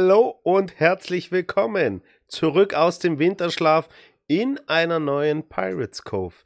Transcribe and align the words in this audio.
Hallo 0.00 0.38
und 0.44 0.78
herzlich 0.78 1.32
willkommen 1.32 2.02
zurück 2.28 2.72
aus 2.72 3.00
dem 3.00 3.18
Winterschlaf 3.18 3.88
in 4.28 4.60
einer 4.68 5.00
neuen 5.00 5.48
Pirates 5.48 6.04
Cove. 6.04 6.36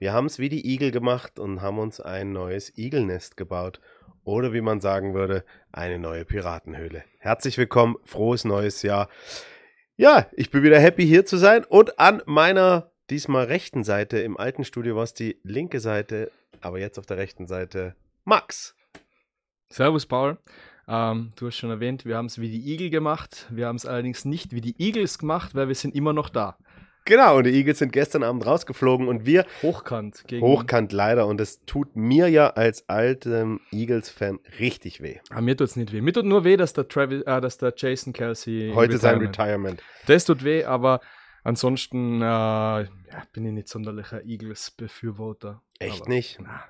Wir 0.00 0.12
haben 0.12 0.26
es 0.26 0.40
wie 0.40 0.48
die 0.48 0.74
Igel 0.74 0.90
gemacht 0.90 1.38
und 1.38 1.62
haben 1.62 1.78
uns 1.78 2.00
ein 2.00 2.32
neues 2.32 2.76
Igelnest 2.76 3.36
gebaut. 3.36 3.80
Oder 4.24 4.52
wie 4.52 4.60
man 4.60 4.80
sagen 4.80 5.14
würde, 5.14 5.44
eine 5.70 6.00
neue 6.00 6.24
Piratenhöhle. 6.24 7.04
Herzlich 7.20 7.56
willkommen, 7.58 7.94
frohes 8.02 8.44
neues 8.44 8.82
Jahr. 8.82 9.08
Ja, 9.96 10.26
ich 10.32 10.50
bin 10.50 10.64
wieder 10.64 10.80
happy 10.80 11.06
hier 11.06 11.24
zu 11.24 11.36
sein 11.36 11.64
und 11.64 12.00
an 12.00 12.22
meiner 12.26 12.90
diesmal 13.08 13.44
rechten 13.44 13.84
Seite, 13.84 14.18
im 14.18 14.36
alten 14.36 14.64
Studio 14.64 14.96
war 14.96 15.04
es 15.04 15.14
die 15.14 15.38
linke 15.44 15.78
Seite, 15.78 16.32
aber 16.60 16.80
jetzt 16.80 16.98
auf 16.98 17.06
der 17.06 17.18
rechten 17.18 17.46
Seite 17.46 17.94
Max. 18.24 18.74
Servus 19.68 20.06
Paul. 20.06 20.38
Ähm, 20.88 21.32
du 21.36 21.48
hast 21.48 21.56
schon 21.56 21.70
erwähnt, 21.70 22.04
wir 22.04 22.16
haben 22.16 22.26
es 22.26 22.40
wie 22.40 22.50
die 22.50 22.72
Igel 22.72 22.90
gemacht. 22.90 23.46
Wir 23.50 23.66
haben 23.66 23.76
es 23.76 23.86
allerdings 23.86 24.24
nicht 24.24 24.52
wie 24.52 24.60
die 24.60 24.76
Eagles 24.78 25.18
gemacht, 25.18 25.54
weil 25.54 25.68
wir 25.68 25.74
sind 25.74 25.94
immer 25.94 26.12
noch 26.12 26.28
da. 26.28 26.56
Genau, 27.06 27.36
und 27.38 27.44
die 27.44 27.50
Eagles 27.50 27.78
sind 27.78 27.92
gestern 27.92 28.24
Abend 28.24 28.44
rausgeflogen 28.44 29.06
und 29.06 29.24
wir. 29.24 29.46
Hochkant. 29.62 30.24
Gegen 30.26 30.44
hochkant 30.44 30.92
leider. 30.92 31.28
Und 31.28 31.40
es 31.40 31.64
tut 31.64 31.94
mir 31.94 32.28
ja 32.28 32.50
als 32.50 32.88
altem 32.88 33.60
Eagles-Fan 33.70 34.40
richtig 34.58 35.00
weh. 35.00 35.20
Aber 35.30 35.38
ah, 35.38 35.40
mir 35.40 35.56
tut 35.56 35.68
es 35.68 35.76
nicht 35.76 35.92
weh. 35.92 36.00
Mir 36.00 36.12
tut 36.12 36.24
nur 36.24 36.42
weh, 36.42 36.56
dass 36.56 36.72
der, 36.72 36.88
Travis, 36.88 37.22
äh, 37.22 37.40
dass 37.40 37.58
der 37.58 37.72
Jason 37.76 38.12
Kelsey. 38.12 38.72
Heute 38.74 38.98
sein 38.98 39.20
Retirement. 39.20 39.80
Das 40.06 40.24
tut 40.24 40.42
weh, 40.42 40.64
aber 40.64 41.00
ansonsten 41.44 42.22
äh, 42.22 42.24
ja, 42.24 42.88
bin 43.32 43.46
ich 43.46 43.52
nicht 43.52 43.68
sonderlicher 43.68 44.24
Eagles-Befürworter. 44.24 45.62
Echt 45.78 46.02
aber, 46.02 46.10
nicht? 46.10 46.38
Na. 46.40 46.64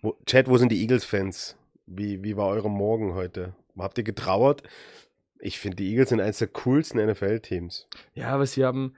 Wo, 0.00 0.16
Chat, 0.26 0.48
wo 0.48 0.58
sind 0.58 0.70
die 0.70 0.80
Eagles-Fans? 0.80 1.56
Wie, 1.90 2.22
wie 2.22 2.36
war 2.36 2.48
eure 2.48 2.70
Morgen 2.70 3.14
heute? 3.14 3.54
Habt 3.78 3.96
ihr 3.96 4.04
getrauert? 4.04 4.62
Ich 5.38 5.58
finde, 5.58 5.76
die 5.76 5.90
Eagles 5.90 6.10
sind 6.10 6.20
eines 6.20 6.38
der 6.38 6.48
coolsten 6.48 7.04
NFL-Teams. 7.04 7.88
Ja, 8.12 8.28
aber 8.30 8.44
sie 8.44 8.64
haben, 8.64 8.94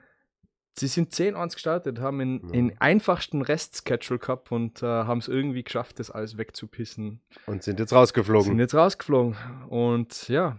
sie 0.73 0.87
sind 0.87 1.13
10-1 1.13 1.53
gestartet, 1.53 1.99
haben 1.99 2.19
in, 2.19 2.41
ja. 2.47 2.53
in 2.53 2.77
einfachsten 2.79 3.41
Rest-Schedule 3.43 4.19
gehabt 4.19 4.51
und 4.51 4.83
äh, 4.83 4.85
haben 4.85 5.19
es 5.19 5.29
irgendwie 5.29 5.63
geschafft, 5.63 5.99
das 5.99 6.11
alles 6.11 6.37
wegzupissen. 6.37 7.21
Und 7.45 7.63
sind 7.63 7.79
jetzt 7.79 7.93
rausgeflogen. 7.93 8.43
Sind 8.45 8.59
jetzt 8.59 8.75
rausgeflogen. 8.75 9.37
Und 9.69 10.27
ja, 10.27 10.57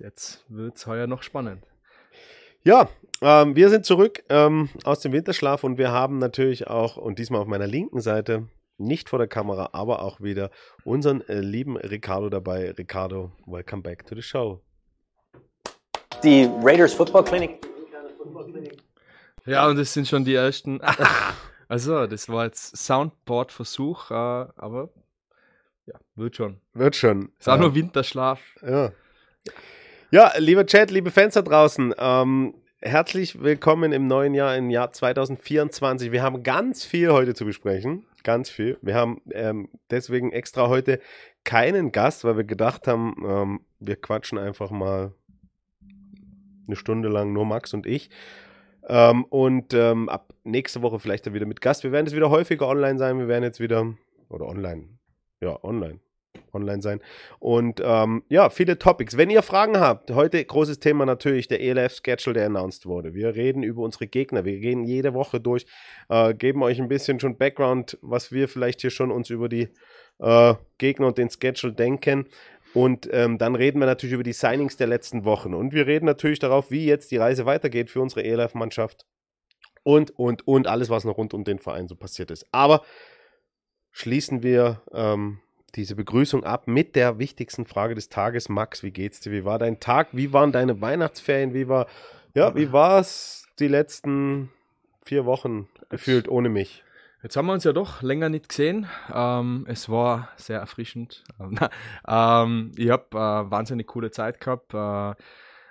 jetzt 0.00 0.44
wird 0.48 0.76
es 0.76 0.86
heuer 0.86 1.06
noch 1.06 1.22
spannend. 1.22 1.64
Ja, 2.64 2.90
ähm, 3.22 3.56
wir 3.56 3.70
sind 3.70 3.86
zurück 3.86 4.24
ähm, 4.28 4.68
aus 4.84 5.00
dem 5.00 5.12
Winterschlaf 5.12 5.64
und 5.64 5.78
wir 5.78 5.90
haben 5.90 6.18
natürlich 6.18 6.66
auch, 6.66 6.96
und 6.96 7.18
diesmal 7.18 7.40
auf 7.40 7.46
meiner 7.46 7.68
linken 7.68 8.00
Seite, 8.00 8.48
nicht 8.78 9.08
vor 9.08 9.18
der 9.18 9.28
Kamera, 9.28 9.70
aber 9.72 10.02
auch 10.02 10.20
wieder 10.20 10.50
unseren 10.84 11.22
äh, 11.28 11.40
lieben 11.40 11.76
Ricardo 11.76 12.28
dabei. 12.28 12.70
Ricardo, 12.72 13.32
welcome 13.46 13.82
back 13.82 14.06
to 14.06 14.14
the 14.14 14.22
show. 14.22 14.60
Die 16.22 16.48
Raiders 16.62 16.94
Football 16.94 17.24
Clinic. 17.24 17.66
Ja, 19.44 19.68
und 19.68 19.76
das 19.76 19.92
sind 19.92 20.08
schon 20.08 20.24
die 20.24 20.34
ersten. 20.34 20.80
also, 21.68 22.06
das 22.06 22.28
war 22.28 22.46
jetzt 22.46 22.76
Soundboard-Versuch, 22.76 24.10
äh, 24.10 24.14
aber 24.14 24.90
ja, 25.86 25.94
wird 26.16 26.36
schon. 26.36 26.60
Wird 26.74 26.96
schon. 26.96 27.30
Ist 27.38 27.48
auch 27.48 27.54
ja. 27.54 27.60
nur 27.60 27.74
Winterschlaf. 27.74 28.40
Ja. 28.62 28.92
Ja, 30.10 30.32
lieber 30.38 30.66
Chat, 30.66 30.90
liebe 30.90 31.10
Fans 31.10 31.34
da 31.34 31.42
draußen, 31.42 31.94
ähm, 31.98 32.54
herzlich 32.80 33.42
willkommen 33.42 33.92
im 33.92 34.06
neuen 34.06 34.34
Jahr, 34.34 34.56
im 34.56 34.70
Jahr 34.70 34.90
2024. 34.90 36.10
Wir 36.12 36.22
haben 36.22 36.42
ganz 36.42 36.84
viel 36.84 37.12
heute 37.12 37.34
zu 37.34 37.44
besprechen 37.44 38.04
ganz 38.26 38.50
viel. 38.50 38.76
Wir 38.82 38.96
haben 38.96 39.22
ähm, 39.30 39.68
deswegen 39.90 40.32
extra 40.32 40.68
heute 40.68 41.00
keinen 41.44 41.92
Gast, 41.92 42.24
weil 42.24 42.36
wir 42.36 42.44
gedacht 42.44 42.88
haben, 42.88 43.14
ähm, 43.24 43.60
wir 43.78 43.94
quatschen 43.96 44.36
einfach 44.36 44.72
mal 44.72 45.14
eine 46.66 46.74
Stunde 46.74 47.08
lang 47.08 47.32
nur 47.32 47.46
Max 47.46 47.72
und 47.72 47.86
ich. 47.86 48.10
Ähm, 48.88 49.24
und 49.26 49.72
ähm, 49.74 50.08
ab 50.08 50.34
nächste 50.42 50.82
Woche 50.82 50.98
vielleicht 50.98 51.24
dann 51.26 51.34
wieder 51.34 51.46
mit 51.46 51.60
Gast. 51.60 51.84
Wir 51.84 51.92
werden 51.92 52.06
jetzt 52.06 52.16
wieder 52.16 52.30
häufiger 52.30 52.66
online 52.66 52.98
sein. 52.98 53.18
Wir 53.18 53.28
werden 53.28 53.44
jetzt 53.44 53.60
wieder, 53.60 53.94
oder 54.28 54.46
online, 54.46 54.88
ja, 55.40 55.62
online 55.62 56.00
online 56.52 56.82
sein. 56.82 57.00
Und 57.38 57.80
ähm, 57.84 58.22
ja, 58.28 58.50
viele 58.50 58.78
Topics. 58.78 59.16
Wenn 59.16 59.30
ihr 59.30 59.42
Fragen 59.42 59.78
habt, 59.78 60.10
heute 60.10 60.44
großes 60.44 60.78
Thema 60.78 61.06
natürlich 61.06 61.48
der 61.48 61.60
ELF-Schedule, 61.60 62.34
der 62.34 62.46
announced 62.46 62.86
wurde. 62.86 63.14
Wir 63.14 63.34
reden 63.34 63.62
über 63.62 63.82
unsere 63.82 64.06
Gegner. 64.06 64.44
Wir 64.44 64.58
gehen 64.58 64.84
jede 64.84 65.14
Woche 65.14 65.40
durch, 65.40 65.66
äh, 66.08 66.34
geben 66.34 66.62
euch 66.62 66.80
ein 66.80 66.88
bisschen 66.88 67.20
schon 67.20 67.36
Background, 67.36 67.98
was 68.02 68.32
wir 68.32 68.48
vielleicht 68.48 68.80
hier 68.80 68.90
schon 68.90 69.10
uns 69.10 69.30
über 69.30 69.48
die 69.48 69.68
äh, 70.18 70.54
Gegner 70.78 71.08
und 71.08 71.18
den 71.18 71.30
Schedule 71.30 71.72
denken. 71.72 72.26
Und 72.74 73.08
ähm, 73.12 73.38
dann 73.38 73.54
reden 73.54 73.80
wir 73.80 73.86
natürlich 73.86 74.12
über 74.12 74.22
die 74.22 74.34
Signings 74.34 74.76
der 74.76 74.86
letzten 74.86 75.24
Wochen. 75.24 75.54
Und 75.54 75.72
wir 75.72 75.86
reden 75.86 76.04
natürlich 76.04 76.40
darauf, 76.40 76.70
wie 76.70 76.84
jetzt 76.84 77.10
die 77.10 77.16
Reise 77.16 77.46
weitergeht 77.46 77.90
für 77.90 78.02
unsere 78.02 78.22
ELF-Mannschaft. 78.24 79.06
Und, 79.82 80.10
und, 80.18 80.46
und 80.46 80.66
alles, 80.66 80.90
was 80.90 81.04
noch 81.04 81.16
rund 81.16 81.32
um 81.32 81.44
den 81.44 81.58
Verein 81.58 81.88
so 81.88 81.94
passiert 81.94 82.30
ist. 82.30 82.44
Aber 82.52 82.82
schließen 83.92 84.42
wir 84.42 84.82
ähm, 84.92 85.38
diese 85.74 85.96
Begrüßung 85.96 86.44
ab 86.44 86.68
mit 86.68 86.96
der 86.96 87.18
wichtigsten 87.18 87.66
Frage 87.66 87.94
des 87.94 88.08
Tages. 88.08 88.48
Max, 88.48 88.82
wie 88.82 88.90
geht's 88.90 89.20
dir? 89.20 89.32
Wie 89.32 89.44
war 89.44 89.58
dein 89.58 89.80
Tag? 89.80 90.08
Wie 90.12 90.32
waren 90.32 90.52
deine 90.52 90.80
Weihnachtsferien? 90.80 91.54
Wie 91.54 91.68
war, 91.68 91.86
ja, 92.34 92.54
wie 92.54 92.72
war 92.72 93.00
es 93.00 93.46
die 93.58 93.68
letzten 93.68 94.50
vier 95.02 95.24
Wochen 95.24 95.68
gefühlt 95.88 96.28
ohne 96.28 96.48
mich? 96.48 96.84
Jetzt 97.22 97.36
haben 97.36 97.46
wir 97.46 97.54
uns 97.54 97.64
ja 97.64 97.72
doch 97.72 98.02
länger 98.02 98.28
nicht 98.28 98.48
gesehen. 98.48 98.86
Ähm, 99.12 99.66
es 99.68 99.88
war 99.88 100.28
sehr 100.36 100.60
erfrischend. 100.60 101.24
ähm, 102.08 102.72
ich 102.76 102.90
habe 102.90 103.06
äh, 103.12 103.50
wahnsinnig 103.50 103.86
coole 103.88 104.10
Zeit 104.10 104.40
gehabt. 104.40 104.74
Äh, 104.74 105.20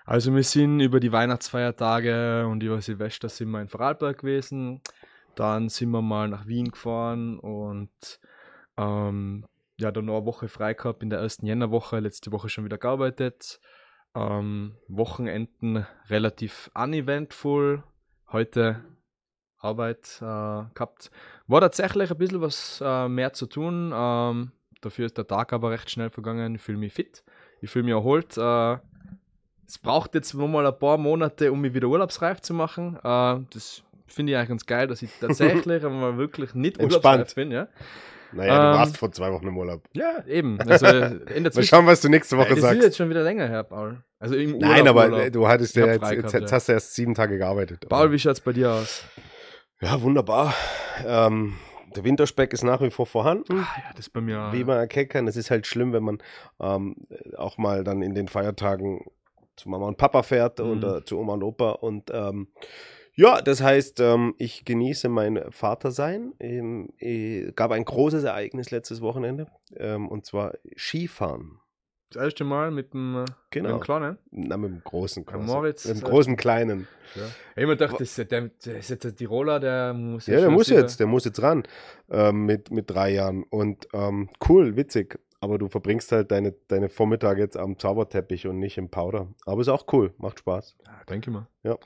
also 0.05 0.35
wir 0.35 0.43
sind 0.43 0.81
über 0.81 0.99
die 0.99 1.11
Weihnachtsfeiertage 1.11 2.45
und 2.47 2.61
über 2.61 2.81
Silvester 2.81 3.29
sind 3.29 3.49
wir 3.51 3.61
in 3.61 3.69
Vorarlberg 3.69 4.19
gewesen. 4.19 4.81
Dann 5.35 5.69
sind 5.69 5.91
wir 5.91 6.01
mal 6.01 6.27
nach 6.27 6.45
Wien 6.45 6.71
gefahren 6.71 7.39
und 7.39 7.89
ähm, 8.77 9.45
ja, 9.77 9.91
dann 9.91 10.05
noch 10.05 10.17
eine 10.17 10.25
Woche 10.25 10.47
frei 10.47 10.73
gehabt 10.73 11.03
in 11.03 11.09
der 11.09 11.19
ersten 11.19 11.45
Jännerwoche, 11.45 11.99
letzte 11.99 12.31
Woche 12.31 12.49
schon 12.49 12.65
wieder 12.65 12.77
gearbeitet. 12.77 13.59
Ähm, 14.15 14.77
Wochenenden 14.87 15.85
relativ 16.09 16.71
uneventful. 16.73 17.83
Heute 18.31 18.83
Arbeit 19.57 20.19
äh, 20.21 20.63
gehabt. 20.73 21.11
War 21.47 21.61
tatsächlich 21.61 22.11
ein 22.11 22.17
bisschen 22.17 22.41
was 22.41 22.81
äh, 22.83 23.09
mehr 23.09 23.33
zu 23.33 23.47
tun. 23.47 23.91
Ähm, 23.93 24.51
dafür 24.81 25.05
ist 25.05 25.17
der 25.17 25.27
Tag 25.27 25.51
aber 25.51 25.71
recht 25.71 25.89
schnell 25.89 26.09
vergangen. 26.09 26.55
Ich 26.55 26.61
fühle 26.61 26.77
mich 26.77 26.93
fit. 26.93 27.23
Ich 27.61 27.69
fühle 27.69 27.85
mich 27.85 27.93
erholt. 27.93 28.37
Äh, 28.37 28.77
es 29.67 29.79
braucht 29.79 30.13
jetzt 30.15 30.33
noch 30.33 30.47
mal 30.47 30.65
ein 30.65 30.77
paar 30.77 30.97
Monate, 30.97 31.51
um 31.51 31.61
mich 31.61 31.73
wieder 31.73 31.87
urlaubsreif 31.87 32.39
zu 32.41 32.53
machen. 32.53 32.95
Äh, 32.97 33.39
das 33.51 33.83
finde 34.07 34.31
ich 34.31 34.37
eigentlich 34.37 34.49
ganz 34.49 34.65
geil, 34.65 34.87
dass 34.87 35.01
ich 35.01 35.11
tatsächlich 35.19 35.83
mal 35.83 36.17
wirklich 36.17 36.53
nicht 36.53 36.81
urlaubsreif 36.81 37.35
bin. 37.35 37.51
Ja. 37.51 37.67
Naja, 38.35 38.57
du 38.57 38.67
ähm, 38.67 38.79
warst 38.79 38.97
vor 38.97 39.11
zwei 39.11 39.31
Wochen 39.31 39.47
im 39.47 39.57
Urlaub. 39.57 39.83
Ja, 39.93 40.23
eben. 40.27 40.59
Also 40.67 40.85
Mal 40.85 41.63
schauen, 41.63 41.85
was 41.85 42.01
du 42.01 42.09
nächste 42.09 42.37
Woche 42.37 42.49
ja, 42.49 42.55
sagst. 42.55 42.63
Das 42.63 42.77
ist 42.77 42.83
jetzt 42.83 42.97
schon 42.97 43.09
wieder 43.09 43.23
länger 43.23 43.47
her, 43.47 43.63
Paul. 43.63 44.03
Also 44.19 44.35
im 44.35 44.55
Urlaub, 44.55 44.69
Nein, 44.69 44.87
aber 44.87 45.05
Urlaub. 45.05 45.31
du 45.31 45.47
hattest 45.47 45.75
ja 45.75 45.87
jetzt, 45.87 46.11
jetzt, 46.11 46.33
jetzt, 46.33 46.51
hast 46.51 46.67
du 46.67 46.73
erst 46.73 46.93
sieben 46.95 47.13
Tage 47.13 47.37
gearbeitet. 47.37 47.87
Paul, 47.87 48.11
wie 48.11 48.19
schaut 48.19 48.33
es 48.33 48.41
bei 48.41 48.51
dir 48.51 48.71
aus? 48.71 49.03
Ja, 49.81 50.01
wunderbar. 50.01 50.53
Ähm, 51.05 51.55
der 51.95 52.03
Winterspeck 52.03 52.51
ist 52.51 52.63
nach 52.63 52.81
wie 52.81 52.89
vor 52.89 53.05
vorhanden. 53.05 53.59
Ah, 53.59 53.67
ja, 53.77 53.93
das 53.95 54.09
bei 54.09 54.21
mir. 54.21 54.49
Wie 54.51 54.63
man 54.63 54.77
erkennen 54.77 55.09
kann, 55.09 55.27
es 55.27 55.37
ist 55.37 55.49
halt 55.49 55.65
schlimm, 55.65 55.93
wenn 55.93 56.03
man 56.03 56.17
ähm, 56.59 56.95
auch 57.37 57.57
mal 57.57 57.83
dann 57.83 58.01
in 58.01 58.15
den 58.15 58.27
Feiertagen 58.27 59.05
zu 59.55 59.69
Mama 59.69 59.87
und 59.87 59.97
Papa 59.97 60.23
fährt 60.23 60.59
mhm. 60.59 60.71
oder 60.71 61.05
zu 61.05 61.17
Oma 61.17 61.33
und 61.33 61.43
Opa 61.43 61.71
und 61.71 62.11
ähm, 62.13 62.47
ja, 63.15 63.41
das 63.41 63.61
heißt, 63.61 63.99
ähm, 64.01 64.35
ich 64.37 64.65
genieße 64.65 65.09
mein 65.09 65.41
Vatersein. 65.49 66.33
Ähm, 66.39 66.89
gab 67.55 67.71
ein 67.71 67.85
großes 67.85 68.23
Ereignis 68.23 68.71
letztes 68.71 69.01
Wochenende 69.01 69.47
ähm, 69.77 70.07
und 70.07 70.25
zwar 70.25 70.53
Skifahren. 70.75 71.59
Das 72.11 72.23
erste 72.23 72.43
Mal 72.43 72.71
mit 72.71 72.93
dem, 72.93 73.23
äh, 73.23 73.25
genau. 73.49 73.69
mit 73.69 73.77
dem 73.77 73.83
Kleinen? 73.83 74.17
Na, 74.31 74.57
mit 74.57 74.71
dem 74.71 74.81
großen 74.83 75.25
Kleinen. 75.25 75.45
Moritz. 75.45 75.85
Mit 75.85 75.97
dem 75.97 76.03
großen 76.03 76.37
Kleinen. 76.37 76.87
Ja. 77.15 77.23
Ich 77.55 77.63
immer 77.63 77.75
gedacht, 77.75 77.99
das, 77.99 78.15
der, 78.15 78.25
der 78.25 78.77
ist 78.77 78.89
jetzt 78.89 79.03
der 79.03 79.15
Tiroler, 79.15 79.59
der 79.59 79.93
muss 79.93 80.27
Ja, 80.27 80.39
der 80.39 80.49
muss 80.49 80.69
jetzt, 80.69 80.99
der 80.99 81.07
muss 81.07 81.25
jetzt 81.25 81.41
ran 81.41 81.63
ähm, 82.09 82.45
mit, 82.45 82.71
mit 82.71 82.89
drei 82.89 83.11
Jahren. 83.11 83.43
Und 83.43 83.87
ähm, 83.93 84.29
cool, 84.47 84.75
witzig. 84.75 85.19
Aber 85.45 85.59
du 85.59 85.67
verbringst 85.67 86.11
halt 86.11 86.31
deine, 86.31 86.53
deine 86.69 86.89
Vormittage 86.89 87.39
jetzt 87.39 87.55
am 87.55 87.77
Zauberteppich 87.77 88.47
und 88.47 88.57
nicht 88.57 88.79
im 88.79 88.89
Powder. 88.89 89.27
Aber 89.45 89.61
ist 89.61 89.67
auch 89.67 89.85
cool, 89.93 90.11
macht 90.17 90.39
Spaß. 90.39 90.75
Ja, 90.83 91.03
denke 91.07 91.29
mal. 91.29 91.47
Ja. 91.61 91.77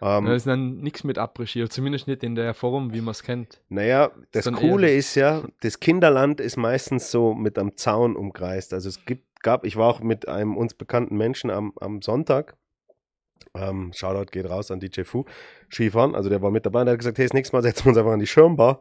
Ähm, 0.00 0.26
da 0.26 0.32
ist 0.32 0.46
dann 0.46 0.76
nichts 0.76 1.02
mit 1.02 1.18
Après-Ski, 1.18 1.68
zumindest 1.68 2.06
nicht 2.06 2.22
in 2.22 2.36
der 2.36 2.54
Form, 2.54 2.94
wie 2.94 3.00
man 3.00 3.10
es 3.10 3.24
kennt. 3.24 3.60
Naja, 3.68 4.12
das, 4.30 4.44
das 4.44 4.54
Coole 4.54 4.94
ist 4.94 5.16
ja, 5.16 5.42
das 5.60 5.80
Kinderland 5.80 6.40
ist 6.40 6.56
meistens 6.56 7.10
so 7.10 7.34
mit 7.34 7.58
einem 7.58 7.76
Zaun 7.76 8.14
umkreist. 8.14 8.72
Also 8.72 8.88
es 8.88 9.04
gibt, 9.04 9.42
gab, 9.42 9.64
ich 9.64 9.74
war 9.74 9.88
auch 9.88 9.98
mit 9.98 10.28
einem 10.28 10.56
uns 10.56 10.74
bekannten 10.74 11.16
Menschen 11.16 11.50
am, 11.50 11.72
am 11.80 12.02
Sonntag, 12.02 12.56
ähm, 13.56 13.90
Shoutout 13.92 14.30
geht 14.30 14.48
raus 14.48 14.70
an 14.70 14.78
DJ 14.78 15.02
Fu, 15.02 15.24
Skifahren, 15.68 16.14
also 16.14 16.30
der 16.30 16.42
war 16.42 16.52
mit 16.52 16.64
dabei 16.64 16.80
und 16.80 16.86
der 16.86 16.92
hat 16.92 17.00
gesagt, 17.00 17.18
hey, 17.18 17.26
das 17.26 17.32
nächste 17.32 17.56
Mal 17.56 17.62
setzen 17.62 17.86
wir 17.86 17.88
uns 17.88 17.98
einfach 17.98 18.12
an 18.12 18.20
die 18.20 18.28
Schirmbar 18.28 18.78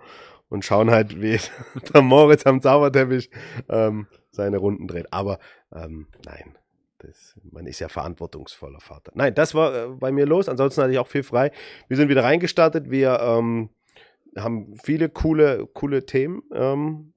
und 0.50 0.66
schauen 0.66 0.90
halt, 0.90 1.22
wie 1.22 1.40
der 1.94 2.02
Moritz 2.02 2.46
am 2.46 2.62
Zauberteppich 2.62 3.30
ähm, 3.70 4.08
seine 4.40 4.58
Runden 4.58 4.88
dreht. 4.88 5.12
Aber 5.14 5.40
ähm, 5.74 6.08
nein, 6.26 6.58
das, 7.00 7.36
man 7.44 7.66
ist 7.68 7.80
ja 7.80 7.88
verantwortungsvoller 7.90 8.80
Vater. 8.82 9.12
Nein, 9.16 9.34
das 9.36 9.54
war 9.54 9.74
äh, 9.76 9.88
bei 9.90 10.12
mir 10.12 10.26
los. 10.26 10.50
Ansonsten 10.50 10.82
hatte 10.82 10.92
ich 10.94 11.00
auch 11.00 11.08
viel 11.08 11.24
frei. 11.24 11.52
Wir 11.88 11.98
sind 11.98 12.10
wieder 12.10 12.24
reingestartet. 12.24 12.90
Wir 12.90 13.20
ähm, 13.22 13.70
haben 14.38 14.76
viele 14.84 15.10
coole, 15.10 15.68
coole 15.74 16.06
Themen 16.06 16.44
ähm, 16.54 17.14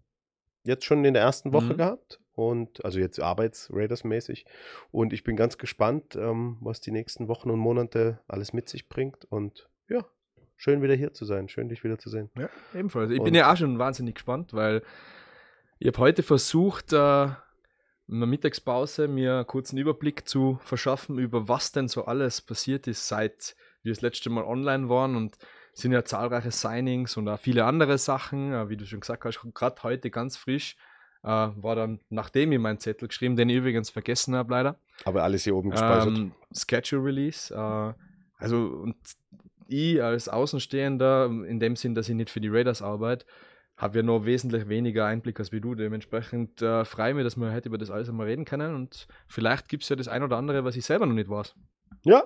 jetzt 0.65 0.85
schon 0.85 1.05
in 1.05 1.15
der 1.15 1.23
ersten 1.23 1.53
Woche 1.53 1.73
Mhm. 1.75 1.77
gehabt. 1.79 2.19
Und 2.35 2.83
also 2.85 2.99
jetzt 2.99 3.21
Arbeits-Raiders-mäßig. 3.21 4.47
Und 4.91 5.13
ich 5.13 5.23
bin 5.23 5.37
ganz 5.37 5.59
gespannt, 5.59 6.17
ähm, 6.17 6.57
was 6.61 6.81
die 6.81 6.91
nächsten 6.91 7.29
Wochen 7.29 7.51
und 7.51 7.59
Monate 7.59 8.21
alles 8.29 8.53
mit 8.55 8.69
sich 8.71 8.89
bringt. 8.89 9.27
Und 9.27 9.69
ja, 9.91 10.05
schön 10.57 10.81
wieder 10.81 10.95
hier 10.95 11.13
zu 11.13 11.25
sein. 11.27 11.49
Schön, 11.49 11.69
dich 11.69 11.85
wieder 11.85 11.99
zu 11.99 12.09
sehen. 12.09 12.31
Ja, 12.39 12.49
ebenfalls. 12.75 13.11
Ich 13.11 13.19
Und- 13.19 13.25
bin 13.27 13.35
ja 13.35 13.53
auch 13.53 13.57
schon 13.57 13.79
wahnsinnig 13.79 14.15
gespannt, 14.15 14.55
weil 14.55 14.83
ich 15.83 15.89
habe 15.89 15.99
heute 15.99 16.23
versucht, 16.23 16.93
äh, 16.93 17.25
in 18.07 18.21
der 18.21 18.29
Mittagspause 18.29 19.09
mir 19.09 19.35
einen 19.39 19.47
kurzen 19.49 19.79
Überblick 19.79 20.29
zu 20.29 20.61
verschaffen, 20.63 21.19
über 21.19 21.49
was 21.49 21.73
denn 21.73 21.89
so 21.89 22.05
alles 22.05 22.41
passiert 22.41 22.87
ist, 22.87 23.09
seit 23.09 23.57
wir 23.83 23.93
das 23.93 24.01
letzte 24.01 24.31
Mal 24.31 24.45
online 24.45 24.89
waren. 24.89 25.17
Und 25.17 25.39
es 25.75 25.81
sind 25.81 25.91
ja 25.91 26.05
zahlreiche 26.05 26.53
Signings 26.53 27.17
und 27.17 27.29
auch 27.29 27.41
viele 27.41 27.65
andere 27.65 27.99
Sachen, 27.99 28.53
äh, 28.53 28.69
wie 28.69 28.77
du 28.77 28.87
schon 28.87 29.01
gesagt 29.01 29.25
hast, 29.25 29.41
gerade 29.55 29.83
heute 29.83 30.11
ganz 30.11 30.37
frisch. 30.37 30.77
Äh, 31.25 31.27
war 31.27 31.75
dann, 31.75 31.99
nachdem 32.11 32.53
ich 32.53 32.61
meinen 32.61 32.79
Zettel 32.79 33.09
geschrieben, 33.09 33.35
den 33.35 33.49
ich 33.49 33.57
übrigens 33.57 33.91
vergessen 33.91 34.37
habe, 34.37 34.53
leider. 34.53 34.77
Aber 35.05 35.25
alles 35.25 35.43
hier 35.43 35.57
oben 35.57 35.71
gespeichert. 35.71 36.17
Ähm, 36.17 36.33
Schedule 36.53 37.05
Release. 37.05 37.53
Äh, 37.53 37.93
also, 38.39 38.57
und 38.57 38.95
ich 39.67 40.01
als 40.01 40.29
Außenstehender, 40.29 41.27
in 41.27 41.59
dem 41.59 41.75
Sinn, 41.75 41.97
dass 41.97 42.09
ich 42.09 42.15
nicht 42.15 42.31
für 42.31 42.41
die 42.41 42.49
Raiders 42.49 42.83
arbeite, 42.83 43.27
habe 43.77 43.99
ja 43.99 44.03
noch 44.03 44.25
wesentlich 44.25 44.69
weniger 44.69 45.07
Einblick 45.07 45.39
als 45.41 45.53
wie 45.53 45.61
du. 45.61 45.75
Dementsprechend 45.75 46.63
äh, 46.63 46.85
freue 46.85 47.11
ich 47.11 47.17
mich, 47.17 47.25
dass 47.25 47.37
wir 47.37 47.53
heute 47.53 47.69
über 47.69 47.79
das 47.79 47.91
alles 47.91 48.09
einmal 48.09 48.27
reden 48.27 48.45
können 48.45 48.75
und 48.75 49.07
vielleicht 49.27 49.69
gibt 49.69 49.83
es 49.83 49.89
ja 49.89 49.97
das 49.97 50.09
ein 50.09 50.23
oder 50.23 50.37
andere, 50.37 50.65
was 50.65 50.77
ich 50.77 50.85
selber 50.85 51.07
noch 51.07 51.15
nicht 51.15 51.31
weiß. 51.31 51.55
Ja. 52.05 52.25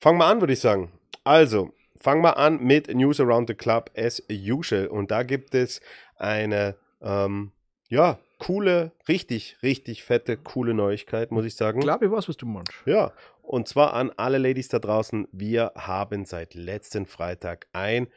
Fangen 0.00 0.18
wir 0.18 0.26
an, 0.26 0.40
würde 0.40 0.52
ich 0.52 0.60
sagen. 0.60 0.92
Also, 1.22 1.72
fangen 1.96 2.22
wir 2.22 2.36
an 2.36 2.62
mit 2.62 2.92
News 2.94 3.20
Around 3.20 3.48
the 3.48 3.54
Club 3.54 3.90
as 3.96 4.22
usual. 4.30 4.86
Und 4.88 5.10
da 5.10 5.22
gibt 5.22 5.54
es 5.54 5.80
eine, 6.16 6.76
ähm, 7.00 7.52
ja, 7.88 8.18
coole, 8.38 8.92
richtig, 9.08 9.56
richtig 9.62 10.04
fette, 10.04 10.36
coole 10.36 10.74
Neuigkeit, 10.74 11.30
muss 11.30 11.46
ich 11.46 11.54
sagen. 11.54 11.78
Ich 11.78 11.84
glaube, 11.84 12.06
ich 12.06 12.10
weiß, 12.10 12.28
was 12.28 12.36
du 12.36 12.46
meinst. 12.46 12.72
Ja, 12.84 13.12
und 13.40 13.68
zwar 13.68 13.94
an 13.94 14.10
alle 14.16 14.38
Ladies 14.38 14.68
da 14.68 14.78
draußen. 14.78 15.28
Wir 15.32 15.72
haben 15.76 16.24
seit 16.24 16.54
letzten 16.54 17.06
Freitag 17.06 17.66
ein 17.72 18.08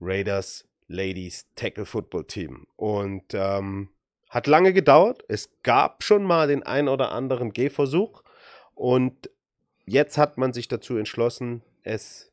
Raiders 0.00 0.69
Ladies 0.90 1.46
Tackle 1.54 1.86
Football 1.86 2.24
Team. 2.24 2.66
Und 2.76 3.32
ähm, 3.32 3.88
hat 4.28 4.46
lange 4.46 4.72
gedauert. 4.72 5.22
Es 5.28 5.50
gab 5.62 6.02
schon 6.02 6.24
mal 6.24 6.48
den 6.48 6.62
ein 6.64 6.88
oder 6.88 7.12
anderen 7.12 7.52
Gehversuch. 7.52 8.22
Und 8.74 9.30
jetzt 9.86 10.18
hat 10.18 10.36
man 10.36 10.52
sich 10.52 10.68
dazu 10.68 10.96
entschlossen, 10.96 11.62
es 11.84 12.32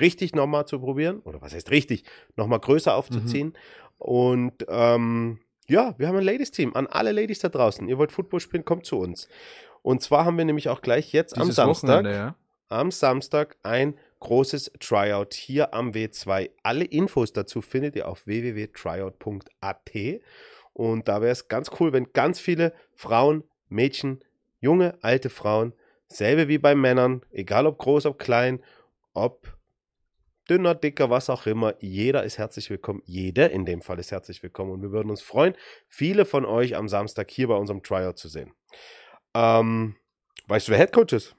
richtig 0.00 0.34
nochmal 0.34 0.66
zu 0.66 0.78
probieren. 0.78 1.20
Oder 1.20 1.42
was 1.42 1.52
heißt 1.52 1.70
richtig? 1.70 2.04
Nochmal 2.36 2.60
größer 2.60 2.94
aufzuziehen. 2.94 3.54
Und 3.98 4.64
ähm, 4.68 5.40
ja, 5.68 5.94
wir 5.98 6.06
haben 6.06 6.16
ein 6.16 6.24
Ladies-Team. 6.24 6.74
An 6.74 6.86
alle 6.86 7.12
Ladies 7.12 7.40
da 7.40 7.48
draußen. 7.48 7.88
Ihr 7.88 7.98
wollt 7.98 8.12
Football 8.12 8.40
spielen, 8.40 8.64
kommt 8.64 8.86
zu 8.86 8.98
uns. 8.98 9.28
Und 9.82 10.02
zwar 10.02 10.24
haben 10.24 10.38
wir 10.38 10.44
nämlich 10.44 10.68
auch 10.68 10.80
gleich 10.80 11.12
jetzt 11.12 11.36
am 11.36 11.42
Dieses 11.42 11.56
Samstag, 11.56 11.88
Wochenende, 11.88 12.12
ja. 12.12 12.34
am 12.68 12.90
Samstag 12.90 13.56
ein 13.62 13.96
großes 14.20 14.72
Tryout 14.80 15.34
hier 15.34 15.74
am 15.74 15.90
W2. 15.90 16.50
Alle 16.62 16.84
Infos 16.84 17.32
dazu 17.32 17.60
findet 17.60 17.96
ihr 17.96 18.08
auf 18.08 18.26
www.tryout.at. 18.26 19.90
Und 20.72 21.08
da 21.08 21.20
wäre 21.22 21.32
es 21.32 21.48
ganz 21.48 21.70
cool, 21.80 21.92
wenn 21.92 22.12
ganz 22.12 22.38
viele 22.38 22.74
Frauen, 22.94 23.44
Mädchen, 23.68 24.22
junge, 24.60 24.98
alte 25.02 25.30
Frauen, 25.30 25.72
selbe 26.08 26.48
wie 26.48 26.58
bei 26.58 26.74
Männern, 26.74 27.22
egal 27.30 27.66
ob 27.66 27.78
groß, 27.78 28.06
ob 28.06 28.18
klein, 28.18 28.62
ob 29.14 29.56
dünner, 30.48 30.74
dicker, 30.74 31.10
was 31.10 31.30
auch 31.30 31.46
immer, 31.46 31.74
jeder 31.80 32.24
ist 32.24 32.38
herzlich 32.38 32.70
willkommen. 32.70 33.02
Jeder 33.04 33.50
in 33.50 33.64
dem 33.64 33.82
Fall 33.82 33.98
ist 33.98 34.12
herzlich 34.12 34.42
willkommen. 34.42 34.72
Und 34.72 34.82
wir 34.82 34.92
würden 34.92 35.10
uns 35.10 35.22
freuen, 35.22 35.54
viele 35.88 36.24
von 36.24 36.44
euch 36.44 36.76
am 36.76 36.88
Samstag 36.88 37.30
hier 37.30 37.48
bei 37.48 37.56
unserem 37.56 37.82
Tryout 37.82 38.18
zu 38.18 38.28
sehen. 38.28 38.52
Ähm, 39.34 39.96
weißt 40.46 40.68
du, 40.68 40.72
wer 40.72 40.78
Headcoach 40.78 41.12
ist? 41.12 41.36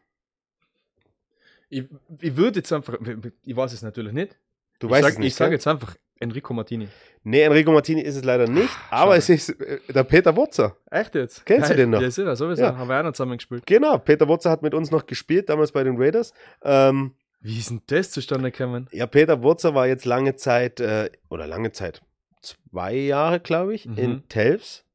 Ich, 1.69 1.85
ich 2.21 2.35
würde 2.37 2.59
jetzt 2.59 2.71
einfach, 2.71 2.97
ich 3.43 3.55
weiß 3.55 3.73
es 3.73 3.81
natürlich 3.81 4.13
nicht. 4.13 4.37
Du 4.79 4.87
ich 4.87 4.91
weißt 4.91 5.03
sag, 5.03 5.13
es 5.13 5.19
nicht. 5.19 5.27
Ich 5.27 5.35
sage 5.35 5.53
jetzt 5.53 5.67
einfach 5.67 5.95
Enrico 6.19 6.53
Martini. 6.53 6.87
Nee, 7.23 7.41
Enrico 7.41 7.71
Martini 7.71 8.01
ist 8.01 8.15
es 8.15 8.23
leider 8.23 8.47
nicht, 8.47 8.69
aber 8.89 9.17
es 9.17 9.27
ist 9.29 9.49
äh, 9.49 9.79
der 9.93 10.03
Peter 10.03 10.35
Wurzer. 10.35 10.77
Echt 10.89 11.13
jetzt? 11.15 11.45
Kennst 11.45 11.69
du 11.69 11.75
den 11.75 11.89
noch? 11.91 12.01
Ja, 12.01 12.09
sicher, 12.09 12.35
sowieso. 12.35 12.63
Ja. 12.63 12.75
Haben 12.77 12.87
wir 12.89 12.99
auch 12.99 13.03
noch 13.03 13.11
zusammen 13.11 13.37
gespielt. 13.37 13.65
Genau, 13.65 13.97
Peter 13.97 14.27
Wurzer 14.27 14.49
hat 14.49 14.61
mit 14.63 14.73
uns 14.73 14.89
noch 14.91 15.05
gespielt, 15.05 15.49
damals 15.49 15.71
bei 15.71 15.83
den 15.83 15.95
Raiders. 16.01 16.33
Ähm, 16.63 17.13
Wie 17.41 17.57
ist 17.59 17.69
denn 17.69 17.81
das 17.87 18.11
zustande 18.11 18.51
gekommen? 18.51 18.87
ja, 18.91 19.05
Peter 19.07 19.43
Wurzer 19.43 19.75
war 19.75 19.87
jetzt 19.87 20.05
lange 20.05 20.35
Zeit, 20.35 20.79
äh, 20.79 21.09
oder 21.29 21.45
lange 21.47 21.71
Zeit, 21.71 22.01
zwei 22.41 22.93
Jahre, 22.95 23.39
glaube 23.39 23.75
ich, 23.75 23.85
Mhm. 23.85 23.97
in 23.97 24.27
Telfs 24.29 24.85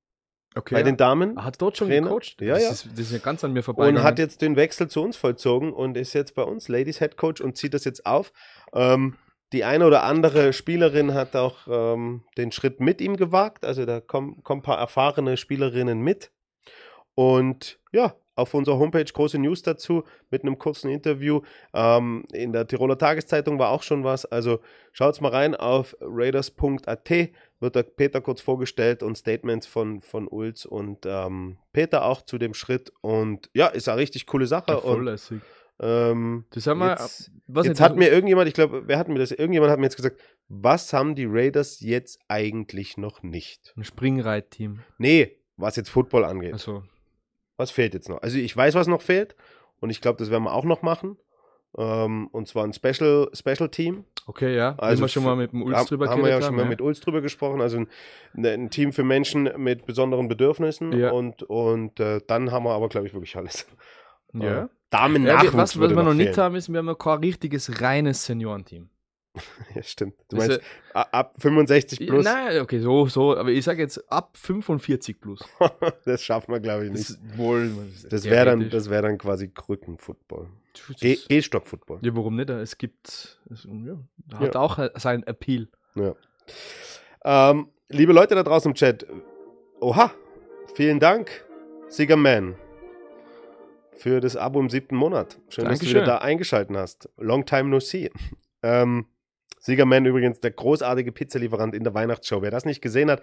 Okay. 0.54 0.74
bei 0.74 0.80
ja. 0.80 0.84
den 0.84 0.96
Damen. 0.96 1.36
Er 1.36 1.44
hat 1.44 1.60
dort 1.60 1.76
schon 1.76 1.88
Trainer. 1.88 2.08
gecoacht? 2.08 2.40
Ja, 2.40 2.54
das 2.54 2.62
ja. 2.62 2.70
Ist, 2.70 2.86
das 2.92 2.98
ist 2.98 3.12
ja 3.12 3.18
ganz 3.18 3.42
an 3.44 3.52
mir 3.52 3.62
vorbei. 3.62 3.88
und 3.88 4.02
hat 4.02 4.18
jetzt 4.18 4.42
den 4.42 4.56
Wechsel 4.56 4.88
zu 4.88 5.02
uns 5.02 5.16
vollzogen 5.16 5.72
und 5.72 5.96
ist 5.96 6.12
jetzt 6.12 6.34
bei 6.34 6.42
uns 6.42 6.68
Ladies 6.68 6.98
Head 6.98 7.16
Coach 7.16 7.40
und 7.40 7.56
zieht 7.56 7.74
das 7.74 7.84
jetzt 7.84 8.04
auf. 8.06 8.32
Ähm, 8.74 9.16
die 9.52 9.64
eine 9.64 9.86
oder 9.86 10.04
andere 10.04 10.52
Spielerin 10.52 11.14
hat 11.14 11.36
auch 11.36 11.56
ähm, 11.68 12.24
den 12.38 12.52
Schritt 12.52 12.80
mit 12.80 13.00
ihm 13.00 13.16
gewagt. 13.16 13.64
Also 13.64 13.84
da 13.84 14.00
kommen, 14.00 14.42
kommen 14.42 14.60
ein 14.60 14.64
paar 14.64 14.78
erfahrene 14.78 15.36
Spielerinnen 15.36 16.00
mit. 16.00 16.30
Und 17.14 17.78
ja, 17.92 18.14
auf 18.34 18.54
unserer 18.54 18.78
Homepage 18.78 19.04
große 19.04 19.38
News 19.38 19.62
dazu 19.62 20.04
mit 20.30 20.42
einem 20.42 20.58
kurzen 20.58 20.90
Interview. 20.90 21.42
Ähm, 21.74 22.24
in 22.32 22.52
der 22.52 22.66
Tiroler 22.66 22.96
Tageszeitung 22.96 23.58
war 23.58 23.70
auch 23.70 23.82
schon 23.82 24.04
was. 24.04 24.24
Also 24.24 24.60
schaut's 24.92 25.20
mal 25.20 25.30
rein 25.30 25.54
auf 25.54 25.96
raiders.at. 26.00 27.10
Wird 27.62 27.76
der 27.76 27.84
Peter 27.84 28.20
kurz 28.20 28.40
vorgestellt 28.40 29.04
und 29.04 29.16
Statements 29.16 29.68
von, 29.68 30.00
von 30.00 30.26
Ulz 30.26 30.64
und 30.64 31.06
ähm, 31.06 31.58
Peter 31.72 32.04
auch 32.04 32.22
zu 32.22 32.36
dem 32.36 32.54
Schritt. 32.54 32.92
Und 33.02 33.48
ja, 33.54 33.68
ist 33.68 33.88
eine 33.88 33.98
richtig 34.00 34.26
coole 34.26 34.48
Sache. 34.48 34.72
Ja, 34.72 34.78
voll 34.78 35.04
lässig. 35.04 35.40
ähm, 35.78 36.44
Das 36.50 36.66
haben 36.66 36.80
wir. 36.80 36.90
jetzt, 36.90 37.30
was 37.46 37.66
jetzt 37.66 37.80
hat 37.80 37.96
mir 37.96 38.08
irgendjemand, 38.10 38.48
ich 38.48 38.54
glaube, 38.54 38.82
wer 38.88 38.98
hat 38.98 39.06
mir 39.08 39.20
das? 39.20 39.30
Irgendjemand 39.30 39.70
hat 39.70 39.78
mir 39.78 39.86
jetzt 39.86 39.94
gesagt, 39.94 40.20
was 40.48 40.92
haben 40.92 41.14
die 41.14 41.24
Raiders 41.28 41.78
jetzt 41.80 42.18
eigentlich 42.26 42.96
noch 42.96 43.22
nicht? 43.22 43.72
ein 43.76 43.84
Springreitteam. 43.84 44.80
Nee, 44.98 45.38
was 45.56 45.76
jetzt 45.76 45.88
Football 45.88 46.24
angeht. 46.24 46.52
Also, 46.54 46.82
Was 47.56 47.70
fehlt 47.70 47.94
jetzt 47.94 48.08
noch? 48.08 48.20
Also 48.22 48.38
ich 48.38 48.56
weiß, 48.56 48.74
was 48.74 48.88
noch 48.88 49.02
fehlt 49.02 49.36
und 49.78 49.90
ich 49.90 50.00
glaube, 50.00 50.18
das 50.18 50.30
werden 50.30 50.42
wir 50.42 50.52
auch 50.52 50.64
noch 50.64 50.82
machen. 50.82 51.16
Ähm, 51.76 52.28
und 52.32 52.48
zwar 52.48 52.64
ein 52.64 52.72
Special, 52.72 53.30
Special 53.32 53.68
Team. 53.70 54.04
okay, 54.26 54.54
ja. 54.54 54.74
Also 54.76 55.00
Wenn 55.00 55.04
wir 55.04 55.08
schon 55.08 55.24
mal 55.24 55.36
mit 55.36 55.52
dem 55.52 55.62
Ulz 55.62 55.76
Haben- 55.76 55.86
drüber 55.86 56.08
haben 56.08 56.22
wir 56.22 56.30
ja 56.30 56.42
schon 56.42 56.54
mal 56.54 56.66
mit 56.66 56.80
Ulz 56.82 57.00
drüber 57.00 57.20
gesprochen. 57.22 57.60
Also 57.60 57.78
ein, 57.78 58.46
ein 58.46 58.70
Team 58.70 58.92
für 58.92 59.04
Menschen 59.04 59.50
mit 59.56 59.86
besonderen 59.86 60.28
Bedürfnissen. 60.28 60.92
Ja. 60.92 61.10
Und, 61.12 61.42
und 61.44 61.98
äh, 61.98 62.20
dann 62.26 62.50
haben 62.52 62.64
wir 62.64 62.72
aber, 62.72 62.88
glaube 62.88 63.06
ich, 63.06 63.14
wirklich 63.14 63.36
alles. 63.36 63.66
Ja. 64.34 64.64
Äh, 64.64 64.68
Damen 64.90 65.24
ja 65.24 65.42
was, 65.44 65.54
was 65.54 65.80
wir 65.80 65.88
noch 65.88 66.04
noch 66.04 66.14
nicht 66.14 66.36
haben, 66.36 66.54
ist, 66.54 66.70
wir 66.70 66.78
haben 66.78 66.86
noch 66.86 66.98
kein 66.98 67.18
richtiges 67.20 67.80
reines 67.80 68.26
Seniorenteam. 68.26 68.90
Ja, 69.74 69.82
stimmt. 69.82 70.14
Du 70.28 70.36
Das 70.36 70.48
meinst 70.48 70.62
ist, 70.62 70.96
ab 70.96 71.34
65 71.38 72.00
äh, 72.00 72.06
plus? 72.06 72.24
Nein, 72.24 72.60
okay, 72.60 72.78
so, 72.80 73.06
so, 73.06 73.36
aber 73.36 73.48
ich 73.50 73.64
sage 73.64 73.80
jetzt 73.82 74.10
ab 74.12 74.36
45 74.36 75.20
plus. 75.20 75.40
das 76.04 76.22
schaffen 76.22 76.52
wir, 76.52 76.60
glaube 76.60 76.84
ich, 76.86 76.90
Das 76.92 76.98
nicht. 77.00 77.10
ist 77.10 77.38
wohl. 77.38 77.70
Das 78.10 78.24
wäre 78.24 78.44
dann, 78.46 78.68
das 78.68 78.90
wär 78.90 79.00
dann 79.02 79.16
quasi 79.18 79.48
Krückenfootball. 79.48 80.48
Das- 80.88 81.00
Ge 81.00 81.18
Gehstockfootball. 81.28 81.98
Ja, 82.02 82.14
warum 82.16 82.36
nicht? 82.36 82.50
Es 82.50 82.76
gibt. 82.76 83.40
Es, 83.50 83.64
ja, 83.64 84.38
hat 84.38 84.54
Ja. 84.54 84.60
auch 84.60 84.78
seinen 84.96 85.22
Appeal. 85.24 85.68
Ja. 85.94 86.14
Ähm, 87.24 87.68
liebe 87.88 88.12
Leute 88.12 88.34
da 88.34 88.42
draußen 88.42 88.70
im 88.70 88.74
Chat, 88.74 89.06
oha, 89.80 90.12
vielen 90.74 90.98
Dank, 91.00 91.44
Siegerman, 91.88 92.56
für 93.96 94.20
das 94.20 94.36
Abo 94.36 94.60
im 94.60 94.68
siebten 94.70 94.96
Monat. 94.96 95.38
Schön, 95.48 95.64
dass 95.66 95.78
du 95.78 95.84
Dankeschön. 95.86 95.94
wieder 96.02 96.04
da 96.06 96.18
eingeschalten 96.18 96.76
hast. 96.76 97.08
Long 97.16 97.46
time 97.46 97.68
no 97.70 97.80
see. 97.80 98.10
Ähm, 98.64 99.06
Siegerman 99.62 100.04
übrigens 100.06 100.40
der 100.40 100.50
großartige 100.50 101.10
Pizzalieferant 101.12 101.74
in 101.74 101.84
der 101.84 101.94
Weihnachtsshow. 101.94 102.42
Wer 102.42 102.50
das 102.50 102.64
nicht 102.64 102.82
gesehen 102.82 103.10
hat, 103.10 103.22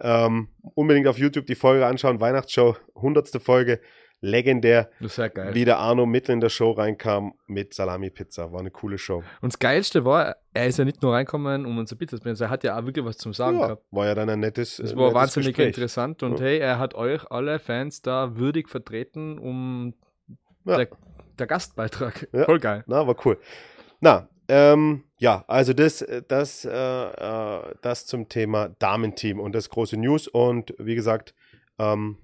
ähm, 0.00 0.48
unbedingt 0.74 1.06
auf 1.06 1.18
YouTube 1.18 1.46
die 1.46 1.54
Folge 1.54 1.86
anschauen. 1.86 2.18
Weihnachtsshow, 2.20 2.76
hundertste 2.94 3.40
Folge, 3.40 3.80
legendär, 4.22 4.90
Das 4.98 5.08
ist 5.12 5.16
sehr 5.16 5.28
geil. 5.28 5.54
wie 5.54 5.64
der 5.66 5.78
Arno 5.78 6.06
mitten 6.06 6.32
in 6.32 6.40
der 6.40 6.48
Show 6.48 6.70
reinkam 6.72 7.34
mit 7.46 7.74
Salami-Pizza. 7.74 8.50
War 8.52 8.60
eine 8.60 8.70
coole 8.70 8.96
Show. 8.98 9.22
Und 9.42 9.52
das 9.52 9.58
Geilste 9.58 10.04
war, 10.06 10.36
er 10.54 10.66
ist 10.66 10.78
ja 10.78 10.84
nicht 10.86 11.02
nur 11.02 11.12
reinkommen, 11.12 11.66
um 11.66 11.76
uns 11.78 11.92
ein 11.92 11.98
Pizza 11.98 12.16
zu 12.16 12.22
bringen, 12.22 12.36
er 12.40 12.48
hat 12.50 12.64
ja 12.64 12.78
auch 12.78 12.84
wirklich 12.86 13.04
was 13.04 13.18
zum 13.18 13.34
Sagen 13.34 13.58
Ja, 13.60 13.66
gehabt. 13.66 13.84
war 13.90 14.06
ja 14.06 14.14
dann 14.14 14.30
ein 14.30 14.40
nettes. 14.40 14.78
Das 14.78 14.92
äh, 14.92 14.96
war 14.96 15.02
nettes 15.04 15.14
wahnsinnig 15.14 15.48
Gespräch. 15.48 15.66
interessant 15.68 16.22
und 16.22 16.40
Ja. 16.40 16.46
hey, 16.46 16.58
er 16.58 16.78
hat 16.78 16.94
euch 16.94 17.30
alle 17.30 17.58
Fans 17.58 18.00
da 18.02 18.36
würdig 18.36 18.68
vertreten, 18.70 19.38
um 19.38 19.94
Ja. 20.64 20.78
der, 20.78 20.88
der 21.38 21.46
Gastbeitrag. 21.46 22.26
Ja. 22.32 22.44
Voll 22.46 22.58
geil. 22.58 22.84
Na, 22.86 23.06
war 23.06 23.16
cool. 23.26 23.38
Na, 24.00 24.28
ähm, 24.48 25.04
ja, 25.18 25.44
also 25.48 25.72
das, 25.72 26.02
äh, 26.02 26.22
das, 26.26 26.64
äh, 26.64 26.70
äh, 26.70 27.74
das 27.82 28.06
zum 28.06 28.28
Thema 28.28 28.68
Damenteam 28.78 29.40
und 29.40 29.54
das 29.54 29.70
große 29.70 29.96
News. 29.96 30.28
Und 30.28 30.74
wie 30.78 30.94
gesagt, 30.94 31.34
ähm, 31.78 32.18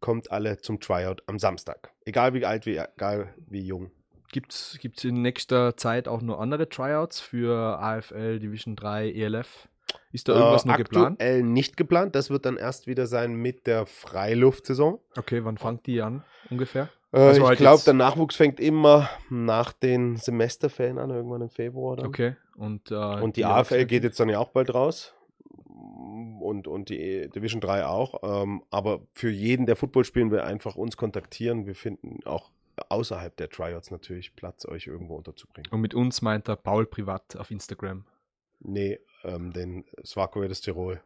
kommt 0.00 0.30
alle 0.30 0.58
zum 0.58 0.80
Tryout 0.80 1.22
am 1.26 1.38
Samstag. 1.38 1.92
Egal 2.04 2.34
wie 2.34 2.44
alt, 2.44 2.66
wie, 2.66 2.76
egal 2.76 3.34
wie 3.48 3.62
jung. 3.62 3.90
Gibt 4.30 4.52
es 4.52 5.04
in 5.04 5.22
nächster 5.22 5.76
Zeit 5.76 6.08
auch 6.08 6.20
noch 6.20 6.40
andere 6.40 6.68
Tryouts 6.68 7.20
für 7.20 7.78
AFL, 7.80 8.40
Division 8.40 8.74
3, 8.74 9.12
ELF? 9.12 9.68
Ist 10.10 10.28
da 10.28 10.34
irgendwas 10.34 10.64
äh, 10.64 10.68
noch 10.68 10.76
geplant? 10.76 11.20
Aktuell 11.20 11.42
nicht 11.42 11.76
geplant. 11.76 12.14
Das 12.14 12.30
wird 12.30 12.44
dann 12.44 12.56
erst 12.56 12.86
wieder 12.86 13.06
sein 13.06 13.34
mit 13.34 13.66
der 13.66 13.86
Freiluftsaison. 13.86 15.00
Okay, 15.16 15.44
wann 15.44 15.56
fängt 15.56 15.86
die 15.86 16.02
an 16.02 16.24
ungefähr? 16.50 16.88
Äh, 17.14 17.18
Also 17.18 17.42
ich 17.42 17.46
halt 17.46 17.58
glaube, 17.58 17.82
der 17.84 17.94
Nachwuchs 17.94 18.34
fängt 18.34 18.58
immer 18.58 19.08
nach 19.30 19.72
den 19.72 20.16
Semesterferien 20.16 20.98
an, 20.98 21.10
irgendwann 21.10 21.42
im 21.42 21.50
Februar. 21.50 21.96
Dann. 21.96 22.06
Okay. 22.06 22.36
Und, 22.56 22.90
äh, 22.90 22.94
Und 22.94 23.36
die 23.36 23.44
AFL 23.44 23.84
geht 23.86 24.02
jetzt 24.02 24.18
dann 24.18 24.28
ja 24.28 24.38
auch 24.40 24.48
bald 24.48 24.74
raus. 24.74 25.14
Und, 26.40 26.66
und 26.66 26.88
die 26.88 27.30
Division 27.30 27.60
3 27.60 27.86
auch. 27.86 28.42
Ähm, 28.42 28.64
aber 28.70 29.00
für 29.14 29.30
jeden, 29.30 29.66
der 29.66 29.76
Football 29.76 30.04
spielen 30.04 30.30
will, 30.30 30.40
einfach 30.40 30.76
uns 30.76 30.96
kontaktieren. 30.96 31.66
Wir 31.66 31.74
finden 31.74 32.20
auch 32.24 32.50
außerhalb 32.88 33.36
der 33.36 33.48
Tryouts 33.48 33.90
natürlich 33.90 34.34
Platz, 34.34 34.66
euch 34.66 34.88
irgendwo 34.88 35.14
unterzubringen. 35.16 35.70
Und 35.72 35.80
mit 35.80 35.94
uns 35.94 36.20
meint 36.20 36.48
er 36.48 36.56
Paul 36.56 36.86
privat 36.86 37.36
auf 37.36 37.50
Instagram. 37.50 38.04
Nee, 38.60 38.98
ähm, 39.22 39.52
den 39.52 39.84
Swako 40.04 40.40
Raiders 40.40 40.60
Tirol 40.60 41.00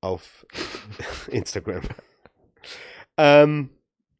auf 0.00 0.46
Instagram. 1.28 1.82
ähm, 3.16 3.70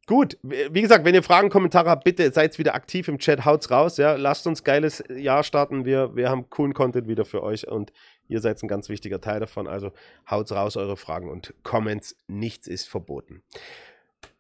gut, 0.07 0.39
wie 0.43 0.83
gesagt, 0.83 1.05
wenn 1.05 1.15
ihr 1.15 1.23
Fragen, 1.23 1.51
Kommentare 1.51 1.91
habt, 1.91 2.05
bitte 2.05 2.31
seid 2.33 2.59
wieder 2.59 2.75
aktiv 2.75 3.09
im 3.09 3.19
Chat, 3.19 3.45
haut's 3.45 3.71
raus, 3.71 3.97
ja, 3.97 4.15
lasst 4.15 4.47
uns 4.47 4.65
geiles 4.65 5.03
Jahr 5.09 5.43
starten, 5.43 5.85
wir, 5.85 6.15
wir 6.15 6.31
haben 6.31 6.51
coolen 6.51 6.75
Content 6.75 7.09
wieder 7.09 7.25
für 7.25 7.43
euch 7.43 7.69
und 7.69 7.93
ihr 8.29 8.41
seid 8.41 8.63
ein 8.63 8.69
ganz 8.69 8.89
wichtiger 8.89 9.21
Teil 9.21 9.41
davon, 9.41 9.67
also 9.67 9.93
haut's 10.31 10.53
raus, 10.53 10.77
eure 10.77 10.97
Fragen 10.97 11.31
und 11.31 11.55
Comments, 11.63 12.17
nichts 12.27 12.67
ist 12.67 12.89
verboten. 12.89 13.43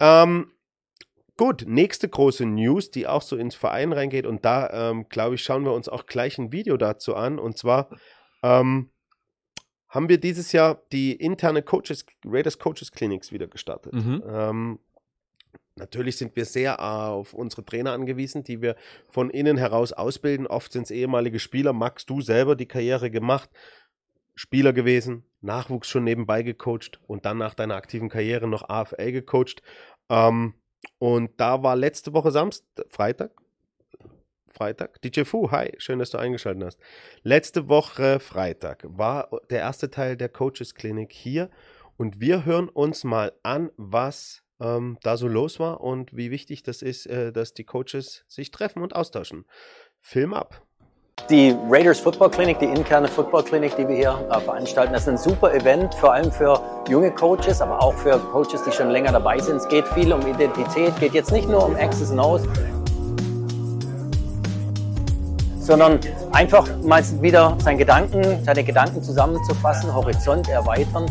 Ähm, 0.01 0.51
Gut, 1.37 1.65
nächste 1.67 2.09
große 2.09 2.47
News, 2.47 2.93
die 2.93 3.09
auch 3.09 3.23
so 3.23 3.37
ins 3.37 3.57
Verein 3.57 3.93
reingeht 3.93 4.25
und 4.25 4.45
da, 4.45 4.91
ähm, 4.91 5.09
glaube 5.09 5.35
ich, 5.35 5.43
schauen 5.43 5.65
wir 5.65 5.73
uns 5.73 5.89
auch 5.89 6.07
gleich 6.07 6.39
ein 6.39 6.53
Video 6.53 6.77
dazu 6.77 7.17
an 7.17 7.41
und 7.41 7.59
zwar 7.59 7.89
ähm, 8.45 8.91
haben 9.89 10.09
wir 10.09 10.19
dieses 10.19 10.53
Jahr 10.53 10.83
die 10.93 11.13
interne 11.13 11.63
Coaches, 11.63 12.07
Raiders 12.25 12.59
Coaches 12.61 12.93
Clinics 12.93 13.33
wieder 13.33 13.49
gestartet. 13.49 13.95
Mhm. 13.95 14.79
Natürlich 15.77 16.17
sind 16.17 16.37
wir 16.37 16.45
sehr 16.45 16.81
auf 16.81 17.35
unsere 17.35 17.65
Trainer 17.65 17.93
angewiesen, 17.93 18.45
die 18.45 18.63
wir 18.63 18.77
von 19.09 19.29
innen 19.31 19.57
heraus 19.57 19.93
ausbilden. 19.93 20.47
Oft 20.47 20.73
sind 20.73 20.85
es 20.85 20.91
ehemalige 20.93 21.41
Spieler. 21.41 21.73
Max, 21.73 22.07
du 22.07 22.21
selber 22.21 22.55
die 22.55 22.69
Karriere 22.69 23.11
gemacht, 23.11 23.51
Spieler 24.37 24.73
gewesen, 24.73 25.25
Nachwuchs 25.41 25.89
schon 25.89 26.05
nebenbei 26.05 26.43
gecoacht 26.43 27.01
und 27.07 27.25
dann 27.25 27.39
nach 27.39 27.55
deiner 27.55 27.75
aktiven 27.75 28.09
Karriere 28.09 28.47
noch 28.47 28.69
AFL 28.69 29.11
gecoacht. 29.11 29.63
Ähm, 30.09 30.55
und 30.99 31.33
da 31.39 31.63
war 31.63 31.75
letzte 31.75 32.13
Woche 32.13 32.31
Samstag, 32.31 32.87
Freitag, 32.89 33.33
Freitag, 34.47 35.03
DJ 35.03 35.25
Fu, 35.25 35.51
hi, 35.51 35.73
schön, 35.79 35.99
dass 35.99 36.11
du 36.11 36.19
eingeschaltet 36.19 36.63
hast. 36.63 36.79
Letzte 37.23 37.69
Woche 37.69 38.21
Freitag 38.21 38.85
war 38.87 39.29
der 39.51 39.61
erste 39.61 39.91
Teil 39.91 40.17
der 40.17 40.29
Coaches 40.29 40.77
Klinik 40.77 41.13
hier 41.13 41.51
und 41.97 42.21
wir 42.21 42.45
hören 42.45 42.69
uns 42.69 43.03
mal 43.03 43.33
an, 43.43 43.71
was 43.77 44.44
ähm, 44.61 44.99
da 45.03 45.17
so 45.17 45.29
los 45.29 45.59
war 45.59 45.81
und 45.81 46.17
wie 46.17 46.31
wichtig 46.31 46.63
das 46.63 46.83
ist, 46.83 47.07
äh, 47.07 47.33
dass 47.33 47.55
die 47.55 47.65
Coaches 47.65 48.25
sich 48.29 48.51
treffen 48.51 48.83
und 48.83 48.95
austauschen. 48.95 49.45
Film 50.01 50.35
ab. 50.35 50.63
Die 51.31 51.57
Raiders 51.71 52.01
Football 52.01 52.31
Clinic, 52.31 52.59
die 52.59 52.67
interne 52.67 53.09
Football 53.09 53.45
Clinic, 53.45 53.77
die 53.77 53.89
wir 53.89 53.97
hier 53.97 54.29
äh, 54.31 54.41
veranstalten, 54.41 54.93
das 54.93 55.03
ist 55.03 55.09
ein 55.09 55.17
super 55.17 55.55
Event, 55.55 55.95
vor 55.95 56.13
allem 56.13 56.31
für 56.31 56.61
junge 56.89 57.11
Coaches, 57.13 57.63
aber 57.63 57.81
auch 57.83 57.95
für 57.95 58.19
Coaches, 58.19 58.63
die 58.65 58.73
schon 58.73 58.91
länger 58.91 59.13
dabei 59.13 59.39
sind. 59.39 59.57
Es 59.57 59.69
geht 59.69 59.87
viel 59.89 60.13
um 60.13 60.21
Identität, 60.27 60.99
geht 61.01 61.15
jetzt 61.15 61.33
nicht 61.33 61.49
nur 61.49 61.65
um 61.65 61.77
X's 61.77 62.11
and 62.11 62.21
O's, 62.21 62.43
sondern 65.61 65.99
einfach 66.33 66.69
mal 66.83 67.03
wieder 67.23 67.57
seine 67.63 67.79
Gedanken, 67.79 68.45
seine 68.45 68.63
Gedanken 68.63 69.03
zusammenzufassen, 69.03 69.95
Horizont 69.95 70.49
erweitern. 70.49 71.07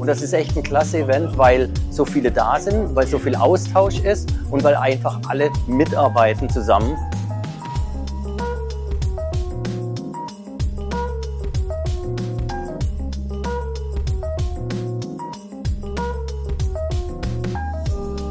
Und 0.00 0.06
das 0.06 0.22
ist 0.22 0.32
echt 0.32 0.56
ein 0.56 0.62
klasse 0.62 1.00
Event, 1.00 1.36
weil 1.36 1.68
so 1.90 2.06
viele 2.06 2.32
da 2.32 2.58
sind, 2.58 2.96
weil 2.96 3.06
so 3.06 3.18
viel 3.18 3.34
Austausch 3.34 4.00
ist 4.00 4.32
und 4.50 4.64
weil 4.64 4.74
einfach 4.74 5.20
alle 5.28 5.50
mitarbeiten 5.66 6.48
zusammen. 6.48 6.96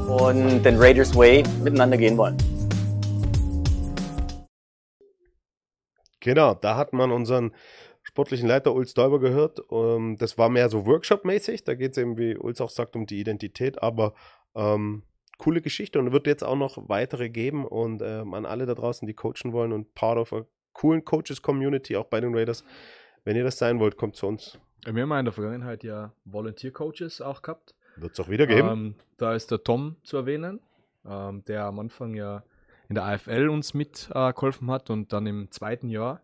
Und 0.07 0.63
den 0.63 0.77
Raiders 0.79 1.15
Way 1.15 1.43
miteinander 1.63 1.97
gehen 1.97 2.17
wollen. 2.17 2.35
Genau, 6.19 6.55
da 6.55 6.75
hat 6.77 6.93
man 6.93 7.11
unseren 7.11 7.53
sportlichen 8.09 8.47
Leiter 8.47 8.73
Ulz 8.73 8.93
Däuber 8.95 9.19
gehört. 9.19 9.61
Ähm, 9.71 10.17
das 10.17 10.37
war 10.37 10.49
mehr 10.49 10.67
so 10.69 10.85
Workshop-mäßig. 10.85 11.63
Da 11.63 11.75
geht 11.75 11.91
es 11.91 11.97
eben, 11.97 12.17
wie 12.17 12.35
Ulz 12.35 12.59
auch 12.59 12.71
sagt, 12.71 12.95
um 12.95 13.05
die 13.05 13.19
Identität. 13.19 13.81
Aber 13.83 14.13
ähm, 14.55 15.03
coole 15.37 15.61
Geschichte 15.61 15.99
und 15.99 16.11
wird 16.11 16.25
jetzt 16.27 16.43
auch 16.43 16.55
noch 16.55 16.89
weitere 16.89 17.29
geben. 17.29 17.65
Und 17.65 18.01
ähm, 18.01 18.33
an 18.33 18.45
alle 18.45 18.65
da 18.65 18.73
draußen, 18.73 19.07
die 19.07 19.13
coachen 19.13 19.53
wollen 19.53 19.71
und 19.71 19.93
part 19.93 20.17
of 20.17 20.33
a 20.33 20.45
coolen 20.73 21.05
Coaches-Community, 21.05 21.95
auch 21.97 22.05
bei 22.05 22.19
den 22.19 22.35
Raiders. 22.35 22.63
Wenn 23.23 23.35
ihr 23.35 23.43
das 23.43 23.57
sein 23.59 23.79
wollt, 23.79 23.95
kommt 23.95 24.15
zu 24.15 24.27
uns. 24.27 24.57
Wir 24.85 25.03
haben 25.03 25.11
in 25.11 25.25
der 25.25 25.33
Vergangenheit 25.33 25.83
ja 25.83 26.13
Volunteer-Coaches 26.25 27.21
auch 27.21 27.41
gehabt. 27.41 27.75
Wird 27.97 28.13
es 28.13 28.19
auch 28.19 28.29
wieder 28.29 28.47
geben. 28.47 28.67
Ähm, 28.67 28.95
da 29.17 29.35
ist 29.35 29.51
der 29.51 29.63
Tom 29.63 29.97
zu 30.03 30.17
erwähnen, 30.17 30.61
ähm, 31.05 31.43
der 31.45 31.65
am 31.65 31.79
Anfang 31.79 32.15
ja 32.15 32.43
in 32.87 32.95
der 32.95 33.05
AFL 33.05 33.49
uns 33.49 33.73
mitgeholfen 33.73 34.71
hat 34.71 34.89
und 34.89 35.13
dann 35.13 35.27
im 35.27 35.51
zweiten 35.51 35.89
Jahr 35.89 36.23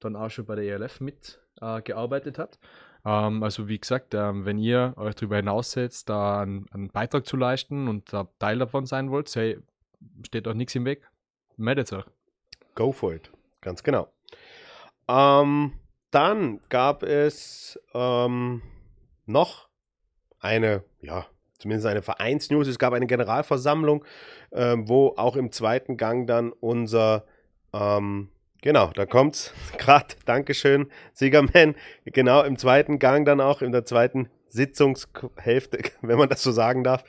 dann 0.00 0.16
auch 0.16 0.30
schon 0.30 0.46
bei 0.46 0.56
der 0.56 0.64
ELF 0.64 1.00
mitgearbeitet 1.00 1.40
äh, 1.60 1.82
gearbeitet 1.82 2.38
hat. 2.38 2.58
Ähm, 3.04 3.42
also 3.42 3.68
wie 3.68 3.78
gesagt, 3.78 4.14
ähm, 4.14 4.44
wenn 4.44 4.58
ihr 4.58 4.94
euch 4.96 5.14
darüber 5.14 5.36
hinaussetzt, 5.36 6.08
da 6.08 6.42
einen, 6.42 6.66
einen 6.72 6.88
Beitrag 6.88 7.26
zu 7.26 7.36
leisten 7.36 7.88
und 7.88 8.12
da 8.12 8.28
Teil 8.38 8.58
davon 8.58 8.86
sein 8.86 9.10
wollt, 9.10 9.34
hey, 9.34 9.58
steht 10.26 10.46
euch 10.46 10.54
nichts 10.54 10.74
im 10.74 10.84
Weg, 10.84 11.08
meldet 11.56 11.92
euch. 11.92 12.04
Go 12.74 12.92
for 12.92 13.14
it. 13.14 13.30
Ganz 13.60 13.82
genau. 13.82 14.08
Ähm, 15.08 15.72
dann 16.10 16.60
gab 16.68 17.02
es 17.02 17.78
ähm, 17.94 18.62
noch 19.26 19.68
eine, 20.38 20.84
ja, 21.00 21.26
zumindest 21.58 21.86
eine 21.86 22.02
Vereinsnews. 22.02 22.66
Es 22.66 22.78
gab 22.78 22.92
eine 22.92 23.06
Generalversammlung, 23.06 24.04
ähm, 24.52 24.88
wo 24.88 25.14
auch 25.16 25.36
im 25.36 25.52
zweiten 25.52 25.96
Gang 25.96 26.26
dann 26.26 26.52
unser, 26.52 27.24
ähm, 27.72 28.30
genau, 28.62 28.90
da 28.94 29.06
kommt's 29.06 29.52
gerade, 29.78 30.14
Dankeschön, 30.24 30.90
Siegerman, 31.12 31.74
genau 32.04 32.42
im 32.42 32.56
zweiten 32.56 32.98
Gang 32.98 33.26
dann 33.26 33.40
auch, 33.40 33.62
in 33.62 33.72
der 33.72 33.84
zweiten 33.84 34.28
Sitzungshälfte, 34.48 35.78
wenn 36.02 36.18
man 36.18 36.28
das 36.28 36.42
so 36.42 36.52
sagen 36.52 36.84
darf, 36.84 37.04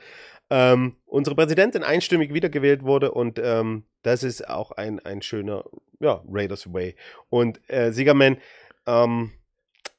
ähm, 0.49 0.97
unsere 1.05 1.35
Präsidentin 1.35 1.83
einstimmig 1.83 2.33
wiedergewählt 2.33 2.83
wurde 2.83 3.11
und 3.11 3.39
ähm, 3.41 3.83
das 4.03 4.23
ist 4.23 4.49
auch 4.49 4.71
ein, 4.71 4.99
ein 4.99 5.21
schöner 5.21 5.63
ja, 5.99 6.21
Raiders 6.27 6.73
Way. 6.73 6.95
Und 7.29 7.61
äh, 7.69 7.91
Siegerman, 7.91 8.37
ähm, 8.85 9.31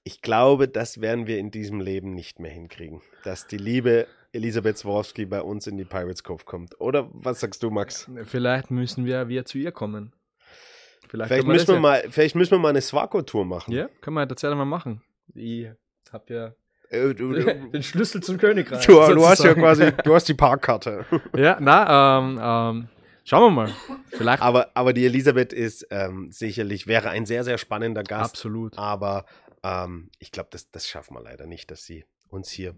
ich 0.05 0.21
glaube, 0.21 0.69
das 0.69 1.01
werden 1.01 1.27
wir 1.27 1.39
in 1.39 1.51
diesem 1.51 1.81
Leben 1.81 2.15
nicht 2.15 2.41
mehr 2.41 2.51
hinkriegen, 2.51 3.01
dass 3.25 3.47
die 3.47 3.57
liebe 3.57 4.07
Elisabeth 4.33 4.79
Swarovski 4.79 5.27
bei 5.27 5.43
uns 5.43 5.67
in 5.67 5.77
die 5.77 5.85
Pirates 5.85 6.25
Cove 6.25 6.45
kommt. 6.45 6.81
Oder 6.81 7.09
was 7.13 7.41
sagst 7.41 7.63
du, 7.63 7.71
Max? 7.71 8.11
Vielleicht 8.25 8.71
müssen 8.71 9.05
wir 9.05 9.29
wieder 9.29 9.45
zu 9.45 9.59
ihr 9.59 9.73
kommen. 9.73 10.13
Vielleicht, 11.13 11.31
können 11.31 11.47
müssen, 11.47 11.69
wir 11.69 11.75
das 11.75 11.83
mal, 11.83 12.05
vielleicht 12.09 12.35
müssen 12.37 12.53
wir 12.53 12.59
mal 12.59 12.71
eine 12.71 12.81
Swako-Tour 12.81 13.45
machen. 13.45 13.71
Ja, 13.71 13.87
können 14.01 14.15
wir 14.15 14.27
tatsächlich 14.27 14.57
mal 14.57 14.65
machen. 14.65 15.03
Ich 15.35 15.69
hab 16.11 16.31
ja 16.31 16.55
Äh, 16.89 17.13
du, 17.13 17.35
den 17.35 17.83
Schlüssel 17.83 18.23
zum 18.23 18.39
Königreich. 18.39 18.87
du, 18.87 18.95
du 18.95 19.27
hast 19.27 19.45
ja 19.45 19.53
quasi, 19.53 19.93
du 19.93 20.15
hast 20.15 20.27
die 20.29 20.33
Parkkarte. 20.33 21.05
Ja, 21.37 21.59
na, 21.61 22.19
ähm, 22.19 22.41
ähm, 22.43 22.89
schauen 23.25 23.43
wir 23.43 23.51
mal. 23.51 23.75
Vielleicht. 24.09 24.43
Aber, 24.43 24.71
aber 24.73 24.95
die 24.95 25.05
Elisabeth 25.05 25.53
ist 25.53 25.87
ähm, 25.91 26.33
sicherlich, 26.33 26.87
wäre 26.87 27.11
ein 27.11 27.27
sehr, 27.27 27.45
sehr 27.45 27.59
spannender 27.59 28.05
Gast. 28.05 28.37
Absolut. 28.37 28.79
Aber 28.79 29.27
ähm, 29.63 30.09
ich 30.19 30.33
glaube, 30.33 30.49
das, 30.51 30.71
das 30.71 30.89
schaffen 30.89 31.15
wir 31.15 31.23
leider 31.23 31.47
nicht, 31.47 31.71
dass 31.71 31.85
sie 31.85 32.07
uns 32.31 32.49
hier. 32.49 32.75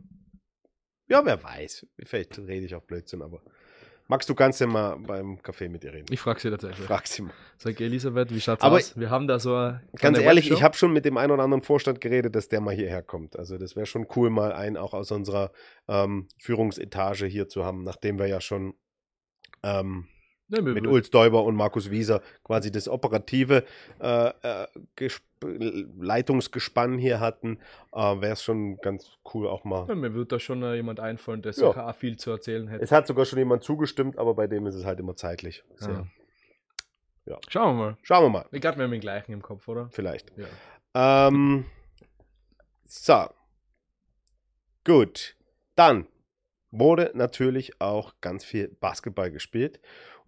Ja, 1.07 1.25
wer 1.25 1.41
weiß. 1.41 1.87
Vielleicht 2.03 2.37
rede 2.41 2.67
ich 2.67 2.75
auch 2.75 2.83
Blödsinn, 2.83 3.23
aber. 3.23 3.43
Max, 4.07 4.27
du 4.27 4.35
kannst 4.35 4.61
ja 4.61 4.67
mal 4.67 4.97
beim 4.99 5.39
Café 5.39 5.69
mit 5.71 5.83
ihr 5.83 5.95
reden. 5.95 6.13
Ich 6.13 6.21
frage 6.21 6.39
sie 6.39 6.51
tatsächlich. 6.51 6.87
Frag 6.87 7.07
sie 7.07 7.23
mal. 7.23 7.33
Sag 7.57 7.81
Elisabeth, 7.81 8.31
wie 8.35 8.41
schaut's 8.41 8.63
Aber 8.63 8.77
aus? 8.77 8.99
Wir 8.99 9.09
haben 9.09 9.27
da 9.27 9.39
so 9.39 9.55
eine 9.55 9.83
Ganz 9.97 10.19
ehrlich, 10.19 10.45
Webshow. 10.45 10.59
ich 10.59 10.63
habe 10.63 10.77
schon 10.77 10.93
mit 10.93 11.07
dem 11.07 11.17
einen 11.17 11.33
oder 11.33 11.43
anderen 11.43 11.63
Vorstand 11.63 12.03
geredet, 12.03 12.35
dass 12.37 12.49
der 12.49 12.61
mal 12.61 12.75
hierher 12.75 13.03
kommt. 13.03 13.39
Also 13.39 13.57
das 13.57 13.77
wäre 13.77 13.87
schon 13.87 14.07
cool, 14.15 14.29
mal 14.29 14.53
einen 14.53 14.77
auch 14.77 14.93
aus 14.93 15.11
unserer 15.11 15.53
ähm, 15.89 16.29
Führungsetage 16.39 17.25
hier 17.27 17.49
zu 17.49 17.65
haben, 17.65 17.83
nachdem 17.83 18.19
wir 18.19 18.27
ja 18.27 18.43
schon 18.43 18.75
ähm, 19.63 20.07
Ja, 20.49 20.61
mir 20.61 20.75
mit 20.75 20.85
würd- 20.85 20.91
Ulz 20.93 21.11
Däuber 21.11 21.45
und 21.45 21.55
Markus 21.57 21.91
Wieser 21.91 22.21
quasi 22.45 22.71
das 22.71 22.89
operative 22.89 23.65
äh, 24.01 24.29
äh, 24.43 24.67
Gesp 24.97 25.23
Leitungsgespann 26.01 26.97
hier 26.99 27.21
hatten, 27.21 27.59
äh, 27.93 27.99
wäre 27.99 28.33
es 28.33 28.43
schon 28.43 28.77
ganz 28.79 29.19
cool 29.35 29.47
auch 29.47 29.65
mal. 29.65 29.87
ja, 29.89 29.95
mir 29.95 30.15
wird 30.15 30.33
da 30.33 30.39
schon 30.39 30.63
äh, 30.63 30.75
jemand 30.75 31.01
einfallen, 31.01 31.43
der 31.43 31.53
Ja. 31.53 31.89
auch 31.89 31.95
viel 31.95 32.17
zu 32.17 32.31
erzählen 32.31 32.67
hätte. 32.69 32.83
Es 32.83 32.91
hat 32.93 33.07
sogar 33.07 33.27
schon 33.27 33.39
jemand 33.39 33.63
zugestimmt, 33.63 34.17
aber 34.19 34.35
bei 34.35 34.47
dem 34.47 34.67
ist 34.67 34.75
es 34.75 34.85
halt 34.87 35.01
immer 35.01 35.17
zeitlich. 35.17 35.63
Sehr. 35.77 36.07
Ja. 37.27 37.39
Schauen 37.49 37.77
wir 37.77 37.85
mal. 37.85 37.97
Schauen 38.03 38.25
wir 38.25 38.29
mal, 38.31 38.47
Ich 38.53 38.61
glaube, 38.63 38.79
wir 38.79 38.85
haben 38.85 38.91
den 38.91 39.01
gleichen 39.01 39.33
im 39.33 39.43
Kopf, 39.43 39.67
oder? 39.69 39.89
vielleicht. 39.91 40.33
Ja. 40.95 41.27
Ähm, 41.29 41.65
so. 42.85 43.27
Gut. 44.85 45.37
Dann 45.75 46.07
wurde 46.71 47.11
natürlich 47.15 47.81
auch 47.81 48.15
ganz 48.21 48.45
viel 48.45 48.69
Basketball 48.81 49.31
gespielt. 49.31 49.81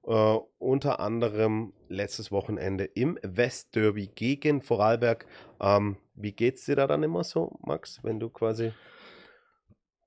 Äh, 0.07 0.39
unter 0.59 1.01
anderem 1.01 1.73
letztes 1.89 2.31
Wochenende 2.31 2.85
im 2.85 3.19
Westderby 3.23 4.09
gegen 4.15 4.63
Vorarlberg. 4.63 5.27
Ähm, 5.61 5.97
wie 6.15 6.33
geht's 6.33 6.65
dir 6.65 6.77
da 6.77 6.87
dann 6.87 7.03
immer 7.03 7.25
so, 7.25 7.59
Max, 7.63 7.99
wenn 8.05 8.21
du 8.21 8.29
quasi 8.29 8.73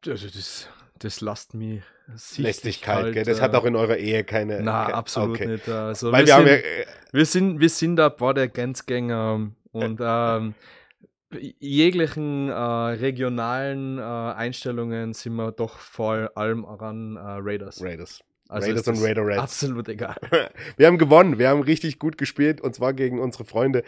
Also 0.07 0.27
das, 0.27 0.69
das 0.99 1.19
lasst 1.19 1.53
mich 1.53 1.83
sichtlich 2.15 2.45
Lästigkeit, 2.45 3.01
kalt, 3.01 3.13
gell? 3.13 3.25
Das 3.25 3.39
äh, 3.39 3.41
hat 3.41 3.55
auch 3.55 3.65
in 3.65 3.75
eurer 3.75 3.97
Ehe 3.97 4.23
keine. 4.23 4.61
Na, 4.61 4.85
keine- 4.85 4.95
absolut 4.95 5.35
okay. 5.35 5.47
nicht. 5.47 5.67
Also 5.67 6.11
Weil 6.13 6.25
wir, 6.25 6.37
wir 6.37 6.45
sind, 6.45 6.47
ja, 6.47 6.53
äh, 6.53 6.85
wir, 7.11 7.25
sind, 7.25 7.59
wir 7.59 7.69
sind 7.69 7.95
da 7.97 8.09
paar 8.09 8.33
der 8.33 8.47
Grenzgänger 8.47 9.51
und 9.71 9.99
ähm, 10.01 10.55
jeglichen 11.59 12.49
äh, 12.49 12.53
regionalen 12.53 13.99
äh, 13.99 14.01
Einstellungen 14.01 15.13
sind 15.13 15.35
wir 15.35 15.51
doch 15.51 15.77
vor 15.77 16.31
allem 16.35 16.65
an 16.65 17.17
äh, 17.17 17.19
Raiders. 17.19 17.83
Raiders. 17.83 18.23
Also 18.49 18.67
Raiders 18.67 18.87
und 18.87 19.01
Raider 19.01 19.25
Reds. 19.25 19.39
Absolut 19.39 19.87
egal. 19.87 20.15
Wir 20.77 20.87
haben 20.87 20.97
gewonnen. 20.97 21.37
Wir 21.37 21.49
haben 21.49 21.61
richtig 21.61 21.99
gut 21.99 22.17
gespielt 22.17 22.59
und 22.59 22.73
zwar 22.73 22.93
gegen 22.93 23.19
unsere 23.19 23.45
Freunde 23.45 23.83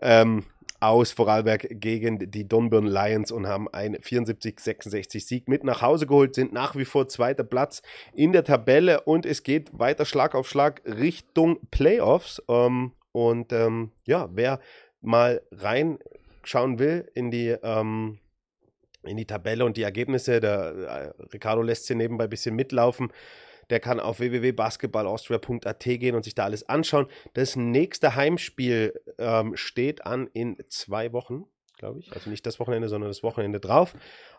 ähm, 0.00 0.44
aus 0.78 1.10
Vorarlberg 1.10 1.66
gegen 1.68 2.30
die 2.30 2.46
Dornbirn 2.46 2.86
Lions 2.86 3.32
und 3.32 3.48
haben 3.48 3.68
einen 3.68 3.96
74-66 3.96 5.26
Sieg 5.26 5.48
mit 5.48 5.64
nach 5.64 5.82
Hause 5.82 6.06
geholt, 6.06 6.36
sind 6.36 6.52
nach 6.52 6.76
wie 6.76 6.84
vor 6.84 7.08
zweiter 7.08 7.42
Platz 7.42 7.82
in 8.14 8.32
der 8.32 8.44
Tabelle 8.44 9.00
und 9.00 9.26
es 9.26 9.42
geht 9.42 9.76
weiter 9.76 10.04
Schlag 10.04 10.36
auf 10.36 10.48
Schlag 10.48 10.80
Richtung 10.86 11.58
Playoffs. 11.72 12.40
Ähm, 12.48 12.92
und 13.10 13.52
ähm, 13.52 13.90
ja, 14.06 14.28
wer 14.32 14.60
mal 15.00 15.42
reinschauen 15.50 16.78
will 16.78 17.10
in 17.14 17.32
die, 17.32 17.48
ähm, 17.64 18.20
in 19.02 19.16
die 19.16 19.26
Tabelle 19.26 19.64
und 19.64 19.76
die 19.76 19.82
Ergebnisse, 19.82 20.38
der 20.38 21.14
äh, 21.18 21.22
Ricardo 21.32 21.62
lässt 21.62 21.86
sie 21.86 21.96
nebenbei 21.96 22.24
ein 22.24 22.30
bisschen 22.30 22.54
mitlaufen. 22.54 23.12
Der 23.70 23.80
kann 23.80 24.00
auf 24.00 24.20
www.basketballaustria.at 24.20 25.80
gehen 25.84 26.14
und 26.14 26.24
sich 26.24 26.34
da 26.34 26.44
alles 26.44 26.68
anschauen. 26.68 27.06
Das 27.34 27.56
nächste 27.56 28.14
Heimspiel 28.16 28.98
ähm, 29.18 29.56
steht 29.56 30.04
an 30.06 30.28
in 30.32 30.56
zwei 30.68 31.12
Wochen, 31.12 31.44
glaube 31.78 32.00
ich. 32.00 32.12
Also 32.12 32.30
nicht 32.30 32.46
das 32.46 32.58
Wochenende, 32.60 32.88
sondern 32.88 33.10
das 33.10 33.22
Wochenende 33.22 33.60
drauf. 33.60 33.94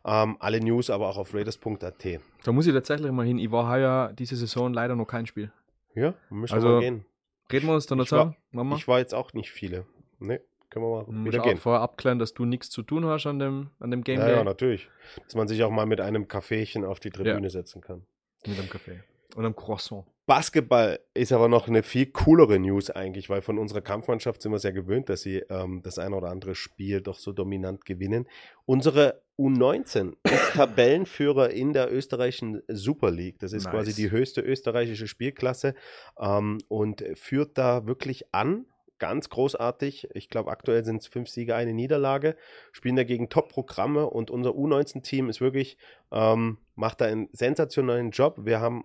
Ähm, 0.06 0.38
alle 0.40 0.60
News 0.60 0.90
aber 0.90 1.10
auch 1.10 1.18
auf 1.18 1.34
raiders.at. 1.34 2.20
Da 2.44 2.52
muss 2.52 2.68
ich 2.68 2.74
tatsächlich 2.74 3.12
mal 3.12 3.26
hin. 3.26 3.38
Ich 3.40 3.52
war 3.52 3.70
heuer 3.70 4.14
diese 4.18 4.36
Saison 4.36 4.74
leider 4.74 4.96
noch 4.96 5.06
kein 5.06 5.26
Spiel. 5.26 5.52
Ja, 5.96 6.14
müssen 6.30 6.54
Also, 6.54 6.68
wir 6.68 6.74
mal 6.76 6.80
gehen. 6.82 7.06
Reden 7.52 7.68
wir 7.68 7.74
uns 7.74 7.88
dann 7.88 8.00
Ich 8.00 8.10
dazu? 8.10 8.16
war- 8.28 8.36
Mama? 8.52 8.76
Ich 8.76 8.88
war 8.88 9.00
jetzt 9.00 9.14
auch 9.16 9.34
nicht 9.34 9.52
viele. 9.52 9.86
Ne, 10.20 10.40
können 10.70 10.86
wir 10.86 11.04
mal 11.04 11.06
Muss 11.12 11.34
wieder 11.34 11.44
gehen. 11.44 11.58
vorher 11.58 11.82
abklären, 11.82 12.20
dass 12.20 12.34
du 12.34 12.46
nichts 12.46 12.70
zu 12.70 12.84
tun 12.84 13.06
hast 13.06 13.26
an 13.26 13.40
dem, 13.40 13.70
an 13.80 13.90
dem 13.90 14.04
Game 14.04 14.20
Ja, 14.20 14.26
Day 14.28 14.36
ja, 14.36 14.44
natürlich. 14.44 14.88
Dass 15.26 15.34
man 15.36 15.48
sich 15.48 15.64
auch 15.64 15.72
mal 15.72 15.86
mit 15.88 16.00
einem 16.02 16.28
Kaffeechen 16.28 16.84
auf 16.86 17.00
die 17.00 17.10
Tribüne 17.10 17.50
setzen 17.50 17.82
kann. 17.82 18.06
mit 18.46 18.58
dem 18.58 18.70
Kaffee. 18.70 19.00
Und 19.36 19.46
einem 19.46 19.56
Croissant. 19.56 20.06
Basketball 20.30 21.00
ist 21.16 21.32
aber 21.32 21.48
noch 21.48 21.68
eine 21.68 21.82
viel 21.82 22.06
coolere 22.06 22.60
News 22.60 22.92
eigentlich, 22.92 23.32
weil 23.32 23.42
von 23.42 23.58
unserer 23.58 23.82
Kampfmannschaft 23.82 24.44
sind 24.44 24.52
wir 24.52 24.60
sehr 24.60 24.74
gewöhnt, 24.74 25.10
dass 25.10 25.22
sie 25.22 25.38
ähm, 25.50 25.82
das 25.84 25.98
eine 25.98 26.16
oder 26.16 26.30
andere 26.30 26.54
Spiel 26.54 27.02
doch 27.02 27.18
so 27.18 27.32
dominant 27.32 27.84
gewinnen. 27.84 28.28
Unsere 28.66 29.24
U19 29.40 30.14
ist 30.22 30.52
Tabellenführer 30.54 31.50
in 31.50 31.74
der 31.74 31.92
österreichischen 31.92 32.62
Super 32.68 33.10
League. 33.10 33.40
Das 33.40 33.54
ist 33.54 33.64
Nice. 33.64 33.74
quasi 33.74 33.96
die 33.96 34.12
höchste 34.12 34.42
österreichische 34.42 35.08
Spielklasse 35.08 35.74
ähm, 36.20 36.60
und 36.68 37.04
führt 37.16 37.58
da 37.58 37.88
wirklich 37.88 38.32
an. 38.32 38.68
Ganz 39.00 39.30
großartig. 39.30 40.10
Ich 40.14 40.30
glaube, 40.30 40.52
aktuell 40.52 40.84
sind 40.84 40.98
es 40.98 41.08
fünf 41.08 41.28
Siege, 41.30 41.56
eine 41.56 41.74
Niederlage. 41.74 42.36
Spielen 42.72 42.98
dagegen 42.98 43.30
Top-Programme 43.30 44.08
und 44.08 44.30
unser 44.30 44.52
U19-Team 44.52 45.28
ist 45.28 45.42
wirklich, 45.42 45.78
ähm, 46.12 46.60
macht 46.76 47.02
da 47.02 47.06
einen 47.06 47.30
sensationellen 47.32 48.12
Job. 48.12 48.42
Wir 48.44 48.60
haben 48.60 48.84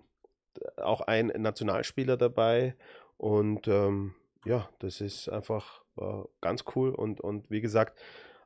auch 0.77 1.01
ein 1.01 1.27
Nationalspieler 1.27 2.17
dabei 2.17 2.75
und 3.17 3.67
ähm, 3.67 4.13
ja, 4.45 4.69
das 4.79 5.01
ist 5.01 5.29
einfach 5.29 5.81
äh, 5.97 6.23
ganz 6.41 6.65
cool 6.75 6.89
und, 6.91 7.21
und 7.21 7.49
wie 7.49 7.61
gesagt, 7.61 7.99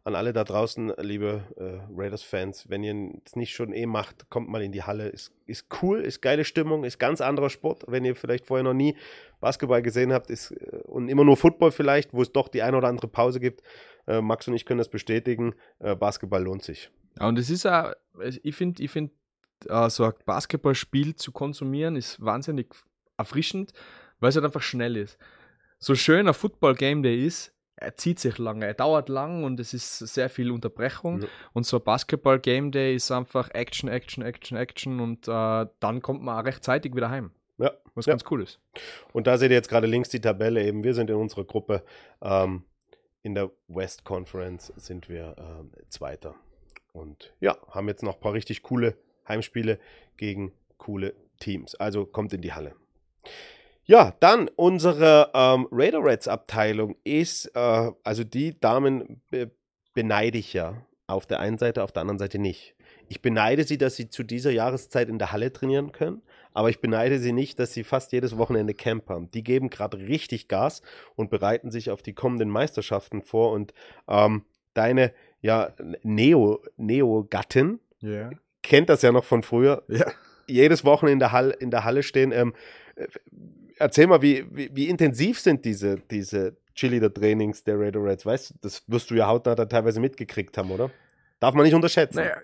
an 0.06 0.16
alle 0.16 0.34
da 0.34 0.44
draußen, 0.44 0.94
liebe 0.98 1.44
äh, 1.58 1.80
Raiders-Fans, 1.94 2.70
wenn 2.70 2.84
ihr 2.84 3.12
es 3.26 3.36
nicht 3.36 3.54
schon 3.54 3.74
eh 3.74 3.86
macht, 3.86 4.30
kommt 4.30 4.50
mal 4.50 4.62
in 4.62 4.72
die 4.72 4.84
Halle. 4.84 5.10
Ist, 5.10 5.34
ist 5.46 5.68
cool, 5.82 6.02
ist 6.02 6.22
geile 6.22 6.46
Stimmung, 6.46 6.84
ist 6.84 7.00
ganz 7.00 7.20
anderer 7.22 7.50
Sport. 7.50 7.84
Wenn 7.88 8.06
ihr 8.06 8.16
vielleicht 8.16 8.46
vorher 8.46 8.64
noch 8.64 8.74
nie 8.74 8.96
Basketball 9.42 9.82
gesehen 9.82 10.14
habt 10.14 10.30
ist, 10.30 10.52
äh, 10.52 10.78
und 10.86 11.10
immer 11.10 11.24
nur 11.24 11.38
Football 11.38 11.72
vielleicht, 11.72 12.14
wo 12.14 12.22
es 12.22 12.32
doch 12.32 12.48
die 12.48 12.62
eine 12.62 12.78
oder 12.78 12.88
andere 12.88 13.08
Pause 13.08 13.40
gibt, 13.40 13.62
äh, 14.08 14.22
Max 14.22 14.48
und 14.48 14.56
ich 14.56 14.66
können 14.66 14.80
das 14.80 14.90
bestätigen, 14.90 15.54
äh, 15.80 15.96
Basketball 15.96 16.44
lohnt 16.44 16.64
sich. 16.64 16.90
Ja, 17.20 17.28
und 17.28 17.38
es 17.38 17.50
ist 17.50 17.66
auch, 17.66 17.94
ich 18.44 18.56
finde, 18.56 18.82
ich 18.82 18.92
finde, 18.92 19.12
äh, 19.68 19.90
so 19.90 20.06
ein 20.06 20.14
Basketballspiel 20.26 21.16
zu 21.16 21.32
konsumieren 21.32 21.96
ist 21.96 22.24
wahnsinnig 22.24 22.74
erfrischend, 23.18 23.74
weil 24.20 24.30
es 24.30 24.36
halt 24.36 24.46
einfach 24.46 24.62
schnell 24.62 24.96
ist. 24.98 25.18
So 25.80 25.96
schön 25.96 26.28
ein 26.28 26.34
Football-Game 26.34 27.04
der 27.04 27.16
ist, 27.16 27.54
er 27.76 27.96
zieht 27.96 28.20
sich 28.20 28.38
lange, 28.38 28.66
er 28.66 28.74
dauert 28.74 29.08
lang 29.08 29.46
und 29.46 29.60
es 29.60 29.74
ist 29.74 30.00
sehr 30.00 30.30
viel 30.30 30.52
Unterbrechung. 30.52 31.22
Ja. 31.22 31.28
Und 31.54 31.66
so 31.66 31.78
ein 31.78 31.84
Basketball-Game 31.84 32.72
Day 32.72 32.96
ist 32.96 33.10
einfach 33.12 33.50
Action, 33.52 33.90
Action, 33.90 34.24
Action, 34.24 34.58
Action 34.58 35.00
und 35.00 35.28
äh, 35.28 35.66
dann 35.80 36.02
kommt 36.02 36.22
man 36.22 36.40
auch 36.40 36.46
rechtzeitig 36.46 36.94
wieder 36.96 37.10
heim. 37.10 37.32
Ja, 37.58 37.72
Was 37.96 38.06
Ja. 38.06 38.14
ganz 38.14 38.24
cool 38.32 38.44
ist. 38.44 38.60
Und 39.14 39.28
da 39.28 39.38
seht 39.38 39.52
ihr 39.52 39.56
jetzt 39.56 39.70
gerade 39.70 39.88
links 39.88 40.10
die 40.10 40.22
Tabelle 40.22 40.64
eben. 40.66 40.84
Wir 40.84 40.94
sind 40.94 41.10
in 41.10 41.16
unserer 41.18 41.44
Gruppe. 41.44 41.84
Ähm, 42.22 42.64
in 43.22 43.36
der 43.36 43.52
West 43.68 44.06
Conference 44.06 44.74
sind 44.78 45.10
wir 45.10 45.36
ähm, 45.38 45.72
Zweiter. 45.90 46.36
Und 46.94 47.34
ja, 47.42 47.58
haben 47.70 47.88
jetzt 47.90 48.02
noch 48.04 48.16
ein 48.16 48.20
paar 48.22 48.34
richtig 48.34 48.64
coole 48.64 48.96
Heimspiele 49.30 49.80
gegen 50.18 50.52
coole 50.78 51.14
Teams. 51.40 51.76
Also 51.76 52.06
kommt 52.06 52.34
in 52.34 52.42
die 52.42 52.54
Halle. 52.54 52.76
Ja, 53.86 54.14
dann 54.20 54.50
unsere 54.56 55.32
ähm, 55.34 55.68
Raider 55.72 56.04
Reds 56.04 56.28
Abteilung 56.28 56.96
ist, 57.04 57.48
äh, 57.56 57.92
also 58.04 58.24
die 58.24 58.60
Damen 58.60 59.22
be 59.32 59.52
beneide 59.96 60.38
ich 60.38 60.54
ja. 60.54 60.86
Auf 61.08 61.26
der 61.26 61.40
einen 61.40 61.58
Seite, 61.58 61.84
auf 61.84 61.92
der 61.92 62.02
anderen 62.02 62.20
Seite 62.20 62.38
nicht. 62.38 62.76
Ich 63.08 63.24
beneide 63.24 63.64
sie, 63.64 63.80
dass 63.80 63.96
sie 63.96 64.10
zu 64.10 64.22
dieser 64.22 64.52
Jahreszeit 64.52 65.10
in 65.10 65.18
der 65.18 65.32
Halle 65.32 65.52
trainieren 65.52 65.92
können, 65.92 66.22
aber 66.54 66.70
ich 66.70 66.80
beneide 66.80 67.18
sie 67.18 67.32
nicht, 67.32 67.58
dass 67.58 67.74
sie 67.74 67.84
fast 67.84 68.12
jedes 68.12 68.38
Wochenende 68.38 68.76
Camp 68.76 69.10
haben. 69.10 69.32
Die 69.32 69.44
geben 69.44 69.72
gerade 69.72 69.98
richtig 69.98 70.48
Gas 70.48 70.84
und 71.16 71.32
bereiten 71.32 71.72
sich 71.72 71.90
auf 71.90 72.04
die 72.04 72.14
kommenden 72.14 72.50
Meisterschaften 72.50 73.24
vor. 73.24 73.52
Und 73.52 73.74
ähm, 74.08 74.46
deine 74.76 75.12
ja, 75.42 75.74
Neo, 76.04 76.62
Neo-Gattin 76.78 77.80
Ja. 78.02 78.30
Kennt 78.62 78.90
das 78.90 79.02
ja 79.02 79.12
noch 79.12 79.24
von 79.24 79.44
früher. 79.44 79.84
Ja. 79.88 80.06
Jedes 80.48 80.84
Wochenende 80.84 81.14
in 81.14 81.20
der 81.20 81.32
Halle, 81.32 81.54
in 81.54 81.72
der 81.72 81.84
Halle 81.84 82.04
stehen. 82.04 82.32
Ähm, 82.32 82.54
äh, 82.96 83.08
erzähl 83.78 84.08
mal, 84.08 84.22
wie, 84.22 84.46
wie, 84.52 84.70
wie 84.74 84.90
intensiv 84.90 85.40
sind 85.40 85.66
diese, 85.66 85.98
diese 86.12 86.58
Cheerleader-Trainings 86.76 87.64
der 87.64 87.80
Raider 87.80 88.04
Reds? 88.04 88.26
Weißt 88.26 88.52
du, 88.52 88.54
das 88.62 88.84
wirst 88.88 89.12
du 89.12 89.16
ja 89.16 89.28
hautnah 89.28 89.56
da 89.56 89.66
teilweise 89.66 90.00
mitgekriegt 90.00 90.58
haben, 90.58 90.72
oder? 90.72 90.90
Darf 91.40 91.54
man 91.54 91.64
nicht 91.64 91.76
unterschätzen. 91.76 92.18
Naja, 92.18 92.38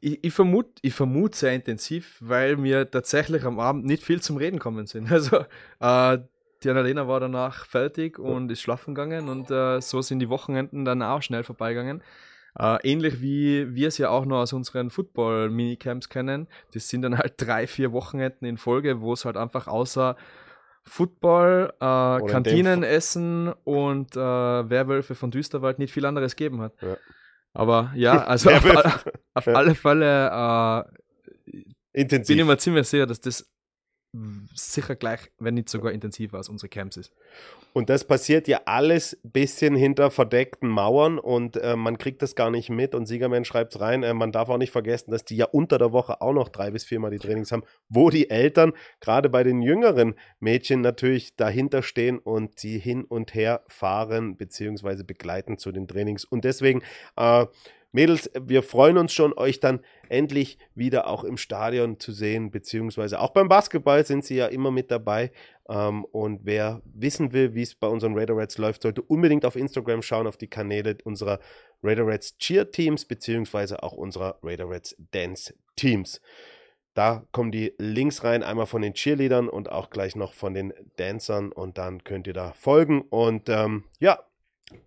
ich, 0.00 0.24
ich 0.24 0.32
vermute 0.32 0.70
ich 0.82 0.94
vermut 0.94 1.34
sehr 1.34 1.52
intensiv, 1.52 2.16
weil 2.20 2.62
wir 2.62 2.90
tatsächlich 2.90 3.44
am 3.44 3.58
Abend 3.58 3.84
nicht 3.84 4.02
viel 4.02 4.20
zum 4.20 4.36
Reden 4.36 4.58
kommen 4.58 4.86
sind. 4.86 5.10
Also, 5.10 5.44
äh, 5.80 6.18
die 6.62 6.70
Annalena 6.70 7.06
war 7.06 7.20
danach 7.20 7.66
fertig 7.66 8.18
und 8.18 8.50
ist 8.50 8.60
schlafen 8.62 8.94
gegangen 8.94 9.28
und 9.28 9.50
äh, 9.50 9.80
so 9.80 10.02
sind 10.02 10.18
die 10.18 10.28
Wochenenden 10.28 10.84
dann 10.84 11.02
auch 11.02 11.22
schnell 11.22 11.44
vorbeigegangen. 11.44 12.02
Äh, 12.58 12.78
ähnlich 12.82 13.20
wie 13.20 13.74
wir 13.74 13.88
es 13.88 13.98
ja 13.98 14.10
auch 14.10 14.24
noch 14.24 14.38
aus 14.38 14.52
unseren 14.52 14.90
Football-Minicamps 14.90 16.08
kennen. 16.08 16.48
Das 16.74 16.88
sind 16.88 17.02
dann 17.02 17.16
halt 17.16 17.34
drei, 17.38 17.66
vier 17.66 17.92
Wochenenden 17.92 18.44
in 18.46 18.58
Folge, 18.58 19.00
wo 19.00 19.12
es 19.12 19.24
halt 19.24 19.36
einfach 19.36 19.68
außer 19.68 20.16
Football, 20.84 21.72
äh, 21.80 22.26
Kantinenessen 22.26 23.52
und 23.64 24.16
äh, 24.16 24.20
Werwölfe 24.20 25.14
von 25.14 25.30
Düsterwald 25.30 25.78
nicht 25.78 25.92
viel 25.92 26.06
anderes 26.06 26.34
gegeben 26.34 26.60
hat. 26.62 26.72
Ja. 26.80 26.96
Aber 27.52 27.92
ja, 27.94 28.22
also 28.26 28.50
auf, 28.50 28.64
auf 29.34 29.48
alle 29.48 29.74
Fälle 29.74 30.84
äh, 31.94 32.00
Intensiv. 32.00 32.36
bin 32.36 32.44
ich 32.44 32.50
mir 32.50 32.58
ziemlich 32.58 32.88
sicher, 32.88 33.06
dass 33.06 33.20
das 33.20 33.48
sicher 34.54 34.96
gleich, 34.96 35.30
wenn 35.38 35.54
nicht 35.54 35.68
sogar 35.68 35.92
intensiver 35.92 36.38
als 36.38 36.48
unsere 36.48 36.68
Camps 36.68 36.96
ist. 36.96 37.12
Und 37.74 37.90
das 37.90 38.04
passiert 38.04 38.48
ja 38.48 38.62
alles 38.64 39.18
bisschen 39.22 39.76
hinter 39.76 40.10
verdeckten 40.10 40.68
Mauern 40.68 41.18
und 41.18 41.58
äh, 41.58 41.76
man 41.76 41.98
kriegt 41.98 42.22
das 42.22 42.34
gar 42.34 42.50
nicht 42.50 42.70
mit. 42.70 42.94
Und 42.94 43.06
Siegerman 43.06 43.44
schreibt 43.44 43.74
es 43.74 43.80
rein, 43.80 44.02
äh, 44.02 44.14
man 44.14 44.32
darf 44.32 44.48
auch 44.48 44.56
nicht 44.56 44.72
vergessen, 44.72 45.10
dass 45.10 45.24
die 45.24 45.36
ja 45.36 45.44
unter 45.44 45.76
der 45.76 45.92
Woche 45.92 46.22
auch 46.22 46.32
noch 46.32 46.48
drei 46.48 46.70
bis 46.70 46.84
viermal 46.84 47.10
die 47.10 47.18
Trainings 47.18 47.52
haben, 47.52 47.64
wo 47.90 48.08
die 48.08 48.30
Eltern 48.30 48.72
gerade 49.00 49.28
bei 49.28 49.42
den 49.42 49.60
jüngeren 49.60 50.14
Mädchen 50.40 50.80
natürlich 50.80 51.36
dahinter 51.36 51.82
stehen 51.82 52.18
und 52.18 52.58
sie 52.58 52.78
hin 52.78 53.04
und 53.04 53.34
her 53.34 53.62
fahren 53.68 54.36
bzw. 54.36 55.02
begleiten 55.02 55.58
zu 55.58 55.70
den 55.70 55.86
Trainings. 55.86 56.24
Und 56.24 56.44
deswegen 56.44 56.82
äh, 57.16 57.46
Mädels, 57.92 58.30
wir 58.38 58.62
freuen 58.62 58.98
uns 58.98 59.12
schon, 59.12 59.32
euch 59.32 59.60
dann 59.60 59.80
endlich 60.08 60.58
wieder 60.74 61.06
auch 61.06 61.24
im 61.24 61.38
Stadion 61.38 61.98
zu 61.98 62.12
sehen, 62.12 62.50
beziehungsweise 62.50 63.20
auch 63.20 63.30
beim 63.30 63.48
Basketball 63.48 64.04
sind 64.04 64.24
sie 64.24 64.36
ja 64.36 64.46
immer 64.46 64.70
mit 64.70 64.90
dabei. 64.90 65.32
Ähm, 65.68 66.04
und 66.04 66.40
wer 66.44 66.82
wissen 66.84 67.32
will, 67.32 67.54
wie 67.54 67.62
es 67.62 67.74
bei 67.74 67.86
unseren 67.86 68.16
Raider 68.16 68.36
Reds 68.36 68.58
läuft, 68.58 68.82
sollte 68.82 69.02
unbedingt 69.02 69.44
auf 69.44 69.56
Instagram 69.56 70.02
schauen, 70.02 70.26
auf 70.26 70.36
die 70.36 70.48
Kanäle 70.48 70.98
unserer 71.04 71.40
Raider 71.82 72.06
Reds 72.06 72.36
Cheer 72.38 72.70
Teams, 72.70 73.04
beziehungsweise 73.04 73.82
auch 73.82 73.92
unserer 73.92 74.38
Raider 74.42 74.68
Reds 74.68 74.96
Dance 75.10 75.54
Teams. 75.76 76.20
Da 76.94 77.24
kommen 77.30 77.52
die 77.52 77.74
Links 77.78 78.24
rein, 78.24 78.42
einmal 78.42 78.66
von 78.66 78.82
den 78.82 78.92
Cheerleadern 78.92 79.48
und 79.48 79.70
auch 79.70 79.88
gleich 79.88 80.16
noch 80.16 80.32
von 80.32 80.52
den 80.52 80.74
Dancern 80.96 81.52
und 81.52 81.78
dann 81.78 82.02
könnt 82.02 82.26
ihr 82.26 82.32
da 82.32 82.52
folgen. 82.54 83.02
Und 83.02 83.48
ähm, 83.48 83.84
ja, 84.00 84.18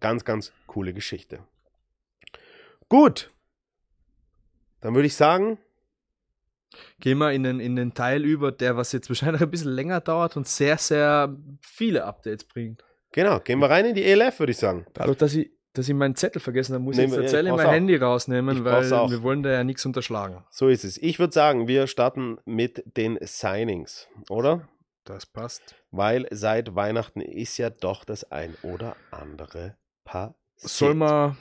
ganz, 0.01 0.25
ganz 0.25 0.51
coole 0.67 0.93
Geschichte. 0.93 1.39
Gut. 2.91 3.31
Dann 4.81 4.93
würde 4.95 5.05
ich 5.07 5.15
sagen. 5.15 5.57
Gehen 6.99 7.19
wir 7.19 7.31
in 7.31 7.43
den, 7.43 7.61
in 7.61 7.77
den 7.77 7.93
Teil 7.93 8.25
über, 8.25 8.51
der 8.51 8.75
was 8.75 8.91
jetzt 8.91 9.07
wahrscheinlich 9.07 9.41
ein 9.41 9.49
bisschen 9.49 9.71
länger 9.71 10.01
dauert 10.01 10.35
und 10.35 10.45
sehr, 10.45 10.77
sehr 10.77 11.33
viele 11.61 12.03
Updates 12.03 12.43
bringt. 12.43 12.83
Genau, 13.13 13.39
gehen 13.39 13.59
wir 13.59 13.69
rein 13.69 13.85
in 13.85 13.95
die 13.95 14.03
ELF, 14.03 14.39
würde 14.39 14.51
ich 14.51 14.57
sagen. 14.57 14.85
Dadurch, 14.93 15.17
dass 15.17 15.33
ich, 15.35 15.51
dass 15.71 15.87
ich 15.87 15.95
meinen 15.95 16.17
Zettel 16.17 16.41
vergessen 16.41 16.73
habe, 16.73 16.83
muss 16.83 16.97
Nehmen 16.97 17.13
ich 17.13 17.13
jetzt 17.13 17.31
tatsächlich 17.31 17.51
ich 17.51 17.57
mein 17.57 17.67
auch. 17.67 17.71
Handy 17.71 17.95
rausnehmen, 17.95 18.57
Ich 18.57 18.63
weil 18.65 18.89
wir 18.89 19.23
wollen 19.23 19.41
da 19.41 19.51
ja 19.51 19.63
nichts 19.63 19.85
unterschlagen. 19.85 20.43
So 20.49 20.67
ist 20.67 20.83
es. 20.83 20.97
Ich 20.97 21.17
würde 21.17 21.33
sagen, 21.33 21.69
wir 21.69 21.87
starten 21.87 22.39
mit 22.43 22.83
den 22.97 23.17
Signings, 23.21 24.09
oder? 24.29 24.67
Das 25.05 25.25
passt. 25.25 25.75
Weil 25.91 26.27
seit 26.29 26.75
Weihnachten 26.75 27.21
ist 27.21 27.57
ja 27.57 27.69
doch 27.69 28.03
das 28.03 28.29
ein 28.33 28.53
oder 28.63 28.97
andere 29.11 29.77
passiert. 30.03 30.35
Soll 30.57 30.93
man 30.93 31.37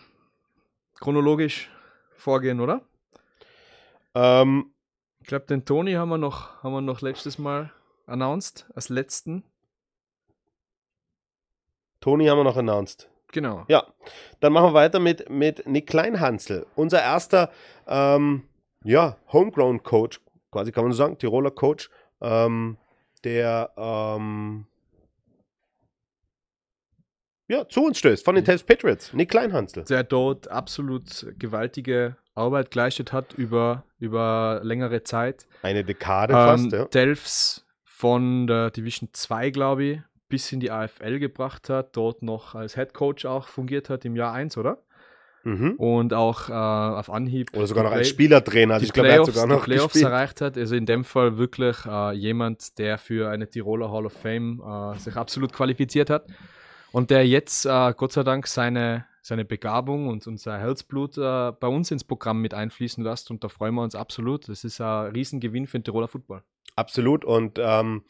chronologisch 1.00 1.70
vorgehen, 2.16 2.60
oder? 2.60 2.82
Ähm, 4.14 4.72
Ich 5.22 5.26
glaube, 5.26 5.46
den 5.46 5.64
Toni 5.64 5.92
haben 5.94 6.08
wir 6.08 6.18
noch, 6.18 6.62
haben 6.62 6.72
wir 6.72 6.80
noch 6.80 7.00
letztes 7.00 7.38
Mal 7.38 7.72
announced, 8.06 8.66
als 8.74 8.88
letzten. 8.88 9.44
Toni 12.00 12.26
haben 12.26 12.38
wir 12.38 12.44
noch 12.44 12.56
announced. 12.56 13.08
Genau. 13.32 13.64
Ja, 13.68 13.86
dann 14.40 14.52
machen 14.52 14.70
wir 14.70 14.74
weiter 14.74 14.98
mit, 14.98 15.28
mit 15.30 15.66
Nick 15.66 15.86
Kleinhansel. 15.86 16.66
Unser 16.74 17.00
erster 17.02 17.50
ähm, 17.86 18.42
ja, 18.82 19.16
Homegrown 19.32 19.82
Coach, 19.82 20.20
quasi 20.50 20.72
kann 20.72 20.84
man 20.84 20.92
so 20.92 20.98
sagen, 20.98 21.18
Tiroler 21.18 21.50
Coach, 21.52 21.90
ähm, 22.20 22.76
der 23.22 23.70
ähm, 23.76 24.66
ja, 27.50 27.68
zu 27.68 27.84
uns 27.84 27.98
stößt, 27.98 28.24
von 28.24 28.36
den 28.36 28.44
Thames 28.44 28.62
Patriots, 28.62 29.12
Nick 29.12 29.30
Kleinhansel. 29.30 29.82
Der 29.84 30.04
dort 30.04 30.48
absolut 30.48 31.26
gewaltige 31.36 32.16
Arbeit 32.36 32.70
geleistet 32.70 33.12
hat 33.12 33.34
über, 33.34 33.82
über 33.98 34.60
längere 34.62 35.02
Zeit. 35.02 35.46
Eine 35.62 35.84
Dekade 35.84 36.32
Ähm, 36.32 36.38
fast, 36.38 36.72
ja. 36.72 36.84
Delfs 36.84 37.66
von 37.82 38.46
der 38.46 38.70
Division 38.70 39.08
2, 39.12 39.50
glaube 39.50 39.84
ich, 39.84 40.00
bis 40.28 40.52
in 40.52 40.60
die 40.60 40.70
AFL 40.70 41.18
gebracht 41.18 41.68
hat, 41.68 41.96
dort 41.96 42.22
noch 42.22 42.54
als 42.54 42.76
Head 42.76 42.94
Coach 42.94 43.26
auch 43.26 43.48
fungiert 43.48 43.90
hat 43.90 44.04
im 44.04 44.14
Jahr 44.14 44.32
1, 44.32 44.56
oder? 44.56 44.78
Mhm. 45.42 45.72
Und 45.72 46.14
auch 46.14 46.50
äh, 46.50 46.52
auf 46.52 47.10
Anhieb 47.10 47.48
Oder 47.56 47.66
sogar 47.66 47.82
noch 47.82 47.92
als 47.92 48.10
Spielertrainer. 48.10 48.74
Also 48.74 48.84
die 48.84 48.88
ich 48.88 48.92
glaube, 48.92 49.08
er 49.08 49.18
hat 49.20 49.26
sogar 49.26 49.46
noch 49.48 49.64
Playoffs 49.64 49.94
gespielt. 49.94 50.12
erreicht 50.12 50.40
hat. 50.40 50.56
Also 50.56 50.76
in 50.76 50.86
dem 50.86 51.02
Fall 51.02 51.36
wirklich 51.36 51.78
äh, 51.84 52.12
jemand, 52.12 52.78
der 52.78 52.96
für 52.96 53.28
eine 53.28 53.48
Tiroler 53.48 53.90
Hall 53.90 54.06
of 54.06 54.12
Fame 54.12 54.62
äh, 54.62 54.98
sich 54.98 55.16
absolut 55.16 55.52
qualifiziert 55.52 56.10
hat 56.10 56.26
und 56.92 57.11
der 57.11 57.26
jetzt 57.26 57.66
äh, 57.66 57.94
Gott 57.96 58.12
sei 58.12 58.22
Dank 58.22 58.46
seine, 58.46 59.07
seine 59.22 59.44
Begabung 59.44 60.09
und, 60.09 60.22
sein 60.38 60.61
Herzblut 60.61 61.18
äh, 61.18 61.53
bei 61.53 61.68
uns 61.68 61.90
ins 61.90 62.05
Programm 62.05 62.40
mit 62.40 62.55
einfließen 62.55 63.03
lässt 63.05 63.31
und 63.31 63.44
da 63.44 63.48
freuen 63.48 63.74
wir 63.74 63.83
uns 63.83 63.94
absolut. 63.94 64.48
Das 64.48 64.64
ist 64.64 64.81
ein 64.81 65.12
Riesengewinn 65.12 65.66
für 65.66 65.79
den 65.79 65.85
Tiroler 65.85 66.09
Football. 66.09 66.42
Absolut. 66.76 67.24
Und 67.24 67.59
ähm, 67.59 68.05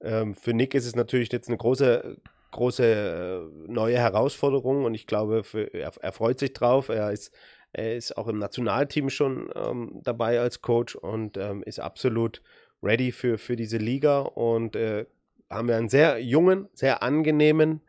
ähm, 0.00 0.34
für 0.34 0.52
Nick 0.52 0.74
ist 0.74 0.86
es 0.86 0.96
natürlich 0.96 1.30
jetzt 1.32 1.48
eine 1.48 1.56
große, 1.56 2.18
große 2.50 2.84
äh, 2.84 3.70
neue 3.70 3.98
Herausforderung 3.98 4.84
und 4.84 4.94
ich 4.94 5.06
glaube, 5.06 5.44
für, 5.44 5.72
er, 5.74 5.92
er 6.00 6.12
freut 6.12 6.38
sich 6.38 6.52
drauf. 6.52 6.88
Er 6.88 7.12
ist, 7.12 7.32
er 7.72 7.96
ist 7.96 8.16
auch 8.16 8.28
im 8.28 8.38
Nationalteam 8.38 9.10
schon 9.10 9.50
ähm, 9.54 10.00
dabei 10.02 10.40
als 10.40 10.62
Coach 10.62 10.96
und 10.96 11.36
ähm, 11.36 11.62
ist 11.64 11.80
absolut 11.80 12.42
ready 12.82 13.12
für, 13.12 13.38
für 13.38 13.56
diese 13.56 13.78
Liga 13.78 14.20
und 14.20 14.76
äh, 14.76 15.06
haben 15.50 15.68
wir 15.68 15.76
einen 15.76 15.88
sehr 15.88 16.22
jungen, 16.22 16.68
sehr 16.74 17.02
angenehmen 17.02 17.80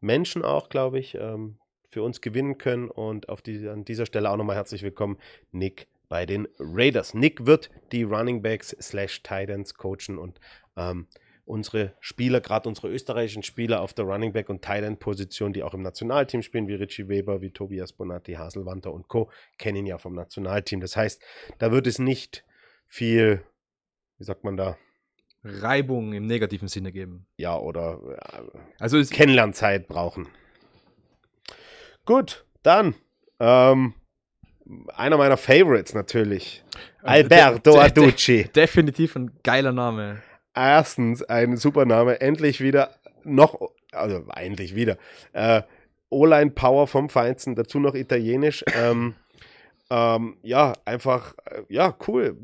Menschen 0.00 0.44
auch, 0.44 0.68
glaube 0.68 0.98
ich, 0.98 1.14
ähm, 1.14 1.58
für 1.88 2.02
uns 2.02 2.20
gewinnen 2.20 2.58
können. 2.58 2.90
Und 2.90 3.28
auf 3.28 3.42
die, 3.42 3.68
an 3.68 3.84
dieser 3.84 4.06
Stelle 4.06 4.30
auch 4.30 4.36
nochmal 4.36 4.56
herzlich 4.56 4.82
willkommen, 4.82 5.18
Nick 5.52 5.88
bei 6.08 6.26
den 6.26 6.48
Raiders. 6.58 7.14
Nick 7.14 7.46
wird 7.46 7.70
die 7.92 8.02
Running 8.02 8.42
Backs 8.42 8.76
slash 8.80 9.22
Titans 9.22 9.74
coachen 9.74 10.18
und 10.18 10.40
ähm, 10.76 11.06
unsere 11.44 11.94
Spieler, 12.00 12.40
gerade 12.40 12.68
unsere 12.68 12.88
österreichischen 12.88 13.42
Spieler 13.42 13.80
auf 13.80 13.94
der 13.94 14.04
Running 14.04 14.32
Back 14.32 14.48
und 14.48 14.62
Tight 14.62 14.84
End 14.84 15.00
Position, 15.00 15.52
die 15.52 15.62
auch 15.62 15.74
im 15.74 15.82
Nationalteam 15.82 16.42
spielen, 16.42 16.68
wie 16.68 16.74
Richie 16.74 17.08
Weber, 17.08 17.40
wie 17.40 17.50
Tobias 17.50 17.92
Bonatti, 17.92 18.34
Haselwanter 18.34 18.92
und 18.92 19.08
Co., 19.08 19.30
kennen 19.56 19.78
ihn 19.78 19.86
ja 19.86 19.98
vom 19.98 20.14
Nationalteam. 20.14 20.80
Das 20.80 20.96
heißt, 20.96 21.22
da 21.58 21.72
wird 21.72 21.86
es 21.86 21.98
nicht 21.98 22.44
viel, 22.86 23.42
wie 24.18 24.24
sagt 24.24 24.44
man 24.44 24.56
da, 24.56 24.76
Reibung 25.44 26.12
im 26.12 26.26
negativen 26.26 26.68
Sinne 26.68 26.92
geben. 26.92 27.26
ja, 27.36 27.56
oder 27.56 28.00
äh, 28.08 28.58
Also 28.80 28.98
es, 28.98 29.10
Kennenlernzeit 29.10 29.86
brauchen. 29.88 30.28
Gut, 32.04 32.44
dann 32.62 32.94
ähm, 33.40 33.94
einer 34.94 35.16
meiner 35.16 35.36
Favorites 35.36 35.94
natürlich. 35.94 36.62
Alberto 37.02 37.72
de- 37.72 37.72
de- 37.72 38.04
Aducci. 38.04 38.44
definitiv 38.54 39.16
ein 39.16 39.30
geiler 39.42 39.72
Name. 39.72 40.22
Erstens 40.54 41.22
ein 41.22 41.56
super 41.56 41.84
Name, 41.84 42.20
endlich 42.20 42.60
wieder 42.60 42.94
noch, 43.24 43.60
also 43.92 44.24
endlich 44.34 44.74
wieder, 44.74 44.96
äh, 45.32 45.62
O-Line 46.10 46.50
Power 46.52 46.86
vom 46.86 47.10
Feinsten, 47.10 47.54
dazu 47.54 47.78
noch 47.78 47.94
italienisch. 47.94 48.64
Ähm, 48.74 49.14
ähm, 49.90 50.36
ja, 50.42 50.74
einfach, 50.84 51.34
äh, 51.46 51.62
ja, 51.68 51.96
cool. 52.06 52.38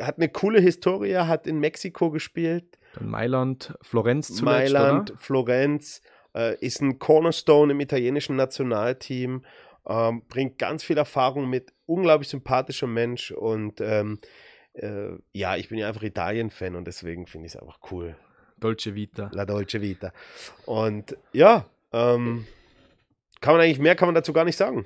Hat 0.00 0.16
eine 0.16 0.28
coole 0.28 0.60
Historie, 0.60 1.16
hat 1.16 1.46
in 1.46 1.58
Mexiko 1.60 2.10
gespielt, 2.10 2.78
Dann 2.94 3.08
Mailand, 3.08 3.74
Florenz 3.82 4.28
zuletzt, 4.28 4.44
Mailand, 4.44 5.10
oder? 5.10 5.18
Florenz, 5.20 6.02
äh, 6.34 6.56
ist 6.64 6.80
ein 6.80 6.98
Cornerstone 6.98 7.72
im 7.72 7.80
italienischen 7.80 8.36
Nationalteam, 8.36 9.44
ähm, 9.86 10.22
bringt 10.28 10.58
ganz 10.58 10.82
viel 10.82 10.98
Erfahrung 10.98 11.48
mit, 11.48 11.72
unglaublich 11.86 12.28
sympathischer 12.28 12.86
Mensch 12.86 13.30
und 13.30 13.80
ähm, 13.80 14.18
äh, 14.74 15.10
ja, 15.32 15.56
ich 15.56 15.68
bin 15.68 15.78
ja 15.78 15.88
einfach 15.88 16.02
Italien-Fan 16.02 16.76
und 16.76 16.86
deswegen 16.86 17.26
finde 17.26 17.46
ich 17.46 17.54
es 17.54 17.60
einfach 17.60 17.78
cool. 17.90 18.16
Dolce 18.58 18.94
Vita. 18.94 19.30
La 19.32 19.46
Dolce 19.46 19.80
Vita. 19.80 20.12
Und 20.66 21.16
ja, 21.32 21.66
ähm, 21.92 22.46
kann 23.40 23.54
man 23.54 23.62
eigentlich 23.62 23.78
mehr 23.78 23.94
kann 23.94 24.08
man 24.08 24.14
dazu 24.14 24.32
gar 24.32 24.44
nicht 24.44 24.56
sagen. 24.56 24.84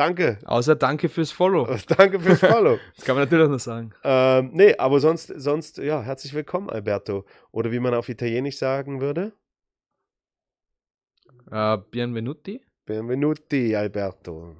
Danke. 0.00 0.38
Außer 0.46 0.76
danke 0.76 1.10
fürs 1.10 1.30
Follow. 1.30 1.66
Danke 1.98 2.18
fürs 2.20 2.40
Follow. 2.40 2.78
Das 2.96 3.04
kann 3.04 3.16
man 3.16 3.26
natürlich 3.26 3.50
noch 3.50 3.58
sagen. 3.58 3.92
ähm, 4.02 4.48
nee, 4.54 4.74
aber 4.78 4.98
sonst, 4.98 5.26
sonst, 5.36 5.76
ja, 5.76 6.00
herzlich 6.00 6.32
willkommen, 6.32 6.70
Alberto. 6.70 7.26
Oder 7.52 7.70
wie 7.70 7.80
man 7.80 7.92
auf 7.92 8.08
Italienisch 8.08 8.56
sagen 8.56 9.02
würde, 9.02 9.32
Äh, 11.50 11.76
Bienvenuti. 11.90 12.62
Benvenuti, 12.86 13.76
Alberto. 13.76 14.56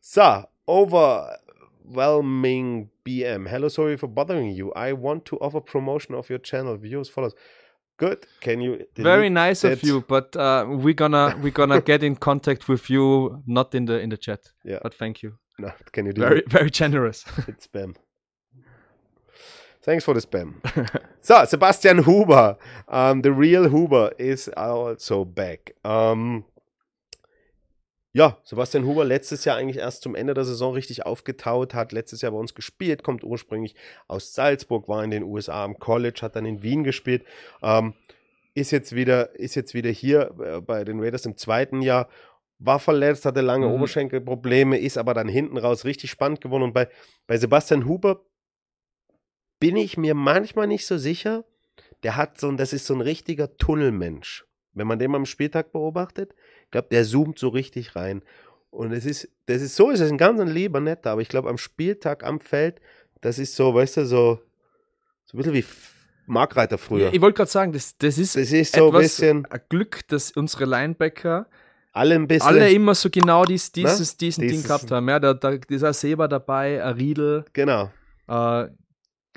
So, 0.00 0.44
overwhelming 0.66 2.88
BM. 3.04 3.46
Hello, 3.46 3.68
sorry 3.68 3.98
for 3.98 4.08
bothering 4.08 4.52
you. 4.52 4.72
I 4.74 4.94
want 4.94 5.26
to 5.26 5.36
offer 5.38 5.60
promotion 5.60 6.16
of 6.16 6.30
your 6.30 6.40
channel. 6.40 6.80
Views, 6.80 7.10
follows. 7.10 7.34
Good. 7.98 8.26
Can 8.40 8.60
you? 8.60 8.86
Very 8.96 9.28
nice 9.28 9.64
of 9.64 9.82
you, 9.82 10.04
but 10.08 10.34
uh, 10.36 10.64
we're 10.68 10.94
gonna 10.94 11.36
we're 11.42 11.50
gonna 11.50 11.80
get 11.92 12.04
in 12.04 12.14
contact 12.14 12.68
with 12.68 12.88
you, 12.88 13.42
not 13.46 13.74
in 13.74 13.86
the 13.86 13.98
in 13.98 14.08
the 14.08 14.16
chat. 14.16 14.40
Yeah. 14.64 14.78
But 14.82 14.94
thank 14.94 15.22
you. 15.22 15.34
No, 15.58 15.72
can 15.90 16.06
you 16.06 16.12
do 16.12 16.20
Very 16.20 16.42
very 16.46 16.70
generous. 16.70 17.24
It's 17.48 17.66
spam. 17.66 17.96
Thanks 19.82 20.04
for 20.04 20.14
the 20.14 20.20
spam. 20.20 20.54
so, 21.20 21.44
Sebastian 21.44 22.04
Huber. 22.04 22.56
Um, 22.88 23.22
the 23.22 23.32
real 23.32 23.68
Huber 23.68 24.12
is 24.18 24.48
also 24.56 25.24
back. 25.24 25.72
Um, 25.84 26.44
ja, 28.18 28.36
Sebastian 28.42 28.84
Huber 28.84 29.04
letztes 29.04 29.44
Jahr 29.44 29.56
eigentlich 29.56 29.76
erst 29.76 30.02
zum 30.02 30.16
Ende 30.16 30.34
der 30.34 30.44
Saison 30.44 30.74
richtig 30.74 31.06
aufgetaut, 31.06 31.72
hat 31.72 31.92
letztes 31.92 32.20
Jahr 32.20 32.32
bei 32.32 32.38
uns 32.38 32.52
gespielt, 32.52 33.04
kommt 33.04 33.22
ursprünglich 33.22 33.76
aus 34.08 34.34
Salzburg, 34.34 34.88
war 34.88 35.04
in 35.04 35.12
den 35.12 35.22
USA 35.22 35.62
am 35.62 35.78
College, 35.78 36.18
hat 36.22 36.34
dann 36.34 36.44
in 36.44 36.60
Wien 36.60 36.82
gespielt, 36.82 37.24
ähm, 37.62 37.94
ist, 38.54 38.72
jetzt 38.72 38.92
wieder, 38.92 39.38
ist 39.38 39.54
jetzt 39.54 39.72
wieder 39.72 39.90
hier 39.90 40.34
äh, 40.42 40.60
bei 40.60 40.82
den 40.82 40.98
Raiders 40.98 41.26
im 41.26 41.36
zweiten 41.36 41.80
Jahr, 41.80 42.08
war 42.58 42.80
verletzt, 42.80 43.24
hatte 43.24 43.40
lange 43.40 43.68
Mhm. 43.68 43.74
Oberschenkelprobleme, 43.74 44.78
ist 44.78 44.98
aber 44.98 45.14
dann 45.14 45.28
hinten 45.28 45.56
raus 45.56 45.84
richtig 45.84 46.10
spannend 46.10 46.40
geworden. 46.40 46.64
Und 46.64 46.72
bei, 46.72 46.88
bei 47.28 47.36
Sebastian 47.36 47.86
Huber 47.86 48.24
bin 49.60 49.76
ich 49.76 49.96
mir 49.96 50.16
manchmal 50.16 50.66
nicht 50.66 50.88
so 50.88 50.98
sicher. 50.98 51.44
Der 52.02 52.16
hat 52.16 52.40
so 52.40 52.48
ein, 52.48 52.56
das 52.56 52.72
ist 52.72 52.86
so 52.86 52.94
ein 52.94 53.00
richtiger 53.00 53.56
Tunnelmensch. 53.58 54.44
Wenn 54.72 54.88
man 54.88 54.98
den 54.98 55.14
am 55.14 55.24
Spieltag 55.24 55.70
beobachtet, 55.70 56.34
ich 56.68 56.72
glaube, 56.72 56.88
der 56.90 57.02
zoomt 57.04 57.38
so 57.38 57.48
richtig 57.48 57.96
rein. 57.96 58.20
Und 58.68 58.92
es 58.92 59.06
ist, 59.06 59.26
das 59.46 59.62
ist 59.62 59.74
so, 59.74 59.90
es 59.90 60.00
ist 60.00 60.10
ein 60.12 60.18
ganz 60.18 60.38
ein 60.38 60.48
lieber 60.48 60.80
netter, 60.80 61.12
aber 61.12 61.22
ich 61.22 61.30
glaube, 61.30 61.48
am 61.48 61.56
Spieltag, 61.56 62.22
am 62.24 62.40
Feld, 62.40 62.78
das 63.22 63.38
ist 63.38 63.56
so, 63.56 63.72
weißt 63.74 63.96
du, 63.96 64.04
so, 64.06 64.40
so 65.24 65.36
ein 65.36 65.38
bisschen 65.38 65.54
wie 65.54 65.64
Markreiter 66.26 66.76
früher. 66.76 67.10
Ich 67.10 67.22
wollte 67.22 67.38
gerade 67.38 67.50
sagen, 67.50 67.72
das, 67.72 67.96
das 67.96 68.18
ist 68.18 68.36
Das 68.36 68.52
ist 68.52 68.74
so 68.74 68.82
ein 68.82 68.88
etwas 68.88 69.02
bisschen, 69.02 69.46
ein 69.46 69.60
Glück, 69.70 70.06
dass 70.08 70.30
unsere 70.32 70.66
Linebacker 70.66 71.46
alle 71.94 72.16
ein 72.16 72.28
bisschen. 72.28 72.46
alle 72.46 72.70
immer 72.70 72.94
so 72.94 73.08
genau 73.08 73.46
dies, 73.46 73.72
dieses, 73.72 74.18
diesen 74.18 74.42
Dieses- 74.42 74.58
Ding 74.58 74.66
gehabt 74.68 74.90
haben. 74.90 75.08
Ja, 75.08 75.18
da, 75.18 75.32
da 75.32 75.52
ist 75.68 75.82
ein 75.84 75.94
Seba 75.94 76.28
dabei, 76.28 76.84
ein 76.84 76.94
Riedel, 76.96 77.46
genau. 77.54 77.90
äh, 78.28 78.66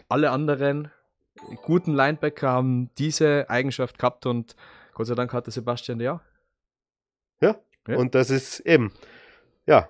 alle 0.10 0.30
anderen 0.32 0.92
guten 1.64 1.94
Linebacker 1.96 2.50
haben 2.50 2.90
diese 2.98 3.50
Eigenschaft 3.50 3.98
gehabt 3.98 4.26
und 4.26 4.58
Gott 4.94 5.08
sei 5.08 5.16
Dank 5.16 5.32
hatte 5.32 5.50
Sebastian 5.52 5.98
die 5.98 6.10
auch. 7.42 7.56
Ja. 7.88 7.98
Und 7.98 8.16
das 8.16 8.30
ist 8.30 8.60
eben, 8.62 8.92
ja. 9.66 9.90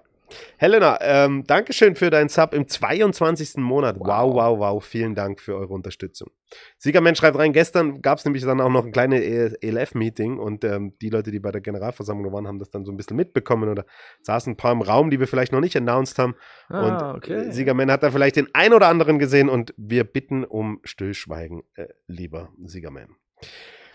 Helena, 0.58 0.98
ähm, 1.02 1.44
Dankeschön 1.46 1.96
für 1.96 2.10
deinen 2.10 2.30
Sub 2.30 2.54
im 2.54 2.66
22. 2.66 3.58
Monat. 3.58 3.98
Wow, 4.00 4.34
wow, 4.34 4.60
wow. 4.60 4.84
Vielen 4.84 5.14
Dank 5.14 5.42
für 5.42 5.56
eure 5.56 5.74
Unterstützung. 5.74 6.32
Siegermensch 6.78 7.20
schreibt 7.20 7.38
rein, 7.38 7.52
gestern 7.52 8.02
gab 8.02 8.18
es 8.18 8.26
nämlich 8.26 8.44
dann 8.44 8.62
auch 8.62 8.70
noch 8.70 8.86
ein 8.86 8.92
kleines 8.92 9.22
ELF-Meeting 9.22 10.38
und 10.38 10.64
ähm, 10.64 10.94
die 11.02 11.10
Leute, 11.10 11.32
die 11.32 11.40
bei 11.40 11.52
der 11.52 11.60
Generalversammlung 11.60 12.32
waren, 12.32 12.48
haben 12.48 12.60
das 12.60 12.70
dann 12.70 12.86
so 12.86 12.92
ein 12.92 12.98
bisschen 12.98 13.18
mitbekommen 13.18 13.70
oder 13.70 13.86
saßen 14.22 14.54
ein 14.54 14.58
paar 14.58 14.72
im 14.72 14.82
Raum, 14.82 15.10
die 15.10 15.20
wir 15.20 15.28
vielleicht 15.28 15.52
noch 15.52 15.62
nicht 15.62 15.76
announced 15.76 16.18
haben. 16.18 16.36
Ah, 16.70 17.12
und 17.12 17.18
okay. 17.18 17.34
äh, 17.34 17.52
Siegerman 17.52 17.92
hat 17.92 18.04
da 18.04 18.12
vielleicht 18.12 18.36
den 18.36 18.48
ein 18.54 18.74
oder 18.74 18.88
anderen 18.88 19.20
gesehen 19.20 19.50
und 19.50 19.74
wir 19.78 20.04
bitten 20.04 20.44
um 20.44 20.80
Stillschweigen, 20.84 21.64
äh, 21.76 21.88
lieber 22.08 22.54
Siegerman. 22.64 23.16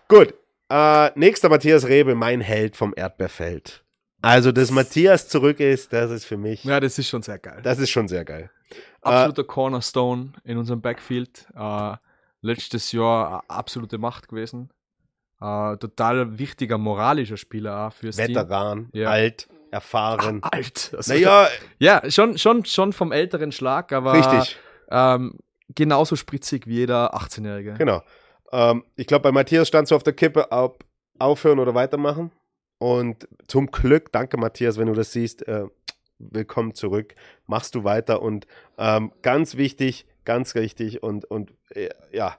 Gut, 0.09 0.35
äh, 0.69 1.11
nächster 1.19 1.49
Matthias 1.49 1.87
Rebe, 1.87 2.15
mein 2.15 2.41
Held 2.41 2.77
vom 2.77 2.93
Erdbeerfeld. 2.97 3.85
Also, 4.23 4.51
dass 4.53 4.71
Matthias 4.71 5.29
zurück 5.29 5.61
ist, 5.61 5.93
das 5.93 6.11
ist 6.11 6.25
für 6.25 6.37
mich, 6.37 6.65
Ja, 6.65 6.81
das 6.81 6.99
ist 6.99 7.09
schon 7.09 7.23
sehr 7.23 7.39
geil. 7.39 7.61
das 7.63 7.79
ist 7.79 7.91
schon 7.91 8.09
sehr 8.09 8.25
geil. 8.25 8.51
Absoluter 9.03 9.45
Cornerstone 9.45 10.33
in 10.43 10.59
unserem 10.59 10.81
Backfield. 10.81 11.47
Äh, 11.55 11.93
letztes 12.41 12.91
Jahr 12.93 13.45
absolute 13.47 13.99
Macht 13.99 14.29
gewesen. 14.29 14.71
Äh, 15.41 15.77
total 15.77 16.39
wichtiger 16.39 16.77
moralischer 16.79 17.37
Spieler 17.37 17.87
auch 17.87 17.93
fürs 17.93 18.17
Team. 18.17 18.29
Veteran, 18.35 18.89
Ja. 18.93 19.11
alt, 19.11 19.47
erfahren. 19.71 20.43
Alt. 20.43 20.93
Also, 20.97 21.13
Naja, 21.13 21.47
Ja, 21.79 22.03
schon, 22.11 22.37
schon, 22.39 22.65
schon 22.65 22.93
vom 22.93 23.13
älteren 23.13 23.53
Schlag, 23.53 23.93
aber 23.93 24.15
richtig, 24.15 24.57
ähm, 24.91 25.39
genauso 25.75 26.17
spritzig 26.17 26.67
wie 26.67 26.75
jeder 26.79 27.15
18-Jährige. 27.15 27.75
genau. 27.75 28.03
Ähm, 28.53 28.85
ich 28.97 29.07
glaube, 29.07 29.23
bei 29.23 29.33
Matthias 29.33 29.69
stand 29.69 29.89
so 29.89 29.97
auf 29.97 30.03
der 30.03 30.13
Kippe, 30.13 30.51
ob 30.51 30.85
aufhören 31.19 31.59
oder 31.59 31.75
weitermachen. 31.75 32.33
Und 32.79 33.27
zum 33.49 33.71
Glück, 33.71 34.13
danke 34.13 34.37
Matthias, 34.37 34.77
wenn 34.79 34.89
du 34.89 34.93
das 34.93 35.13
siehst, 35.13 35.47
äh, 35.49 35.65
willkommen 36.19 36.75
zurück. 36.75 37.15
Machst 37.47 37.75
du 37.75 37.85
weiter 37.85 38.21
und 38.23 38.47
ähm, 38.79 39.13
ganz 39.23 39.57
wichtig, 39.57 40.07
ganz 40.25 40.55
richtig 40.55 41.03
und, 41.03 41.25
und 41.25 41.53
äh, 41.71 41.89
ja, 42.13 42.37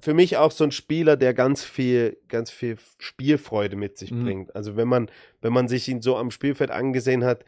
für 0.00 0.12
mich 0.12 0.36
auch 0.36 0.50
so 0.50 0.64
ein 0.64 0.70
Spieler, 0.72 1.16
der 1.16 1.32
ganz 1.32 1.64
viel, 1.64 2.18
ganz 2.28 2.50
viel 2.50 2.76
Spielfreude 2.98 3.76
mit 3.76 3.96
sich 3.96 4.10
Mhm. 4.10 4.24
bringt. 4.24 4.54
Also 4.56 4.76
wenn 4.76 4.88
man, 4.88 5.10
wenn 5.40 5.52
man 5.54 5.68
sich 5.68 5.88
ihn 5.88 6.02
so 6.02 6.16
am 6.16 6.30
Spielfeld 6.30 6.70
angesehen 6.70 7.24
hat, 7.24 7.46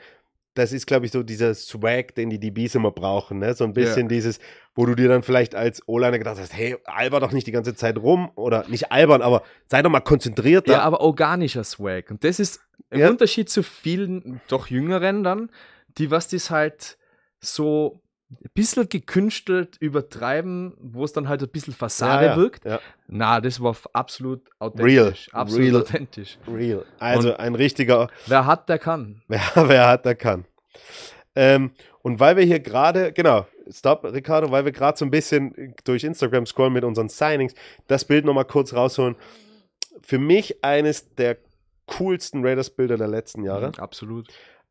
das 0.58 0.72
ist, 0.72 0.86
glaube 0.86 1.06
ich, 1.06 1.12
so 1.12 1.22
dieser 1.22 1.54
Swag, 1.54 2.14
den 2.14 2.30
die 2.30 2.40
DBs 2.40 2.74
immer 2.74 2.90
brauchen, 2.90 3.38
ne? 3.38 3.54
So 3.54 3.64
ein 3.64 3.72
bisschen 3.72 4.08
dieses, 4.08 4.38
wo 4.74 4.86
du 4.86 4.94
dir 4.94 5.08
dann 5.08 5.22
vielleicht 5.22 5.54
als 5.54 5.82
O-Liner 5.86 6.18
gedacht 6.18 6.38
hast, 6.38 6.54
hey, 6.54 6.76
alber 6.84 7.20
doch 7.20 7.32
nicht 7.32 7.46
die 7.46 7.52
ganze 7.52 7.74
Zeit 7.74 7.98
rum 7.98 8.30
oder 8.34 8.64
nicht 8.68 8.90
albern, 8.90 9.22
aber 9.22 9.42
sei 9.66 9.82
doch 9.82 9.90
mal 9.90 10.00
konzentriert. 10.00 10.68
Ja, 10.68 10.80
aber 10.80 11.00
organischer 11.00 11.64
Swag. 11.64 12.10
Und 12.10 12.24
das 12.24 12.40
ist 12.40 12.60
im 12.90 13.00
Ja. 13.00 13.10
Unterschied 13.10 13.50
zu 13.50 13.62
vielen, 13.62 14.40
doch 14.48 14.68
jüngeren 14.68 15.22
dann, 15.22 15.50
die 15.98 16.10
was 16.10 16.28
das 16.28 16.50
halt 16.50 16.98
so 17.40 18.00
ein 18.30 18.50
bisschen 18.54 18.88
gekünstelt 18.88 19.76
übertreiben, 19.78 20.74
wo 20.80 21.04
es 21.04 21.12
dann 21.12 21.28
halt 21.28 21.42
ein 21.42 21.48
bisschen 21.48 21.72
Fassade 21.72 22.26
ja, 22.26 22.30
ja, 22.32 22.36
wirkt. 22.36 22.64
Ja, 22.64 22.80
Na, 23.06 23.40
das 23.40 23.60
war 23.60 23.76
absolut 23.92 24.50
authentisch. 24.58 25.28
Real. 25.28 25.40
Absolut 25.42 25.66
Real. 25.66 25.82
authentisch. 25.82 26.38
real. 26.48 26.84
Also 26.98 27.36
ein 27.36 27.54
richtiger, 27.54 28.08
Wer 28.26 28.46
hat, 28.46 28.68
der 28.68 28.78
kann. 28.78 29.22
wer, 29.28 29.40
wer 29.54 29.88
hat, 29.88 30.04
der 30.04 30.16
kann. 30.16 30.44
Ähm, 31.36 31.70
und 32.02 32.18
weil 32.18 32.36
wir 32.36 32.44
hier 32.44 32.60
gerade, 32.60 33.12
genau, 33.12 33.46
stopp, 33.70 34.04
Ricardo, 34.04 34.50
weil 34.50 34.64
wir 34.64 34.72
gerade 34.72 34.98
so 34.98 35.04
ein 35.04 35.10
bisschen 35.10 35.74
durch 35.84 36.02
Instagram 36.02 36.46
scrollen 36.46 36.72
mit 36.72 36.84
unseren 36.84 37.08
Signings, 37.08 37.54
das 37.86 38.04
Bild 38.04 38.24
nochmal 38.24 38.44
kurz 38.44 38.72
rausholen. 38.74 39.16
Für 40.02 40.18
mich 40.18 40.64
eines 40.64 41.14
der 41.14 41.36
coolsten 41.86 42.44
Raiders-Bilder 42.44 42.96
der 42.96 43.08
letzten 43.08 43.44
Jahre. 43.44 43.72
Absolut. 43.78 44.26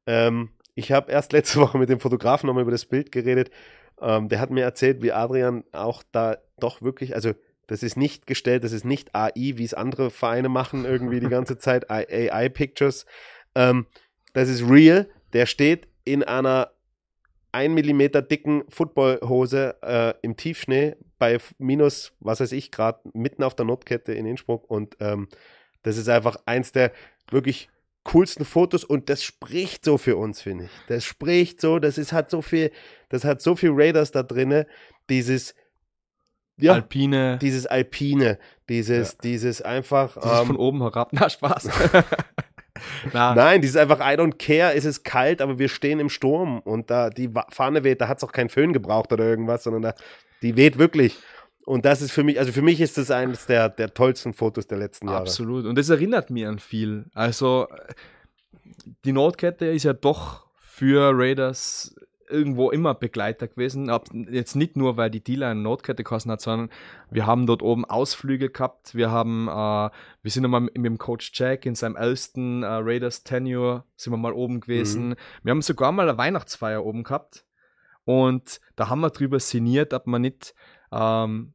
Ähm, 0.06 0.50
ich 0.76 0.92
habe 0.92 1.12
erst 1.12 1.34
letzte 1.34 1.60
Woche 1.62 1.78
mit 1.78 1.90
dem 1.90 2.00
Fotografen 2.00 2.48
nochmal 2.48 2.64
über 2.64 2.72
das 2.72 2.86
Bild 2.86 3.12
geredet. 3.12 3.50
Ähm, 4.02 4.30
der 4.30 4.40
hat 4.40 4.52
mir 4.52 4.64
erzählt, 4.64 5.02
wie 5.02 5.14
Adrian 5.14 5.64
auch 5.72 6.04
da 6.12 6.38
doch 6.60 6.82
wirklich, 6.82 7.16
also 7.16 7.34
das 7.68 7.82
ist 7.82 7.98
nicht 7.98 8.28
gestellt, 8.28 8.64
das 8.64 8.74
ist 8.74 8.86
nicht 8.86 9.16
AI, 9.16 9.54
wie 9.56 9.64
es 9.64 9.74
andere 9.74 10.12
Vereine 10.12 10.50
machen, 10.50 10.86
irgendwie 10.86 11.20
die 11.20 11.30
ganze 11.30 11.58
Zeit, 11.58 11.90
AI-Pictures. 11.90 13.06
Ähm, 13.56 13.88
das 14.34 14.50
ist 14.50 14.70
real. 14.70 15.10
Der 15.34 15.46
steht 15.46 15.88
in 16.04 16.24
einer 16.24 16.72
1 17.54 17.74
Millimeter 17.74 18.22
dicken 18.22 18.64
Footballhose 18.70 19.78
äh, 19.82 20.14
im 20.22 20.36
Tiefschnee 20.36 20.98
bei 21.18 21.40
minus, 21.58 22.12
was 22.20 22.42
weiß 22.42 22.52
ich, 22.52 22.72
Grad 22.72 23.00
mitten 23.16 23.44
auf 23.44 23.56
der 23.56 23.66
Nordkette 23.66 24.14
in 24.14 24.26
Innsbruck. 24.26 24.70
Und 24.70 24.98
ähm, 25.00 25.30
das 25.84 25.98
ist 25.98 26.10
einfach 26.10 26.38
eins 26.46 26.74
der 26.74 26.92
wirklich 27.32 27.70
coolsten 28.06 28.46
Fotos 28.46 28.84
und 28.84 29.10
das 29.10 29.24
spricht 29.24 29.84
so 29.84 29.98
für 29.98 30.16
uns, 30.16 30.42
finde 30.42 30.66
ich. 30.66 30.72
Das 30.88 31.04
spricht 31.04 31.60
so, 31.60 31.80
das 31.80 31.98
ist 31.98 32.14
hat 32.14 32.30
so 32.30 32.42
viel, 32.42 32.72
das 33.10 33.26
hat 33.26 33.42
so 33.42 33.56
viel 33.56 33.72
Raiders 33.74 34.12
da 34.12 34.24
drinne, 34.24 34.68
dieses 35.10 35.56
ja, 36.58 36.74
Alpine, 36.74 37.38
dieses 37.42 37.66
Alpine, 37.66 38.40
dieses, 38.70 39.18
dieses 39.18 39.62
einfach 39.62 40.18
dieses 40.18 40.40
ähm, 40.40 40.48
von 40.48 40.56
oben 40.56 40.82
herab. 40.82 41.10
Na, 41.12 41.30
Spaß. 41.30 41.70
Na, 43.14 43.36
Nein, 43.36 43.62
dieses 43.62 43.76
einfach 43.76 44.00
I 44.00 44.18
don't 44.18 44.38
care, 44.38 44.74
es 44.74 44.86
ist 44.86 45.04
kalt, 45.04 45.42
aber 45.42 45.60
wir 45.60 45.68
stehen 45.68 46.00
im 46.00 46.10
Sturm 46.10 46.60
und 46.60 46.90
da 46.90 47.10
die 47.10 47.30
Fahne 47.50 47.84
weht, 47.84 48.02
da 48.02 48.08
hat 48.08 48.18
es 48.18 48.24
auch 48.24 48.32
keinen 48.32 48.50
Föhn 48.50 48.72
gebraucht 48.72 49.12
oder 49.12 49.26
irgendwas, 49.26 49.64
sondern 49.64 49.82
da, 49.82 49.94
die 50.42 50.56
weht 50.56 50.78
wirklich. 50.78 51.18
Und 51.66 51.86
das 51.86 52.02
ist 52.02 52.12
für 52.12 52.24
mich, 52.24 52.38
also 52.40 52.52
für 52.52 52.62
mich 52.62 52.80
ist 52.80 52.98
das 52.98 53.10
eines 53.12 53.48
der, 53.48 53.70
der 53.70 53.94
tollsten 53.94 54.34
Fotos 54.34 54.68
der 54.68 54.78
letzten 54.78 55.08
Jahre. 55.08 55.22
Absolut. 55.22 55.66
Und 55.66 55.78
das 55.78 55.90
erinnert 55.90 56.30
mich 56.30 56.46
an 56.46 56.60
viel. 56.60 57.06
Also, 57.14 57.68
äh, 57.70 57.94
die 59.04 59.14
Notkette 59.14 59.66
ist 59.66 59.84
ja 59.84 59.94
doch 59.94 60.46
für 60.60 61.12
Raiders 61.14 61.96
irgendwo 62.30 62.72
immer 62.72 62.94
Begleiter 62.96 63.48
gewesen. 63.48 63.90
Ab- 63.90 64.10
Jetzt 64.14 64.56
nicht 64.56 64.76
nur, 64.76 64.98
weil 64.98 65.10
die 65.12 65.24
Dealer 65.24 65.50
eine 65.50 65.60
Notkette 65.62 66.04
gekostet 66.04 66.32
hat, 66.34 66.42
sondern 66.42 66.70
wir 67.12 67.26
haben 67.26 67.46
dort 67.48 67.62
oben 67.62 67.86
Ausflüge 67.86 68.50
gehabt. 68.50 68.94
Wir 68.96 69.10
haben, 69.12 69.48
äh, 69.48 69.52
wir 70.22 70.32
sind 70.32 70.44
einmal 70.46 70.62
mit 70.62 70.76
dem 70.76 70.98
Coach 70.98 71.32
Jack 71.34 71.66
in 71.66 71.76
seinem 71.76 71.96
ersten 71.96 72.64
äh, 72.64 72.68
Raiders 72.68 73.24
Tenure 73.24 73.86
sind 73.96 74.12
wir 74.14 74.18
mal 74.18 74.34
oben 74.34 74.60
gewesen. 74.60 75.16
Wir 75.44 75.52
haben 75.52 75.62
sogar 75.62 75.92
mal 75.92 76.08
eine 76.10 76.18
Weihnachtsfeier 76.18 76.84
oben 76.86 77.04
gehabt. 77.04 77.46
Und 78.06 78.60
da 78.76 78.90
haben 78.90 79.02
wir 79.02 79.10
drüber 79.10 79.40
sinniert, 79.40 79.94
ob 79.94 80.06
man 80.08 80.22
nicht 80.22 80.54
ähm, 80.92 81.54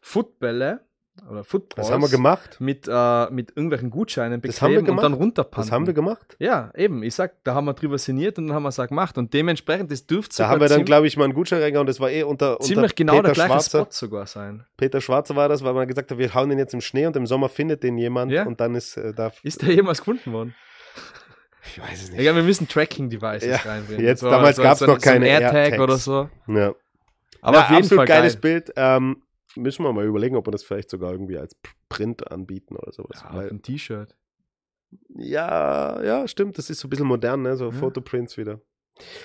Footbälle 0.00 0.80
oder 1.28 1.42
Footballs 1.42 1.88
Das 1.88 1.92
haben 1.92 2.00
wir 2.02 2.08
gemacht. 2.08 2.60
mit, 2.60 2.86
äh, 2.88 3.30
mit 3.30 3.50
irgendwelchen 3.50 3.90
Gutscheinen 3.90 4.40
Das 4.40 4.62
haben 4.62 4.70
wir 4.70 4.76
bekleben 4.78 4.96
und 4.98 5.02
dann 5.02 5.12
gemacht. 5.12 5.20
runterpanten. 5.20 5.62
Das 5.68 5.72
haben 5.72 5.86
wir 5.86 5.92
gemacht. 5.94 6.36
Ja, 6.38 6.70
eben. 6.76 7.02
Ich 7.02 7.14
sag, 7.16 7.42
da 7.42 7.54
haben 7.54 7.64
wir 7.64 7.74
drüber 7.74 7.98
sinniert 7.98 8.38
und 8.38 8.46
dann 8.46 8.54
haben 8.54 8.62
wir 8.62 8.68
es 8.68 8.78
auch 8.78 8.86
gemacht. 8.86 9.18
Und 9.18 9.34
dementsprechend, 9.34 9.90
das 9.90 10.06
dürfte 10.06 10.30
Da 10.30 10.34
sogar 10.44 10.50
haben 10.50 10.60
wir 10.60 10.68
dann, 10.68 10.84
glaube 10.84 11.08
ich, 11.08 11.16
mal 11.16 11.24
einen 11.24 11.34
Gutschein 11.34 11.60
reingehauen. 11.60 11.88
Das 11.88 11.98
war 11.98 12.08
eh 12.10 12.22
unter, 12.22 12.52
unter 12.52 12.64
ziemlich 12.64 12.94
genau 12.94 13.14
Peter 13.14 13.22
der 13.24 13.32
gleiche 13.34 13.48
Schwarzer. 13.50 13.78
Spot 13.80 13.88
sogar 13.90 14.26
sein. 14.26 14.64
Peter 14.76 15.00
Schwarzer 15.00 15.34
war 15.34 15.48
das, 15.48 15.64
weil 15.64 15.74
man 15.74 15.88
gesagt 15.88 16.10
hat, 16.12 16.18
wir 16.18 16.32
hauen 16.34 16.50
den 16.50 16.58
jetzt 16.58 16.72
im 16.74 16.80
Schnee 16.80 17.06
und 17.06 17.16
im 17.16 17.26
Sommer 17.26 17.48
findet 17.48 17.82
den 17.82 17.98
jemand 17.98 18.30
Ja. 18.30 18.44
und 18.44 18.60
dann 18.60 18.76
ist 18.76 18.96
äh, 18.96 19.12
da. 19.12 19.32
Ist 19.42 19.62
der 19.62 19.74
jemals 19.74 19.98
gefunden 19.98 20.32
worden? 20.32 20.54
Ich 21.64 21.82
weiß 21.82 22.02
es 22.04 22.10
Ja, 22.16 22.34
wir 22.34 22.44
müssen 22.44 22.68
Tracking-Devices 22.68 23.48
Ja, 23.64 23.70
reinbringen. 23.70 24.04
jetzt- 24.04 24.22
damals 24.22 24.56
gab's 24.56 24.82
ein- 24.82 24.88
noch 24.88 25.00
keine 25.00 25.26
ein 25.26 25.42
AirTag 25.42 25.54
AirTags. 25.54 25.82
oder 25.82 25.96
so. 25.98 26.30
Ja. 26.46 26.72
Aber 27.42 27.56
ja, 27.58 27.62
auf 27.64 27.70
jeden 27.70 27.82
absolut 27.82 27.98
Fall 27.98 28.06
geiles 28.06 28.34
geil. 28.34 28.40
Bild. 28.40 28.72
Ähm, 28.76 29.22
müssen 29.58 29.84
wir 29.84 29.92
mal 29.92 30.06
überlegen, 30.06 30.36
ob 30.36 30.46
wir 30.46 30.50
das 30.50 30.62
vielleicht 30.62 30.90
sogar 30.90 31.12
irgendwie 31.12 31.38
als 31.38 31.56
Print 31.88 32.30
anbieten 32.30 32.76
oder 32.76 32.92
sowas. 32.92 33.22
Ja, 33.22 33.34
Weil, 33.34 33.50
ein 33.50 33.62
T-Shirt. 33.62 34.14
Ja, 35.14 36.02
ja, 36.02 36.26
stimmt. 36.28 36.56
Das 36.58 36.70
ist 36.70 36.80
so 36.80 36.86
ein 36.86 36.90
bisschen 36.90 37.06
modern, 37.06 37.42
ne? 37.42 37.56
So 37.56 37.66
Ja. 37.66 37.72
Fotoprints 37.72 38.36
wieder. 38.36 38.60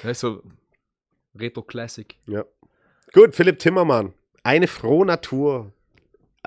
Das 0.02 0.12
ist 0.12 0.20
so 0.20 0.44
Retro 1.36 1.62
Classic. 1.62 2.18
Ja. 2.28 2.46
Gut, 3.14 3.36
Philipp 3.36 3.60
Timmermann. 3.60 4.14
Eine 4.44 4.68
frohe 4.68 5.06
Natur 5.06 5.72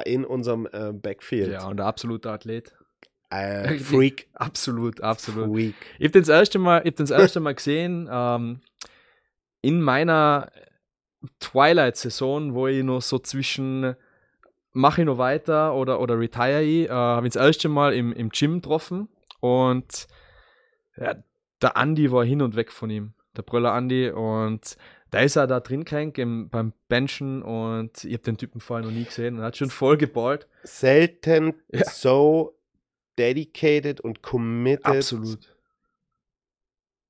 in 0.05 0.25
unserem 0.25 0.69
äh, 0.73 0.93
Backfield. 0.93 1.51
Ja, 1.53 1.67
und 1.69 1.79
der 1.79 1.87
absolute 1.87 2.31
Athlet. 2.31 2.75
Äh, 3.31 3.79
Freak. 3.79 4.29
Absolut, 4.35 5.01
absolut. 5.01 5.51
Freak. 5.51 5.75
Ich 5.99 6.05
habe 6.05 6.11
den 6.13 6.23
das 6.23 6.29
erste 6.29 6.59
Mal, 6.59 6.81
ich 6.81 6.89
hab 6.89 6.97
den 6.97 7.07
das 7.07 7.19
erste 7.19 7.41
Mal 7.41 7.55
gesehen 7.55 8.09
ähm, 8.11 8.61
in 9.63 9.81
meiner 9.81 10.53
Twilight-Saison, 11.41 12.55
wo 12.55 12.67
ich 12.67 12.83
noch 12.83 13.03
so 13.03 13.19
zwischen 13.19 13.97
mache 14.73 15.01
ich 15.01 15.07
noch 15.07 15.17
weiter 15.17 15.75
oder, 15.75 16.01
oder 16.01 16.19
retire 16.19 16.63
ich, 16.63 16.87
äh, 16.87 16.93
habe 16.93 17.27
ich 17.27 17.33
das 17.33 17.43
erste 17.43 17.69
Mal 17.71 17.95
im, 17.95 18.13
im 18.13 18.29
Gym 18.29 18.57
getroffen 18.57 19.09
und 19.41 20.07
ja, 20.99 21.15
der 21.63 21.77
Andi 21.79 22.13
war 22.13 22.25
hin 22.25 22.43
und 22.43 22.57
weg 22.57 22.71
von 22.71 22.91
ihm, 22.91 23.15
der 23.37 23.43
Brüller 23.43 23.73
Andi 23.73 24.11
und 24.11 24.77
da 25.11 25.21
ist 25.21 25.37
er 25.37 25.47
da 25.47 25.61
drin 25.61 25.85
kränk 25.87 26.19
im, 26.19 26.51
beim 26.51 26.75
Benchen 26.89 27.43
und 27.43 28.05
ich 28.05 28.13
habe 28.13 28.25
den 28.25 28.37
Typen 28.37 28.61
vorher 28.61 28.85
noch 28.85 28.93
nie 28.93 29.05
gesehen 29.05 29.37
und 29.37 29.41
er 29.41 29.47
hat 29.47 29.57
schon 29.57 29.71
voll 29.71 29.97
geballt. 29.97 30.47
Selten 30.65 31.55
Ja. 31.73 31.85
so 31.89 32.59
dedicated 33.19 34.03
und 34.03 34.21
committed. 34.23 34.85
Absolut. 34.85 35.57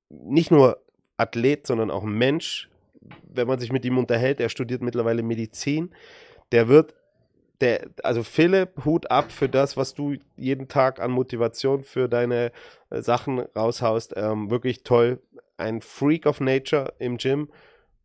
Nicht 0.09 0.51
nur 0.51 0.81
Athlet, 1.17 1.67
sondern 1.67 1.91
auch 1.91 2.03
Mensch. 2.03 2.69
Wenn 3.23 3.47
man 3.47 3.59
sich 3.59 3.71
mit 3.71 3.85
ihm 3.85 3.97
unterhält, 3.97 4.39
er 4.39 4.49
studiert 4.49 4.81
mittlerweile 4.81 5.23
Medizin. 5.23 5.91
Der 6.51 6.67
wird, 6.67 6.95
der, 7.61 7.87
also 8.03 8.23
Philipp, 8.23 8.85
Hut 8.85 9.09
ab 9.11 9.31
für 9.31 9.49
das, 9.49 9.77
was 9.77 9.93
du 9.93 10.15
jeden 10.35 10.67
Tag 10.67 10.99
an 10.99 11.11
Motivation 11.11 11.83
für 11.83 12.07
deine 12.07 12.51
äh, 12.89 13.01
Sachen 13.01 13.39
raushaust. 13.39 14.13
Ähm, 14.15 14.49
wirklich 14.49 14.83
toll. 14.83 15.21
Ein 15.57 15.81
Freak 15.81 16.25
of 16.25 16.39
Nature 16.39 16.93
im 16.99 17.17
Gym 17.17 17.49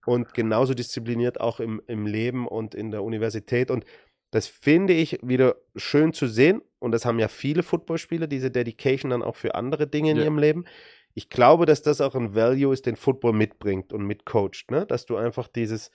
und 0.06 0.34
genauso 0.34 0.74
diszipliniert 0.74 1.40
auch 1.40 1.60
im, 1.60 1.82
im 1.86 2.06
Leben 2.06 2.48
und 2.48 2.74
in 2.74 2.90
der 2.90 3.02
Universität. 3.02 3.70
Und 3.70 3.84
das 4.30 4.46
finde 4.46 4.94
ich 4.94 5.18
wieder 5.22 5.56
schön 5.76 6.12
zu 6.12 6.26
sehen. 6.26 6.62
Und 6.78 6.92
das 6.92 7.04
haben 7.04 7.18
ja 7.18 7.28
viele 7.28 7.62
Footballspieler, 7.62 8.26
diese 8.26 8.50
Dedication 8.50 9.10
dann 9.10 9.22
auch 9.22 9.36
für 9.36 9.54
andere 9.54 9.86
Dinge 9.86 10.10
in 10.12 10.16
Ja. 10.16 10.24
ihrem 10.24 10.38
Leben. 10.38 10.64
Ich 11.14 11.28
glaube, 11.30 11.66
dass 11.66 11.82
das 11.82 12.00
auch 12.00 12.14
ein 12.14 12.34
Value 12.34 12.72
ist, 12.72 12.86
den 12.86 12.96
Football 12.96 13.32
mitbringt 13.34 13.92
und 13.92 14.04
mitcoacht, 14.06 14.70
ne? 14.70 14.86
Dass 14.86 15.06
du 15.06 15.16
einfach 15.16 15.48
dieses 15.48 15.90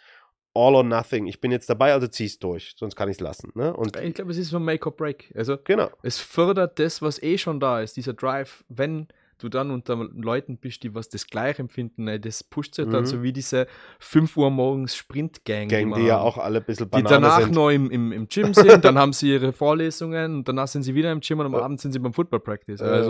All 0.54 0.74
or 0.74 0.84
Nothing, 0.84 1.28
ich 1.28 1.40
bin 1.40 1.52
jetzt 1.52 1.70
dabei, 1.70 1.94
also 1.94 2.08
zieh's 2.08 2.40
durch, 2.40 2.74
sonst 2.78 2.96
kann 2.96 3.10
ich 3.10 3.18
es 3.18 3.20
lassen. 3.22 3.52
Ne? 3.54 3.76
Und 3.76 3.96
Ich 3.96 4.14
glaube, 4.16 4.32
es 4.32 4.38
ist 4.38 4.50
so 4.50 4.60
Make 4.60 4.88
or 4.88 4.96
Break. 4.96 5.32
Also 5.36 5.58
genau, 5.64 5.90
es 6.02 6.18
fördert 6.20 6.80
das, 6.80 7.02
was 7.02 7.22
eh 7.22 7.38
schon 7.38 7.60
da 7.60 7.82
ist, 7.82 7.96
dieser 7.96 8.14
Drive, 8.14 8.64
wenn 8.68 9.08
du 9.38 9.50
dann 9.50 9.70
unter 9.70 9.96
Leuten 10.16 10.58
bist, 10.58 10.82
die 10.82 10.96
was 10.96 11.10
das 11.10 11.28
gleich 11.28 11.60
empfinden, 11.60 12.08
ey, 12.08 12.20
das 12.20 12.44
pusht 12.44 12.74
sich 12.74 12.88
dann 12.90 13.02
Mhm. 13.02 13.06
so 13.06 13.22
wie 13.22 13.32
diese 13.34 13.68
5 14.00 14.36
Uhr 14.36 14.50
morgens 14.50 14.96
Sprint-Gang. 14.96 15.68
Gang, 15.68 15.94
die 15.94 16.06
ja 16.08 16.20
auch 16.20 16.40
alle 16.40 16.58
ein 16.58 16.66
bisschen 16.66 16.88
die 16.88 17.04
Banane 17.04 17.22
danach 17.28 17.42
sind. 17.42 17.54
noch 17.54 17.70
im, 17.70 17.92
im, 17.92 18.12
im 18.12 18.28
Gym 18.28 18.56
sind, 18.56 18.84
dann 18.84 18.98
haben 18.98 19.14
sie 19.14 19.32
ihre 19.34 19.54
Vorlesungen 19.54 20.38
und 20.38 20.48
danach 20.48 20.68
sind 20.68 20.82
sie 20.82 20.96
wieder 20.96 21.12
im 21.12 21.20
Gym 21.20 21.40
und 21.40 21.46
am 21.46 21.54
Ja. 21.54 21.60
Abend 21.62 21.80
sind 21.80 21.92
sie 21.92 22.00
beim 22.00 22.14
Football 22.14 22.40
Practice. 22.40 22.82
Äh, 22.82 23.04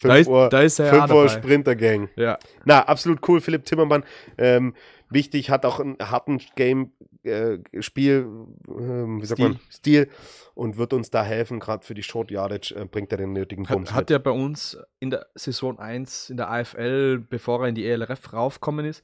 Also 0.00 0.06
Fünf 0.06 0.12
da 0.12 0.16
ist, 0.20 0.28
Uhr, 0.28 0.48
da 0.48 0.60
ist 0.62 0.78
er 0.78 0.86
ja 0.86 0.92
fünf 0.92 1.04
auch 1.10 1.14
Uhr 1.16 1.26
dabei. 1.26 1.40
Sprinter-Gang. 1.40 2.08
Ja, 2.16 2.38
Na, 2.64 2.82
absolut 2.86 3.26
cool, 3.28 3.40
Philipp 3.40 3.64
Timmermann. 3.64 4.04
Ähm, 4.36 4.74
wichtig, 5.10 5.50
hat 5.50 5.64
auch 5.66 5.80
einen 5.80 5.96
harten 6.00 6.40
Game-Spiel, 6.54 8.26
ähm, 8.68 9.20
wie 9.22 9.26
sagt 9.26 9.38
Stil. 9.40 9.48
man, 9.48 9.60
Stil 9.70 10.08
und 10.54 10.76
wird 10.76 10.92
uns 10.92 11.10
da 11.10 11.22
helfen, 11.24 11.60
gerade 11.60 11.84
für 11.84 11.94
die 11.94 12.02
Short 12.02 12.30
Yardage 12.30 12.74
äh, 12.74 12.84
bringt 12.84 13.10
er 13.12 13.18
den 13.18 13.32
nötigen 13.32 13.64
Bums 13.64 13.90
hat, 13.90 13.96
hat 13.96 14.10
er 14.10 14.18
bei 14.18 14.30
uns 14.30 14.76
in 15.00 15.10
der 15.10 15.26
Saison 15.34 15.78
1 15.78 16.30
in 16.30 16.36
der 16.36 16.50
AFL, 16.50 17.18
bevor 17.18 17.62
er 17.62 17.68
in 17.68 17.74
die 17.74 17.86
ELRF 17.86 18.32
raufgekommen 18.32 18.84
ist, 18.86 19.02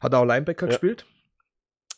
hat 0.00 0.12
er 0.14 0.20
auch 0.20 0.24
Linebacker 0.24 0.66
Ja. 0.66 0.70
gespielt. 0.70 1.06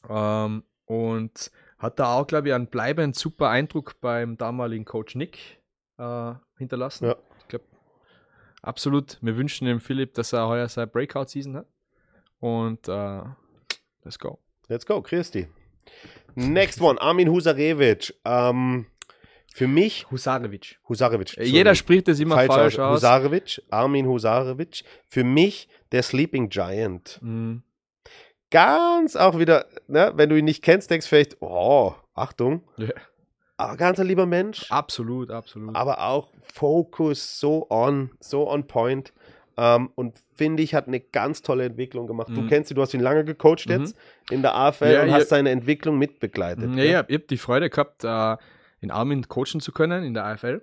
Ähm, 0.08 0.62
und 0.86 1.50
hat 1.78 1.98
da 1.98 2.14
auch, 2.14 2.26
glaube 2.26 2.48
ich, 2.48 2.54
einen 2.54 2.68
bleibend 2.68 3.16
super 3.16 3.48
Eindruck 3.50 4.00
beim 4.00 4.36
damaligen 4.36 4.84
Coach 4.84 5.14
Nick 5.14 5.38
äh, 5.98 6.32
hinterlassen. 6.58 7.06
Ja. 7.06 7.16
Absolut. 8.66 9.16
Wir 9.20 9.36
wünschen 9.36 9.66
dem 9.66 9.80
Philipp, 9.80 10.14
dass 10.14 10.32
er 10.32 10.48
heuer 10.48 10.68
seine 10.68 10.88
Breakout-Season 10.88 11.56
hat. 11.56 11.68
Und 12.40 12.88
äh, 12.88 13.22
let's 14.02 14.18
go. 14.18 14.40
Let's 14.66 14.84
go, 14.84 15.00
Christi. 15.00 15.46
Next 16.34 16.80
one, 16.80 17.00
Armin 17.00 17.30
Husarevic. 17.30 18.12
Ähm, 18.24 18.86
für 19.54 19.68
mich, 19.68 20.10
Husarevic. 20.10 20.80
Husarevic. 20.88 21.38
Äh, 21.38 21.44
Jeder 21.44 21.76
spricht 21.76 22.08
es 22.08 22.18
immer 22.18 22.44
falsch, 22.44 22.78
aus. 22.80 22.96
Husarevic, 22.96 23.62
Armin 23.70 24.06
Husarevic. 24.06 24.82
Für 25.06 25.22
mich 25.22 25.68
der 25.92 26.02
Sleeping 26.02 26.48
Giant. 26.48 27.20
Mhm. 27.22 27.62
Ganz 28.50 29.14
auch 29.14 29.38
wieder, 29.38 29.66
ne, 29.86 30.12
wenn 30.16 30.28
du 30.28 30.36
ihn 30.36 30.44
nicht 30.44 30.64
kennst, 30.64 30.90
denkst 30.90 31.06
du 31.06 31.10
vielleicht, 31.10 31.36
oh, 31.40 31.94
Achtung. 32.14 32.64
Ja. 32.78 32.88
Ganz 33.58 33.98
ein 33.98 34.06
lieber 34.06 34.26
Mensch. 34.26 34.70
Absolut, 34.70 35.30
absolut. 35.30 35.74
aber 35.74 36.00
auch 36.02 36.28
Focus 36.52 37.40
so 37.40 37.66
on, 37.70 38.10
so 38.20 38.50
on 38.50 38.66
point. 38.66 39.12
Ähm, 39.58 39.90
und 39.94 40.18
finde 40.34 40.62
ich, 40.62 40.74
hat 40.74 40.86
eine 40.86 41.00
ganz 41.00 41.40
tolle 41.40 41.64
Entwicklung 41.64 42.06
gemacht. 42.06 42.28
Du 42.28 42.42
Mhm. 42.42 42.48
kennst 42.48 42.70
ihn, 42.70 42.74
du 42.74 42.82
hast 42.82 42.92
ihn 42.92 43.00
lange 43.00 43.24
gecoacht 43.24 43.66
Mhm. 43.66 43.72
jetzt 43.72 43.96
in 44.30 44.42
der 44.42 44.54
AFL 44.54 44.92
Ja, 44.92 45.02
und 45.02 45.08
ja. 45.08 45.14
hast 45.14 45.30
seine 45.30 45.50
Entwicklung 45.50 45.96
mitbegleitet. 45.98 46.68
Ja, 46.68 46.74
gell? 46.76 46.84
ja, 46.90 47.04
ich 47.08 47.14
habe 47.14 47.26
die 47.30 47.38
Freude 47.38 47.70
gehabt, 47.70 48.04
äh, 48.04 48.36
in 48.80 48.90
Armin 48.90 49.26
coachen 49.28 49.60
zu 49.60 49.72
können 49.72 50.04
in 50.04 50.12
der 50.12 50.26
AFL. 50.26 50.60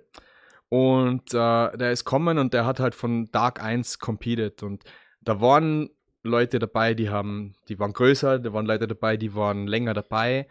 Und 0.68 1.34
äh, 1.34 1.76
der 1.76 1.90
ist 1.92 2.04
kommen 2.04 2.38
und 2.38 2.54
der 2.54 2.64
hat 2.66 2.78
halt 2.78 2.94
von 2.94 3.30
Tag 3.32 3.62
1 3.62 3.98
competed. 3.98 4.62
Und 4.62 4.84
da 5.20 5.40
waren 5.40 5.90
Leute 6.22 6.60
dabei, 6.60 6.94
die 6.94 7.10
haben, 7.10 7.54
die 7.68 7.78
waren 7.80 7.92
größer, 7.92 8.38
da 8.38 8.52
waren 8.52 8.66
Leute 8.66 8.86
dabei, 8.86 9.16
die 9.16 9.34
waren 9.34 9.66
länger 9.66 9.94
dabei. 9.94 10.46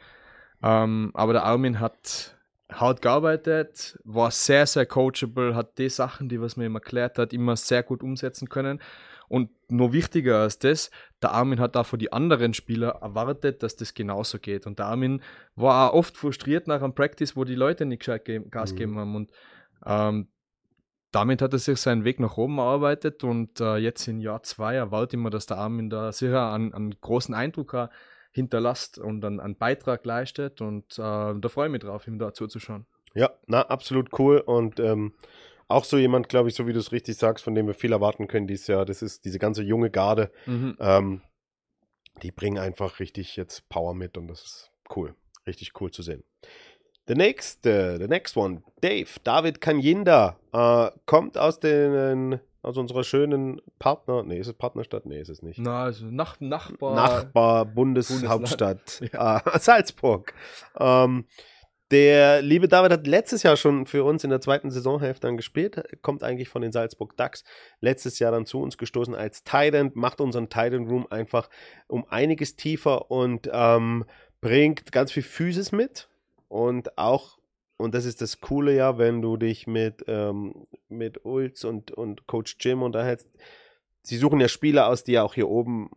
Ähm, 0.64 1.12
aber 1.14 1.34
der 1.34 1.44
Armin 1.44 1.80
hat 1.80 2.38
hart 2.72 3.02
gearbeitet, 3.02 4.00
war 4.04 4.32
sehr, 4.32 4.66
sehr 4.66 4.86
coachable, 4.86 5.56
hat 5.56 5.78
die 5.78 5.90
Sachen, 5.90 6.30
die 6.30 6.42
was 6.42 6.56
mir 6.58 6.66
ihm 6.66 6.76
erklärt 6.76 7.20
hat, 7.20 7.34
immer 7.34 7.56
sehr 7.56 7.84
gut 7.84 8.02
umsetzen 8.02 8.50
können. 8.50 8.82
Und 9.28 9.50
noch 9.70 9.92
wichtiger 9.92 10.42
als 10.42 10.60
das, 10.60 10.92
der 11.22 11.32
Armin 11.32 11.60
hat 11.60 11.76
auch 11.76 11.86
von 11.86 12.00
die 12.00 12.14
anderen 12.14 12.54
Spieler 12.54 13.00
erwartet, 13.02 13.64
dass 13.64 13.76
das 13.76 13.94
genauso 13.94 14.40
geht. 14.40 14.66
Und 14.68 14.80
der 14.80 14.88
Armin 14.88 15.22
war 15.56 15.92
auch 15.92 15.96
oft 15.96 16.18
frustriert 16.18 16.68
nach 16.68 16.82
einem 16.82 16.94
Practice, 16.94 17.36
wo 17.36 17.44
die 17.44 17.56
Leute 17.56 17.86
nicht 17.86 18.00
gescheit 18.00 18.26
ge 18.26 18.42
Gas 18.50 18.72
Mhm. 18.72 18.76
gegeben 18.76 19.00
haben. 19.00 19.16
Und 19.16 19.32
ähm, 19.86 20.28
damit 21.12 21.42
hat 21.42 21.54
er 21.54 21.60
sich 21.60 21.80
seinen 21.80 22.04
Weg 22.06 22.20
nach 22.20 22.38
oben 22.38 22.58
erarbeitet 22.58 23.24
und 23.24 23.60
äh, 23.60 23.78
jetzt 23.78 24.08
in 24.08 24.20
Jahr 24.20 24.44
zwei 24.44 24.76
erwartet 24.76 25.16
immer, 25.16 25.30
dass 25.30 25.46
der 25.46 25.58
Armin 25.58 25.90
da 25.90 26.12
sicher 26.12 26.52
einen, 26.52 26.74
einen 26.74 27.00
großen 27.00 27.36
Eindruck 27.36 27.74
hat, 27.74 27.92
hinterlasst 28.34 28.98
und 28.98 29.24
einen, 29.24 29.40
einen 29.40 29.56
Beitrag 29.56 30.06
leistet 30.06 30.60
und 30.60 30.94
äh, 30.94 31.02
da 31.02 31.50
freue 31.50 31.68
ich 31.68 31.72
mich 31.72 31.82
drauf, 31.82 32.08
ihm 32.08 32.20
da 32.20 32.34
zuzuschauen. 32.34 32.86
Ja, 33.14 33.32
na, 33.46 33.62
absolut 33.62 34.10
cool. 34.18 34.40
Und 34.40 34.80
ähm, 34.80 35.14
auch 35.68 35.86
so 35.86 35.98
jemand, 35.98 36.30
glaube 36.30 36.50
ich, 36.50 36.56
so 36.56 36.68
wie 36.68 36.74
du 36.74 36.80
es 36.80 36.92
richtig 36.92 37.18
sagst, 37.18 37.44
von 37.44 37.56
dem 37.56 37.68
wir 37.68 37.74
viel 37.74 37.92
erwarten 37.92 38.28
können 38.28 38.48
dieses 38.48 38.68
Jahr. 38.68 38.86
Das 38.86 39.02
ist 39.02 39.24
diese 39.26 39.40
ganze 39.40 39.62
junge 39.64 39.92
Garde. 39.92 40.32
Mhm. 40.46 40.76
Ähm, 40.80 41.22
die 42.22 42.32
bringen 42.32 42.58
einfach 42.58 43.00
richtig 43.00 43.36
jetzt 43.36 43.70
Power 43.70 43.94
mit 43.94 44.18
und 44.18 44.28
das 44.28 44.44
ist 44.44 44.72
cool. 44.96 45.16
Richtig 45.46 45.80
cool 45.80 45.92
zu 45.92 46.02
sehen. 46.02 46.24
The 47.08 47.16
next, 47.16 47.66
äh, 47.66 47.98
the 47.98 48.08
next 48.08 48.38
one, 48.38 48.64
Dave, 48.82 49.10
David 49.24 49.62
Kanyinda, 49.62 50.38
äh, 50.54 50.90
kommt 51.06 51.38
aus 51.38 51.60
den, 51.60 52.40
aus 52.64 52.78
unserer 52.78 53.04
schönen 53.04 53.62
Partner, 53.78 54.24
nee, 54.24 54.40
ist 54.40 54.48
es 54.48 54.54
Partnerstadt? 54.54 55.06
Nee, 55.06 55.20
ist 55.20 55.30
es 55.30 55.42
nicht. 55.44 55.60
Na, 55.60 55.84
also 55.84 56.06
Nach 56.06 56.40
Nachbar. 56.40 56.96
Nachbar 56.96 57.66
Bundeshauptstadt 57.66 59.02
äh, 59.02 59.40
Salzburg. 59.60 60.34
Ähm, 60.80 61.26
der 61.92 62.42
liebe 62.42 62.68
David 62.68 62.92
hat 62.92 63.06
letztes 63.06 63.44
Jahr 63.44 63.58
schon 63.58 63.86
für 63.86 64.04
uns 64.04 64.24
in 64.24 64.30
der 64.30 64.42
zweiten 64.42 64.72
Saisonhälfte 64.72 65.28
dann 65.28 65.38
gespielt, 65.38 65.84
kommt 66.02 66.24
eigentlich 66.24 66.50
von 66.50 66.62
den 66.62 66.72
Salzburg 66.72 67.16
Ducks, 67.18 67.44
letztes 67.82 68.18
Jahr 68.18 68.32
dann 68.32 68.46
zu 68.46 68.62
uns 68.62 68.78
gestoßen 68.78 69.14
als 69.14 69.44
Titan, 69.44 69.92
macht 69.94 70.22
unseren 70.22 70.50
Titan 70.50 70.88
Room 70.88 71.06
einfach 71.12 71.50
um 71.88 72.06
einiges 72.10 72.56
tiefer 72.56 73.12
und 73.12 73.50
ähm, 73.52 74.06
bringt 74.42 74.92
ganz 74.92 75.12
viel 75.12 75.22
Physis 75.22 75.72
mit 75.72 76.10
und 76.48 76.98
auch 76.98 77.38
und 77.78 77.94
das 77.96 78.06
ist 78.06 78.22
das 78.22 78.40
Coole 78.40 78.76
ja, 78.76 78.98
wenn 78.98 79.22
du 79.22 79.38
dich 79.38 79.68
mit, 79.68 80.04
ähm, 80.08 80.66
mit 80.90 81.26
Ulz 81.26 81.64
und, 81.64 81.92
und 81.92 82.28
Coach 82.28 82.56
Jim 82.60 82.82
unterhältst. 82.84 83.28
Sie 84.04 84.18
suchen 84.18 84.40
ja 84.40 84.48
Spieler 84.48 84.88
aus, 84.88 85.04
die 85.04 85.14
ja 85.14 85.24
auch 85.24 85.34
hier 85.34 85.50
oben 85.50 85.90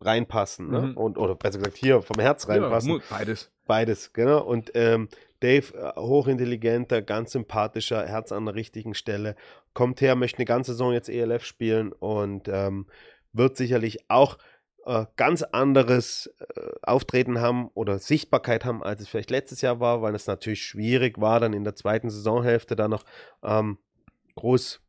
reinpassen. 0.00 0.70
Ne? 0.70 0.80
Mhm. 0.82 0.96
Und, 0.96 1.18
oder 1.18 1.34
besser 1.34 1.58
gesagt, 1.58 1.76
hier 1.76 2.02
vom 2.02 2.20
Herz 2.20 2.46
ja, 2.46 2.54
reinpassen. 2.54 2.92
mu- 2.92 2.98
beides. 3.10 3.50
Beides, 3.66 4.12
genau. 4.12 4.42
Und 4.42 4.72
ähm, 4.74 5.08
Dave, 5.40 5.74
äh, 5.76 6.00
hochintelligenter, 6.00 7.02
ganz 7.02 7.32
sympathischer, 7.32 8.06
Herz 8.06 8.32
an 8.32 8.46
der 8.46 8.54
richtigen 8.54 8.94
Stelle, 8.94 9.36
kommt 9.74 10.00
her, 10.00 10.16
möchte 10.16 10.38
eine 10.38 10.44
ganze 10.46 10.72
Saison 10.72 10.92
jetzt 10.92 11.08
ELF 11.08 11.44
spielen 11.44 11.92
und 11.92 12.48
ähm, 12.48 12.86
wird 13.32 13.56
sicherlich 13.56 14.10
auch 14.10 14.38
äh, 14.86 15.06
ganz 15.16 15.42
anderes 15.42 16.32
äh, 16.38 16.70
Auftreten 16.82 17.40
haben 17.40 17.68
oder 17.74 17.98
Sichtbarkeit 17.98 18.64
haben, 18.64 18.82
als 18.82 19.00
es 19.00 19.08
vielleicht 19.08 19.30
letztes 19.30 19.60
Jahr 19.60 19.80
war, 19.80 20.02
weil 20.02 20.14
es 20.14 20.26
natürlich 20.26 20.62
schwierig 20.62 21.20
war, 21.20 21.40
dann 21.40 21.52
in 21.52 21.64
der 21.64 21.74
zweiten 21.74 22.10
Saisonhälfte 22.10 22.76
da 22.76 22.88
noch 22.88 23.04
ähm, 23.42 23.78
groß 24.36 24.80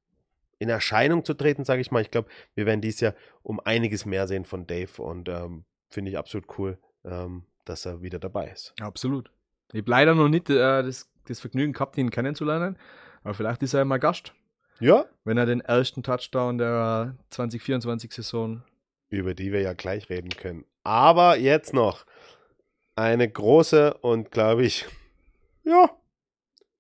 in 0.60 0.70
Erscheinung 0.70 1.26
zu 1.26 1.34
treten, 1.34 1.66
sage 1.66 1.82
ich 1.82 1.92
mal. 1.92 2.02
Ich 2.02 2.12
glaube, 2.12 2.30
wir 2.54 2.66
werden 2.66 2.82
dieses 2.82 3.02
Jahr 3.02 3.16
um 3.42 3.60
einiges 3.60 4.06
mehr 4.06 4.28
sehen 4.28 4.46
von 4.46 4.68
Dave 4.68 5.02
und 5.02 5.28
ähm, 5.28 5.66
finde 5.90 6.12
ich 6.12 6.18
absolut 6.18 6.48
cool, 6.58 6.78
ähm, 7.04 7.46
dass 7.66 7.86
er 7.86 8.02
wieder 8.02 8.20
dabei 8.20 8.50
ist. 8.50 8.74
Absolut. 8.80 9.32
Ich 9.74 9.82
habe 9.82 9.92
leider 9.92 10.16
noch 10.16 10.30
nicht 10.30 10.50
äh, 10.50 10.84
das, 10.84 11.10
das 11.26 11.40
Vergnügen 11.40 11.74
gehabt, 11.74 11.98
ihn 11.98 12.12
kennenzulernen, 12.12 12.78
aber 13.24 13.34
vielleicht 13.34 13.64
ist 13.64 13.74
er 13.74 13.86
mal 13.86 13.98
Gast. 13.98 14.34
Ja. 14.80 15.06
Wenn 15.24 15.38
er 15.38 15.46
den 15.46 15.62
ersten 15.62 16.04
Touchdown 16.04 16.58
der 16.58 17.16
2024-Saison. 17.32 18.64
Über 19.12 19.36
die 19.36 19.52
wir 19.52 19.62
ja 19.62 19.74
gleich 19.74 20.10
reden 20.10 20.30
können. 20.30 20.66
Aber 20.84 21.38
jetzt 21.38 21.74
noch 21.74 22.06
eine 22.96 23.30
große 23.30 23.94
und, 23.96 24.32
glaube 24.32 24.66
ich, 24.66 24.88
ja, 25.64 25.90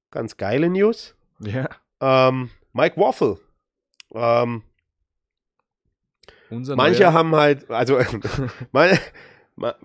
ganz 0.09 0.37
geile 0.37 0.69
News. 0.69 1.15
Ja. 1.39 1.69
Ähm, 1.99 2.49
Mike 2.73 2.99
Waffle. 2.99 3.37
Ähm, 4.13 4.63
manche 6.49 7.13
haben 7.13 7.35
halt, 7.35 7.69
also, 7.69 7.99
meine, 8.71 8.99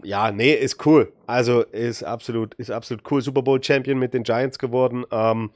ja, 0.03 0.31
nee, 0.31 0.53
ist 0.53 0.85
cool. 0.87 1.13
Also 1.27 1.63
ist 1.63 2.03
absolut, 2.03 2.55
ist 2.55 2.71
absolut 2.71 3.11
cool. 3.11 3.21
Super 3.21 3.43
Bowl 3.43 3.63
Champion 3.63 3.99
mit 3.99 4.15
den 4.15 4.23
Giants 4.23 4.59
geworden. 4.59 5.05
Ähm, 5.11 5.51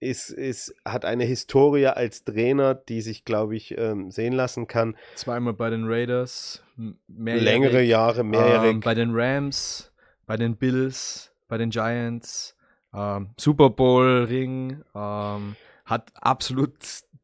ist, 0.00 0.30
ist, 0.30 0.74
hat 0.84 1.04
eine 1.04 1.24
Historie 1.24 1.86
als 1.86 2.24
Trainer, 2.24 2.74
die 2.74 3.00
sich, 3.00 3.24
glaube 3.24 3.56
ich, 3.56 3.76
ähm, 3.76 4.10
sehen 4.10 4.32
lassen 4.32 4.66
kann. 4.66 4.96
zweimal 5.14 5.52
bei 5.54 5.70
den 5.70 5.84
Raiders, 5.86 6.62
mehrjährig, 7.06 7.44
Längere 7.44 7.82
Jahre, 7.82 8.24
mehrjährig. 8.24 8.74
Ähm, 8.74 8.80
bei 8.80 8.94
den 8.94 9.10
Rams, 9.12 9.90
bei 10.26 10.36
den 10.36 10.56
Bills, 10.56 11.32
bei 11.48 11.58
den 11.58 11.70
Giants, 11.70 12.56
ähm, 12.94 13.30
Super 13.36 13.70
Bowl 13.70 14.24
Ring, 14.24 14.82
ähm, 14.94 15.56
hat 15.84 16.10
absolut 16.14 16.74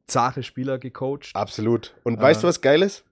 zahre 0.06 0.42
Spieler 0.42 0.78
gecoacht. 0.78 1.30
Absolut. 1.34 1.94
Und 2.02 2.18
Äh, 2.18 2.22
weißt 2.22 2.42
du, 2.42 2.48
was 2.48 2.60
geil 2.60 2.82
ist? 2.82 3.04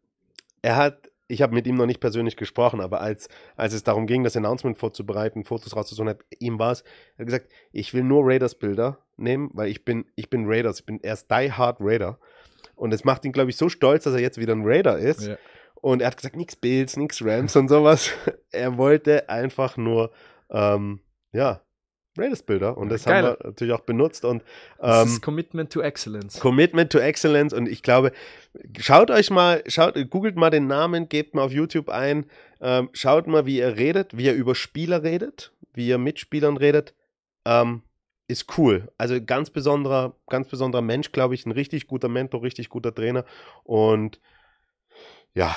Er 0.63 0.77
hat, 0.77 1.11
ich 1.33 1.41
habe 1.41 1.55
mit 1.55 1.67
ihm 1.67 1.77
noch 1.77 1.87
nicht 1.87 2.01
persönlich 2.01 2.37
gesprochen, 2.37 2.83
aber 2.83 3.01
als, 3.01 3.29
als 3.57 3.73
es 3.73 3.83
darum 3.83 4.07
ging, 4.07 4.23
das 4.23 4.37
Announcement 4.37 4.77
vorzubereiten, 4.77 5.45
Fotos 5.45 5.75
rauszusuchen, 5.75 6.11
hat 6.11 6.21
ihm 6.39 6.59
war 6.59 6.73
es, 6.73 6.83
er 7.17 7.21
hat 7.21 7.27
gesagt, 7.27 7.49
ich 7.73 7.95
will 7.95 8.05
nur 8.05 8.27
Raiders-Bilder 8.27 8.99
nehmen, 9.17 9.49
weil 9.55 9.71
ich 9.71 9.83
bin, 9.83 10.05
ich 10.15 10.29
bin 10.29 10.45
Raiders, 10.47 10.81
ich 10.81 10.87
bin 10.87 11.01
erst 11.01 11.31
Die 11.31 11.51
Hard 11.51 11.79
Raider. 11.81 12.19
Und 12.77 12.93
es 12.93 13.05
macht 13.05 13.25
ihn, 13.25 13.33
glaube 13.33 13.49
ich, 13.49 13.57
so 13.57 13.71
stolz, 13.71 14.05
dass 14.05 14.13
er 14.13 14.21
jetzt 14.21 14.39
wieder 14.39 14.55
ein 14.55 14.63
Raider 14.63 14.99
ist. 14.99 15.27
Ja. 15.27 15.39
Und 15.81 16.03
er 16.03 16.09
hat 16.09 16.19
gesagt, 16.19 16.37
nix 16.37 16.55
Bills, 16.55 16.99
nix 16.99 17.25
Rams 17.25 17.57
und 17.57 17.69
sowas. 17.69 18.11
er 18.51 18.77
wollte 18.77 19.31
einfach 19.31 19.79
nur, 19.79 20.13
ähm, 20.51 21.01
ja, 21.33 21.63
Raiders-Bilder. 22.17 22.77
Und 22.77 22.91
das 22.91 23.05
Geil. 23.05 23.25
haben 23.25 23.25
wir 23.25 23.47
natürlich 23.47 23.73
auch 23.73 23.81
benutzt. 23.81 24.25
Und 24.25 24.43
Das 24.79 25.07
ähm, 25.07 25.15
ist 25.15 25.23
Commitment 25.23 25.73
to 25.73 25.81
Excellence. 25.81 26.39
Commitment 26.41 26.93
to 26.93 26.99
Excellence 26.99 27.53
und 27.53 27.69
ich 27.69 27.83
glaube, 27.83 28.13
schaut 28.79 29.11
euch 29.11 29.31
mal, 29.31 29.63
schaut, 29.67 29.95
googelt 30.11 30.37
mal 30.37 30.51
den 30.51 30.67
Namen, 30.67 31.09
gebt 31.09 31.35
mal 31.35 31.43
auf 31.43 31.53
YouTube 31.53 31.89
ein, 31.89 32.27
ähm, 32.61 32.91
schaut 32.93 33.27
mal, 33.27 33.47
wie 33.47 33.59
er 33.59 33.77
redet, 33.77 34.17
wie 34.17 34.29
er 34.29 34.35
über 34.35 34.55
Spieler 34.55 35.03
redet, 35.03 35.53
wie 35.73 35.91
er 35.91 35.99
mit 35.99 36.19
Spielern 36.19 36.57
redet, 36.57 36.95
ähm, 37.45 37.83
ist 38.29 38.59
cool. 38.59 38.89
Also 38.99 39.23
ganz 39.25 39.51
besonderer, 39.51 40.15
ganz 40.29 40.49
besonderer 40.49 40.83
Mensch, 40.83 41.13
glaube 41.13 41.35
ich, 41.35 41.47
ein 41.47 41.53
richtig 41.53 41.87
guter 41.87 42.09
Mentor, 42.09 42.43
richtig 42.43 42.69
guter 42.69 42.95
Trainer 42.95 43.25
und 43.65 44.21
ja, 45.35 45.57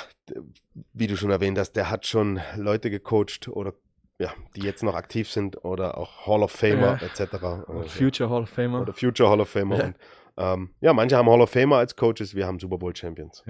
wie 0.94 1.06
du 1.06 1.16
schon 1.16 1.30
erwähnt 1.30 1.58
hast, 1.58 1.72
der 1.72 1.90
hat 1.90 2.06
schon 2.06 2.40
Leute 2.56 2.90
gecoacht 2.90 3.48
oder 3.48 3.74
ja, 4.18 4.30
die 4.54 4.62
jetzt 4.62 4.82
noch 4.82 4.94
aktiv 4.94 5.30
sind 5.30 5.64
oder 5.64 5.98
auch 5.98 6.26
Hall 6.26 6.42
of 6.42 6.50
Famer 6.52 6.98
Ja. 7.00 7.06
etc. 7.06 7.34
Also- 7.68 7.82
Future 7.88 8.30
Hall 8.30 8.42
of 8.42 8.48
Famer. 8.50 8.80
oder 8.80 8.92
Future 8.92 9.28
Hall 9.28 9.40
of 9.40 9.48
Famer. 9.48 9.76
Ja. 9.78 9.84
Und, 9.84 9.96
ähm, 10.38 10.70
ja, 10.80 10.92
manche 10.92 11.16
haben 11.16 11.28
Hall 11.28 11.40
of 11.40 11.50
Famer 11.50 11.76
als 11.76 11.96
Coaches, 11.96 12.34
wir 12.34 12.46
haben 12.46 12.58
Super 12.58 12.78
Bowl 12.78 12.94
Champions. 12.96 13.44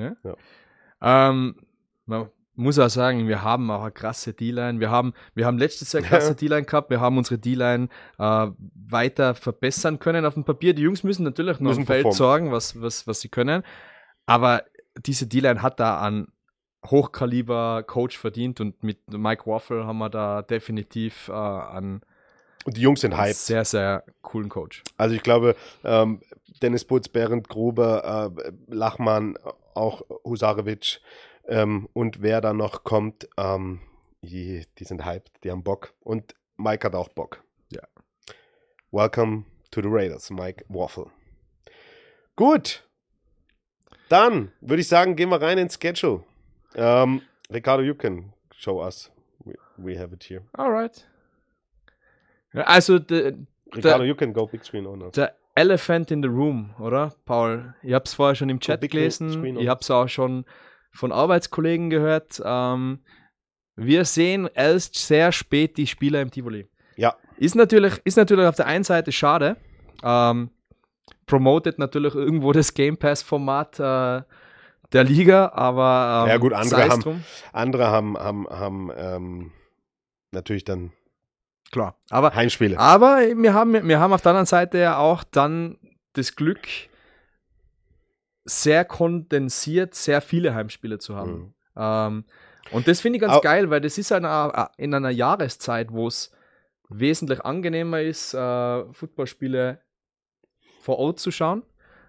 Ähm, 1.01 1.57
man 2.07 2.31
muss 2.55 2.79
auch 2.79 2.89
sagen, 2.89 3.29
wir 3.29 3.43
haben 3.43 3.71
auch 3.71 3.83
eine 3.83 3.93
krasse 3.93 4.33
D-Line. 4.33 4.81
Wir 4.81 4.91
haben, 4.91 5.13
wir 5.35 5.45
haben 5.47 5.59
letztes 5.59 5.93
Jahr 5.93 6.03
krasse 6.21 6.29
Ja. 6.29 6.35
D-Line 6.35 6.65
gehabt. 6.65 6.91
Wir 6.91 7.01
haben 7.01 7.19
unsere 7.19 7.39
D-Line 7.39 7.89
äh, 8.19 8.47
weiter 8.89 9.35
verbessern 9.35 9.99
können 9.99 10.25
auf 10.25 10.35
dem 10.35 10.45
Papier. 10.45 10.73
Die 10.75 10.83
Jungs 10.83 11.03
müssen 11.05 11.25
natürlich 11.25 11.61
noch 11.61 11.69
Müssen 11.71 11.81
im 11.81 11.87
Feld 11.87 12.03
performen. 12.05 12.17
sorgen, 12.17 12.53
was, 12.53 12.81
was, 12.81 13.07
was 13.07 13.21
sie 13.21 13.29
können. 13.29 13.63
Aber 14.25 14.63
diese 14.99 15.27
D-Line 15.27 15.61
hat 15.63 15.81
da 15.81 15.99
an 15.99 16.29
Hochkaliber 16.91 17.83
Coach 17.87 18.19
verdient 18.19 18.61
und 18.61 18.83
mit 18.83 18.99
Mike 19.09 19.47
Waffle 19.47 19.87
haben 19.87 19.99
wir 19.99 20.11
da 20.11 20.43
definitiv 20.43 21.29
äh, 21.29 21.33
einen 21.33 22.03
Und 22.65 22.77
die 22.77 22.83
Jungs 22.83 23.01
sind 23.01 23.17
hyped. 23.17 23.37
sehr, 23.37 23.65
sehr 23.65 24.05
coolen 24.23 24.49
Coach. 24.49 24.83
Also 24.97 25.15
ich 25.15 25.23
glaube, 25.23 25.57
ähm, 25.85 26.21
Dennis 26.63 26.85
Putz, 26.85 27.09
Berend 27.09 27.49
Gruber, 27.49 28.33
äh, 28.37 28.53
Lachmann, 28.69 29.39
auch 29.75 30.03
Husarewitsch 30.25 31.01
ähm, 31.49 31.89
und 31.93 32.23
wer 32.23 32.41
da 32.41 32.53
noch 32.53 32.85
kommt, 32.85 33.29
ähm, 33.37 33.81
die, 34.23 34.65
die 34.79 34.85
sind 34.85 35.05
hyped, 35.05 35.45
die 35.45 35.51
haben 35.51 35.63
Bock. 35.63 35.95
Und 36.01 36.35
Mike 36.57 36.87
hat 36.87 36.95
auch 36.95 37.09
Bock. 37.09 37.45
Ja. 37.71 37.83
Welcome 38.91 39.45
to 39.71 39.83
the 39.83 39.89
Raiders, 39.91 40.31
Mike 40.31 40.65
Waffle. 40.69 41.07
Gut. 42.35 42.83
Dann 44.09 44.53
würde 44.61 44.81
ich 44.81 44.89
sagen, 44.89 45.17
gehen 45.17 45.31
wir 45.31 45.41
rein 45.41 45.59
ins 45.59 45.79
Schedule. 45.81 46.25
Ähm, 46.77 47.23
Ricardo, 47.51 47.83
you 47.83 47.95
can 47.95 48.33
show 48.55 48.83
us. 48.83 49.11
We, 49.45 49.55
we 49.77 49.99
have 49.99 50.15
it 50.15 50.23
here. 50.23 50.43
Alright. 50.57 51.07
Also, 52.53 52.99
der, 52.99 53.35
Ricardo, 53.75 54.05
you 54.05 54.15
can 54.15 54.33
go 54.33 54.47
big 54.47 54.65
screen 54.65 54.87
on 54.87 55.03
us. 55.03 55.13
Der 55.13 55.35
Elephant 55.55 56.11
in 56.11 56.23
the 56.23 56.29
Room, 56.29 56.75
oder, 56.79 57.15
Paul? 57.25 57.75
Ich 57.83 57.93
habe 57.93 58.05
es 58.05 58.15
vorher 58.15 58.35
schon 58.35 58.51
im 58.51 58.61
Chat 58.61 58.83
gelesen. 58.83 59.57
Ich 59.57 59.69
habe 59.69 59.81
es 59.81 59.91
auch 59.91 60.09
schon 60.09 60.45
von 60.93 61.13
Arbeitskollegen 61.13 61.91
gehört. 61.91 62.41
Ähm, 62.45 63.01
wir 63.75 64.05
sehen 64.05 64.49
erst 64.55 64.95
sehr 64.95 65.33
spät 65.33 65.77
die 65.77 65.87
Spieler 65.87 66.21
im 66.21 66.31
Tivoli. 66.31 66.67
Ja. 66.97 67.17
Ist 67.39 67.55
natürlich, 67.55 68.01
ist 68.05 68.17
natürlich 68.17 68.47
auf 68.47 68.57
der 68.57 68.67
einen 68.67 68.85
Seite 68.85 69.13
schade. 69.13 69.57
Ähm, 70.03 70.51
promotet 71.27 71.79
natürlich 71.79 72.15
irgendwo 72.15 72.53
das 72.53 72.73
Game 72.75 72.97
Pass-Format 72.97 73.81
äh, 73.81 74.23
der 74.93 75.05
Liga, 75.05 75.51
aber 75.55 76.25
ähm, 76.25 76.31
Ja, 76.31 76.37
gut, 76.39 76.53
andere 76.53 76.89
haben- 76.89 77.01
drum. 77.03 77.25
Andere 77.53 77.87
haben, 77.89 78.17
haben, 78.19 78.47
haben 78.49 78.91
ähm, 78.97 79.53
natürlich 80.33 80.65
dann 80.65 80.93
Klar. 81.73 81.97
Aber 82.11 82.33
Heimspiele. 82.35 82.79
Aber 82.79 83.19
wir 83.19 83.53
haben, 83.53 83.89
wir 83.89 83.99
haben 83.99 84.13
auf 84.13 84.23
der 84.23 84.31
anderen 84.31 84.47
Seite 84.47 84.79
ja 84.79 84.99
auch 84.99 85.25
dann 85.25 85.79
das 86.13 86.37
Glück, 86.37 86.61
sehr 88.45 88.85
kondensiert 88.85 89.95
sehr 89.95 90.21
viele 90.21 90.55
Heimspiele 90.55 90.99
zu 90.99 91.17
haben. 91.17 91.33
Mhm. 91.33 91.55
Ähm, 91.77 92.25
und 92.71 92.87
das 92.89 93.01
finde 93.01 93.17
ich 93.17 93.21
ganz 93.21 93.35
Au- 93.35 93.41
geil, 93.41 93.71
weil 93.71 93.81
das 93.81 93.99
ist 93.99 94.13
eine, 94.13 94.69
in 94.77 94.95
einer 94.95 95.11
Jahreszeit, 95.11 95.93
wo 95.93 96.07
es 96.07 96.31
wesentlich 96.89 97.45
angenehmer 97.45 98.01
ist, 98.01 98.33
äh, 98.35 98.85
Footballspiele 98.93 99.81
vor 100.81 100.99
Ort 100.99 101.19
zu 101.19 101.33
schauen. 101.33 101.65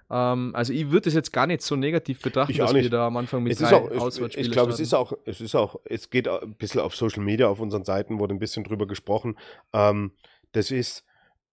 Ähm, 0.10 0.52
also 0.56 0.74
ich 0.74 0.90
würde 0.90 1.10
es 1.10 1.16
jetzt 1.16 1.34
gar 1.34 1.48
nicht 1.48 1.62
so 1.62 1.76
negativ 1.76 2.22
betrachten, 2.22 2.52
Ich 2.52 2.60
dass 2.60 2.74
wir 2.74 2.90
da 2.90 3.08
am 3.08 3.18
Anfang 3.18 3.44
mit 3.44 3.54
Es 3.54 3.60
drei 3.60 3.76
auch, 3.76 3.92
Auswärtsspielen 3.92 4.48
ich 4.48 4.52
glaube, 4.54 4.72
es 4.72 4.80
ist 4.80 4.94
auch, 4.94 5.14
es 5.26 5.42
ist 5.42 5.56
auch, 5.56 5.80
es 5.86 6.10
geht 6.10 6.28
ein 6.28 6.56
bisschen 6.56 6.82
auf 6.82 6.96
Social 6.96 7.24
Media, 7.24 7.48
auf 7.48 7.60
unseren 7.60 7.84
Seiten 7.84 8.20
wurde 8.20 8.34
ein 8.34 8.40
bisschen 8.40 8.64
drüber 8.64 8.88
gesprochen. 8.88 9.38
Ähm, 9.74 10.12
das 10.54 10.72
ist, 10.72 11.04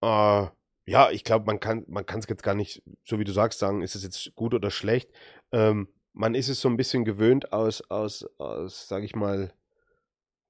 äh, 0.02 0.46
ja, 0.86 1.10
ich 1.10 1.24
glaube, 1.24 1.46
man 1.46 1.60
kann, 1.60 1.84
man 1.88 2.06
kann 2.06 2.20
es 2.20 2.28
jetzt 2.28 2.42
gar 2.42 2.54
nicht, 2.54 2.82
so 3.04 3.18
wie 3.18 3.24
du 3.24 3.32
sagst, 3.32 3.58
sagen, 3.58 3.82
ist 3.82 3.96
es 3.96 4.04
jetzt 4.04 4.34
gut 4.34 4.54
oder 4.54 4.70
schlecht. 4.70 5.10
Ähm, 5.50 5.88
man 6.12 6.34
ist 6.34 6.48
es 6.48 6.60
so 6.60 6.68
ein 6.68 6.76
bisschen 6.76 7.04
gewöhnt 7.04 7.52
aus, 7.52 7.82
aus, 7.90 8.24
aus, 8.38 8.86
sage 8.86 9.04
ich 9.04 9.16
mal, 9.16 9.52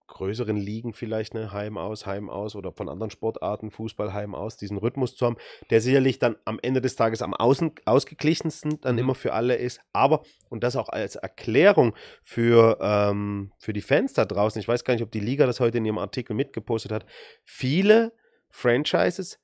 größeren 0.06 0.56
Ligen 0.56 0.92
vielleicht, 0.92 1.34
ne, 1.34 1.52
Heim 1.52 1.78
aus, 1.78 2.06
Heim 2.06 2.28
aus 2.28 2.54
oder 2.56 2.72
von 2.72 2.88
anderen 2.88 3.10
Sportarten, 3.10 3.70
Fußball, 3.70 4.12
Heim 4.12 4.34
aus, 4.34 4.56
diesen 4.56 4.76
Rhythmus 4.76 5.16
zu 5.16 5.26
haben, 5.26 5.36
der 5.70 5.80
sicherlich 5.80 6.18
dann 6.18 6.36
am 6.44 6.58
Ende 6.62 6.80
des 6.80 6.96
Tages 6.96 7.22
am 7.22 7.34
außen, 7.34 7.72
ausgeglichensten 7.84 8.80
dann 8.80 8.96
Mhm. 8.96 9.00
immer 9.00 9.14
für 9.14 9.32
alle 9.32 9.56
ist. 9.56 9.80
Aber, 9.92 10.22
und 10.50 10.62
das 10.62 10.76
auch 10.76 10.88
als 10.88 11.16
Erklärung 11.16 11.94
für, 12.22 12.78
ähm, 12.80 13.52
für 13.58 13.72
die 13.72 13.80
Fans 13.80 14.12
da 14.12 14.24
draußen, 14.24 14.60
ich 14.60 14.68
weiß 14.68 14.84
gar 14.84 14.94
nicht, 14.94 15.02
ob 15.02 15.10
die 15.10 15.20
Liga 15.20 15.46
das 15.46 15.60
heute 15.60 15.78
in 15.78 15.84
ihrem 15.84 15.98
Artikel 15.98 16.34
mitgepostet 16.34 16.92
hat, 16.92 17.06
viele 17.44 18.12
Franchises 18.50 19.38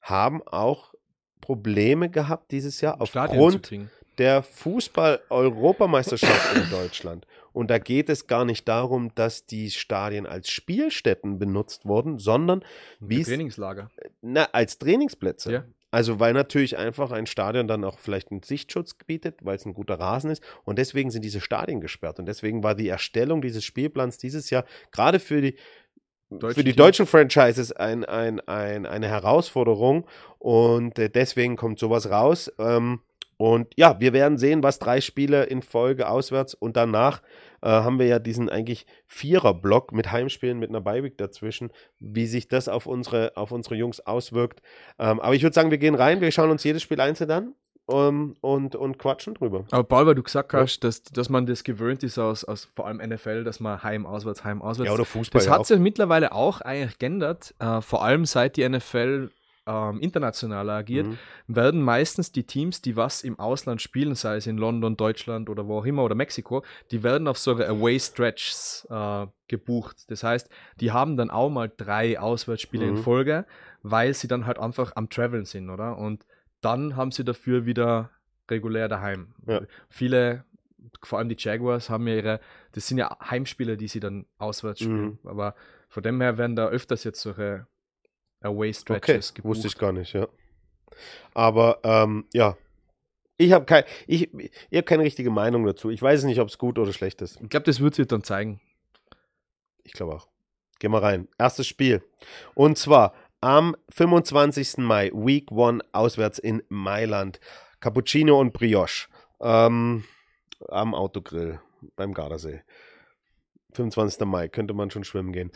haben 0.00 0.42
auch 0.46 0.94
Probleme 1.40 2.10
gehabt 2.10 2.52
dieses 2.52 2.80
Jahr 2.80 3.00
aufgrund. 3.00 3.70
Der 4.18 4.42
Fußball-Europameisterschaft 4.42 6.56
in 6.56 6.70
Deutschland. 6.70 7.26
Und 7.52 7.70
da 7.70 7.78
geht 7.78 8.08
es 8.08 8.26
gar 8.26 8.44
nicht 8.44 8.68
darum, 8.68 9.14
dass 9.14 9.46
die 9.46 9.70
Stadien 9.70 10.26
als 10.26 10.50
Spielstätten 10.50 11.38
benutzt 11.38 11.86
wurden, 11.86 12.18
sondern 12.18 12.64
wie 13.00 13.20
es 13.20 13.28
Trainingslager. 13.28 13.88
na, 14.20 14.48
als 14.52 14.78
Trainingsplätze. 14.78 15.52
Ja. 15.52 15.64
Also 15.90 16.20
weil 16.20 16.34
natürlich 16.34 16.76
einfach 16.76 17.12
ein 17.12 17.26
Stadion 17.26 17.68
dann 17.68 17.84
auch 17.84 17.98
vielleicht 17.98 18.30
einen 18.30 18.42
Sichtschutz 18.42 18.94
bietet, 19.06 19.38
weil 19.42 19.56
es 19.56 19.64
ein 19.64 19.72
guter 19.72 19.98
Rasen 19.98 20.30
ist. 20.30 20.42
Und 20.64 20.78
deswegen 20.78 21.10
sind 21.10 21.24
diese 21.24 21.40
Stadien 21.40 21.80
gesperrt. 21.80 22.18
Und 22.18 22.26
deswegen 22.26 22.62
war 22.62 22.74
die 22.74 22.88
Erstellung 22.88 23.40
dieses 23.40 23.64
Spielplans 23.64 24.18
dieses 24.18 24.50
Jahr 24.50 24.64
gerade 24.90 25.18
für 25.18 25.40
die 25.40 25.56
für 26.50 26.64
die 26.64 26.74
deutschen 26.74 27.06
Franchises 27.06 27.72
ein, 27.72 28.04
ein, 28.04 28.40
ein, 28.40 28.84
eine 28.84 29.06
Herausforderung 29.06 30.08
und 30.40 30.98
äh, 30.98 31.08
deswegen 31.08 31.54
kommt 31.54 31.78
sowas 31.78 32.10
raus. 32.10 32.52
Ähm, 32.58 33.00
Und 33.38 33.68
ja, 33.76 34.00
wir 34.00 34.12
werden 34.12 34.38
sehen, 34.38 34.62
was 34.62 34.78
drei 34.78 35.00
Spiele 35.00 35.44
in 35.44 35.60
Folge 35.60 36.08
auswärts 36.08 36.54
und 36.54 36.76
danach 36.76 37.20
äh, 37.60 37.68
haben 37.68 37.98
wir 37.98 38.06
ja 38.06 38.18
diesen 38.18 38.48
eigentlich 38.48 38.86
Vierer-Block 39.06 39.92
mit 39.92 40.10
Heimspielen, 40.10 40.58
mit 40.58 40.70
einer 40.70 40.80
Beiweg 40.80 41.18
dazwischen, 41.18 41.70
wie 41.98 42.26
sich 42.26 42.48
das 42.48 42.68
auf 42.68 42.86
unsere, 42.86 43.36
auf 43.36 43.52
unsere 43.52 43.74
Jungs 43.74 44.00
auswirkt. 44.00 44.62
Ähm, 44.98 45.20
aber 45.20 45.34
ich 45.34 45.42
würde 45.42 45.54
sagen, 45.54 45.70
wir 45.70 45.78
gehen 45.78 45.94
rein, 45.94 46.20
wir 46.20 46.30
schauen 46.30 46.50
uns 46.50 46.64
jedes 46.64 46.82
Spiel 46.82 47.00
einzeln 47.00 47.30
an 47.30 47.54
um, 47.86 48.36
und, 48.40 48.74
und 48.74 48.98
quatschen 48.98 49.34
drüber. 49.34 49.64
Aber 49.70 49.84
Paul, 49.84 50.06
weil 50.06 50.14
du 50.14 50.22
gesagt 50.22 50.52
hast, 50.52 50.80
dass, 50.80 51.02
dass 51.02 51.28
man 51.28 51.46
das 51.46 51.62
gewöhnt 51.62 52.02
ist 52.02 52.18
aus, 52.18 52.44
aus 52.44 52.68
vor 52.74 52.86
allem 52.86 52.98
NFL, 52.98 53.44
dass 53.44 53.60
man 53.60 53.82
heim, 53.82 54.06
auswärts, 54.06 54.44
heim, 54.44 54.60
auswärts. 54.60 54.88
Ja, 54.88 54.94
oder 54.94 55.04
Fußball. 55.04 55.38
Das 55.38 55.46
ja 55.46 55.52
hat 55.52 55.66
sich 55.66 55.78
mittlerweile 55.78 56.32
auch 56.32 56.60
eigentlich 56.60 56.98
geändert, 56.98 57.54
äh, 57.58 57.80
vor 57.80 58.02
allem 58.02 58.24
seit 58.24 58.56
die 58.56 58.68
NFL 58.68 59.30
ähm, 59.66 59.98
internationaler 60.00 60.74
agiert, 60.74 61.06
Mhm. 61.08 61.18
werden 61.48 61.82
meistens 61.82 62.30
die 62.32 62.44
Teams, 62.44 62.82
die 62.82 62.96
was 62.96 63.22
im 63.24 63.38
Ausland 63.38 63.82
spielen, 63.82 64.14
sei 64.14 64.36
es 64.36 64.46
in 64.46 64.58
London, 64.58 64.96
Deutschland 64.96 65.50
oder 65.50 65.66
wo 65.66 65.78
auch 65.78 65.84
immer 65.84 66.04
oder 66.04 66.14
Mexiko, 66.14 66.64
die 66.90 67.02
werden 67.02 67.26
auf 67.28 67.36
solche 67.38 67.68
Away-Stretches 67.68 68.86
äh, 68.90 69.26
gebucht. 69.48 70.10
Das 70.10 70.22
heißt, 70.22 70.48
die 70.80 70.92
haben 70.92 71.16
dann 71.16 71.30
auch 71.30 71.50
mal 71.50 71.70
drei 71.76 72.18
Auswärtsspiele 72.18 72.86
in 72.86 72.94
Mhm. 72.94 72.98
Folge, 73.02 73.44
weil 73.82 74.14
sie 74.14 74.28
dann 74.28 74.46
halt 74.46 74.58
einfach 74.58 74.92
am 74.96 75.08
Traveln 75.10 75.44
sind, 75.44 75.68
oder? 75.70 75.98
Und 75.98 76.24
dann 76.60 76.96
haben 76.96 77.10
sie 77.12 77.24
dafür 77.24 77.66
wieder 77.66 78.10
regulär 78.50 78.88
daheim. 78.88 79.34
Ja. 79.46 79.62
Viele, 79.88 80.44
vor 81.02 81.18
allem 81.18 81.28
die 81.28 81.36
Jaguars, 81.38 81.90
haben 81.90 82.06
ja 82.06 82.14
ihre, 82.14 82.40
das 82.72 82.86
sind 82.86 82.98
ja 82.98 83.16
Heimspiele, 83.30 83.76
die 83.76 83.88
sie 83.88 84.00
dann 84.00 84.26
auswärts 84.38 84.80
spielen. 84.80 85.18
Mhm. 85.22 85.28
Aber 85.28 85.54
von 85.88 86.02
dem 86.02 86.20
her 86.20 86.38
werden 86.38 86.56
da 86.56 86.68
öfters 86.68 87.04
jetzt 87.04 87.20
solche 87.20 87.66
Okay, 88.40 88.48
Away-Stretches 88.48 89.34
gebucht. 89.34 89.56
wusste 89.56 89.68
ich 89.68 89.78
gar 89.78 89.92
nicht, 89.92 90.12
ja. 90.12 90.28
Aber 91.34 91.80
ähm, 91.84 92.26
ja, 92.32 92.56
ich 93.38 93.52
habe 93.52 93.66
kein, 93.66 93.84
ich, 94.06 94.32
ich 94.34 94.78
hab 94.78 94.86
keine 94.86 95.02
richtige 95.02 95.30
Meinung 95.30 95.64
dazu. 95.66 95.90
Ich 95.90 96.00
weiß 96.00 96.24
nicht, 96.24 96.40
ob 96.40 96.48
es 96.48 96.58
gut 96.58 96.78
oder 96.78 96.92
schlecht 96.92 97.20
ist. 97.22 97.40
Ich 97.42 97.48
glaube, 97.48 97.64
das 97.64 97.80
wird 97.80 97.94
sich 97.94 98.06
dann 98.06 98.22
zeigen. 98.22 98.60
Ich 99.84 99.92
glaube 99.92 100.14
auch. 100.14 100.28
Gehen 100.78 100.90
wir 100.90 101.02
rein. 101.02 101.28
Erstes 101.38 101.66
Spiel. 101.66 102.02
Und 102.54 102.78
zwar 102.78 103.14
am 103.40 103.76
25. 103.90 104.78
Mai, 104.78 105.10
Week 105.14 105.50
1, 105.52 105.84
auswärts 105.92 106.38
in 106.38 106.62
Mailand. 106.68 107.40
Cappuccino 107.80 108.40
und 108.40 108.52
Brioche. 108.52 109.08
Ähm, 109.40 110.04
am 110.68 110.94
Autogrill 110.94 111.60
beim 111.94 112.14
Gardasee. 112.14 112.62
25. 113.74 114.26
Mai, 114.26 114.48
könnte 114.48 114.74
man 114.74 114.90
schon 114.90 115.04
schwimmen 115.04 115.32
gehen. 115.32 115.52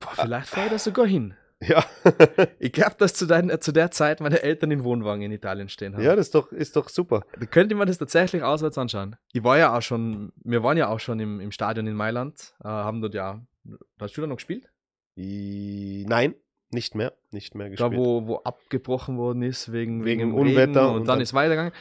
Boah, 0.00 0.12
vielleicht 0.14 0.48
fahre 0.48 0.66
ich 0.66 0.72
da 0.72 0.78
sogar 0.78 1.06
hin. 1.06 1.36
Ja, 1.66 1.84
Ich 2.58 2.72
glaube, 2.72 2.94
dass 2.98 3.14
zu, 3.14 3.26
dein, 3.26 3.60
zu 3.60 3.72
der 3.72 3.90
Zeit 3.90 4.20
meine 4.20 4.42
Eltern 4.42 4.70
in 4.70 4.84
Wohnwagen 4.84 5.22
in 5.22 5.32
Italien 5.32 5.68
stehen 5.68 5.94
haben. 5.94 6.02
ja 6.02 6.16
das 6.16 6.26
ist 6.26 6.34
doch, 6.34 6.50
ist 6.52 6.76
doch 6.76 6.88
super. 6.88 7.22
Da 7.38 7.46
könnte 7.46 7.74
man 7.74 7.86
das 7.86 7.98
tatsächlich 7.98 8.42
auswärts 8.42 8.78
anschauen. 8.78 9.16
Ich 9.32 9.42
war 9.44 9.58
ja 9.58 9.76
auch 9.76 9.82
schon, 9.82 10.32
wir 10.44 10.62
waren 10.62 10.76
ja 10.76 10.88
auch 10.88 11.00
schon 11.00 11.20
im, 11.20 11.40
im 11.40 11.52
Stadion 11.52 11.86
in 11.86 11.94
Mailand, 11.94 12.54
äh, 12.64 12.68
haben 12.68 13.00
dort 13.00 13.14
ja, 13.14 13.40
hast 14.00 14.16
du 14.16 14.20
da 14.20 14.26
noch 14.26 14.36
gespielt? 14.36 14.68
I, 15.16 16.04
nein, 16.08 16.34
nicht 16.70 16.94
mehr. 16.94 17.12
Nicht 17.30 17.54
mehr 17.54 17.68
gespielt. 17.70 17.92
Da, 17.92 17.96
wo, 17.96 18.26
wo 18.26 18.36
abgebrochen 18.38 19.18
worden 19.18 19.42
ist 19.42 19.72
wegen, 19.72 20.04
Wegen 20.04 20.20
dem 20.20 20.34
Unwetter 20.34 20.88
und, 20.88 21.00
und 21.00 21.08
dann 21.08 21.16
dann- 21.16 21.20
ist 21.20 21.34
weitergegangen. 21.34 21.72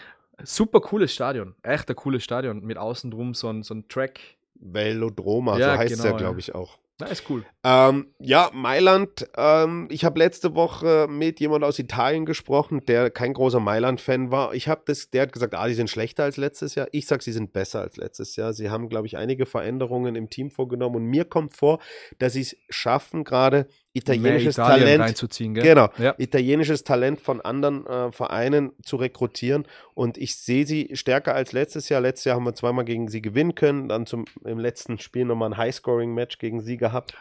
Super 0.44 0.82
cooles 0.82 1.14
Stadion, 1.14 1.56
echt 1.62 1.88
ein 1.90 1.96
cooles 1.96 2.24
Stadion 2.24 2.62
mit 2.64 2.78
außen 2.78 3.12
drum 3.12 3.34
so 3.36 3.48
ein, 3.50 3.62
so 3.64 3.74
ein 3.76 3.88
Track. 3.88 4.20
Velodroma, 4.56 5.58
Ja, 5.58 5.74
so 5.74 5.80
heißt 5.80 5.94
es 5.94 6.02
genau, 6.02 6.14
ja, 6.14 6.18
glaube 6.18 6.40
ich, 6.40 6.54
auch. 6.56 6.78
Na, 7.02 7.08
ist 7.08 7.28
cool. 7.32 7.43
Ähm, 7.64 8.14
ja, 8.20 8.52
Mailand. 8.54 9.28
Ähm, 9.36 9.88
ich 9.89 10.06
habe 10.06 10.20
letzte 10.20 10.54
Woche 10.54 11.08
mit 11.10 11.39
jemand 11.39 11.64
aus 11.64 11.80
Italien 11.80 12.28
gesprochen, 12.28 12.86
der 12.86 13.10
kein 13.10 13.34
großer 13.34 13.60
Mailand-Fan 13.60 14.30
war. 14.30 14.54
Ich 14.54 14.68
habe 14.68 14.84
das, 14.86 15.10
der 15.10 15.24
hat 15.24 15.34
gesagt, 15.34 15.56
ah, 15.56 15.68
die 15.68 15.74
sind 15.74 15.89
schlechter 15.89 16.24
als 16.24 16.38
letztes 16.38 16.76
Jahr. 16.76 16.88
Ich 16.91 17.08
sage, 17.08 17.24
sie 17.24 17.32
sind 17.32 17.54
besser 17.54 17.82
als 17.82 17.97
letztes 17.97 18.36
Jahr. 18.36 18.54
Sie 18.54 18.70
haben, 18.70 18.88
glaube 18.88 19.08
ich, 19.08 19.18
einige 19.18 19.47
Veränderungen 19.47 20.16
im 20.16 20.30
Team 20.30 20.52
vorgenommen 20.52 20.97
und 20.97 21.06
mir 21.06 21.26
kommt 21.26 21.56
vor, 21.56 21.80
dass 22.20 22.34
sie 22.34 22.41
es 22.41 22.58
schaffen, 22.70 23.24
gerade 23.24 23.68
italienisches 23.94 24.56
Talent? 24.56 25.16
Genau, 25.56 25.89
Ja. 25.98 26.16
italienisches 26.18 26.84
Talent 26.84 27.20
von 27.20 27.42
anderen 27.42 27.86
äh, 27.88 28.12
Vereinen 28.12 28.72
zu 28.84 28.96
rekrutieren 28.96 29.66
und 29.94 30.18
ich 30.18 30.36
sehe 30.38 30.66
sie 30.66 30.92
stärker 30.94 31.36
als 31.36 31.52
letztes 31.52 31.89
Jahr. 31.89 32.00
Letztes 32.02 32.26
Jahr 32.26 32.36
haben 32.38 32.46
wir 32.46 32.54
zweimal 32.56 32.86
gegen 32.86 33.08
sie 33.10 33.22
gewinnen 33.22 33.54
können, 33.56 33.89
dann 33.89 34.06
zum, 34.06 34.26
im 34.46 34.60
letzten 34.60 34.98
Spiel 35.00 35.26
nochmal 35.26 35.50
ein 35.52 35.58
High-Scoring-Match 35.58 36.38
gegen 36.38 36.62
sie 36.62 36.78
gehabt. 36.78 37.14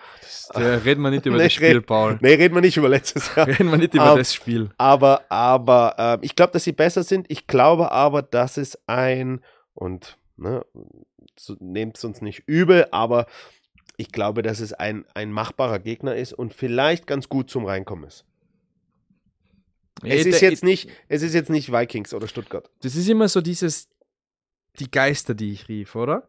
Da 0.53 0.61
reden 0.77 1.03
wir 1.03 1.11
nicht 1.11 1.27
über 1.27 1.37
Nee, 1.39 1.45
das 1.45 1.53
Spiel, 1.55 1.77
red- 1.77 1.87
Paul. 1.87 2.19
Nee, 2.21 2.35
reden 2.35 2.55
wir 2.55 2.63
nicht 2.63 2.77
über 2.77 2.89
letztes 2.89 3.35
Jahr. 3.35 3.47
Reden 3.49 3.71
wir 3.71 3.79
nicht 3.79 3.95
über 3.95 4.05
Aber- 4.05 4.19
das 4.19 4.33
Spiel. 4.35 4.71
Aber, 4.79 5.23
aber 5.29 5.95
äh, 6.23 6.25
ich 6.25 6.37
glaube, 6.37 6.53
dass 6.53 6.65
sie 6.65 6.73
besser 6.73 7.03
sind. 7.03 7.27
Ich 7.31 7.47
glaube 7.47 7.91
aber, 7.93 8.23
dass 8.23 8.57
es 8.57 8.79
ein, 8.87 9.41
und 9.75 10.19
ne, 10.37 10.65
so, 11.37 11.57
nehmt 11.59 11.97
es 11.97 12.05
uns 12.05 12.21
nicht 12.21 12.43
übel, 12.47 12.87
aber 12.91 13.27
ich 14.01 14.13
glaube, 14.13 14.41
dass 14.43 14.61
es 14.61 14.73
ein, 14.73 15.05
ein 15.15 15.31
machbarer 15.31 15.79
Gegner 15.79 16.17
ist 16.17 16.33
und 16.33 16.55
vielleicht 16.55 17.07
ganz 17.07 17.29
gut 17.29 17.51
zum 17.51 17.67
Reinkommen 17.67 18.05
ist. 18.05 18.25
Es 20.03 20.25
ist 20.25 20.41
jetzt 20.41 20.65
nicht, 20.65 20.89
es 21.09 21.21
ist 21.23 21.35
jetzt 21.35 21.51
nicht 21.51 21.71
Vikings 21.71 22.15
oder 22.15 22.27
Stuttgart. 22.27 22.71
Das 22.81 22.97
ist 22.97 23.09
immer 23.09 23.29
so 23.29 23.43
dieses, 23.43 23.89
die 24.79 24.91
Geister, 24.91 25.35
die 25.35 25.53
ich 25.53 25.69
rief, 25.69 25.95
oder? 25.95 26.27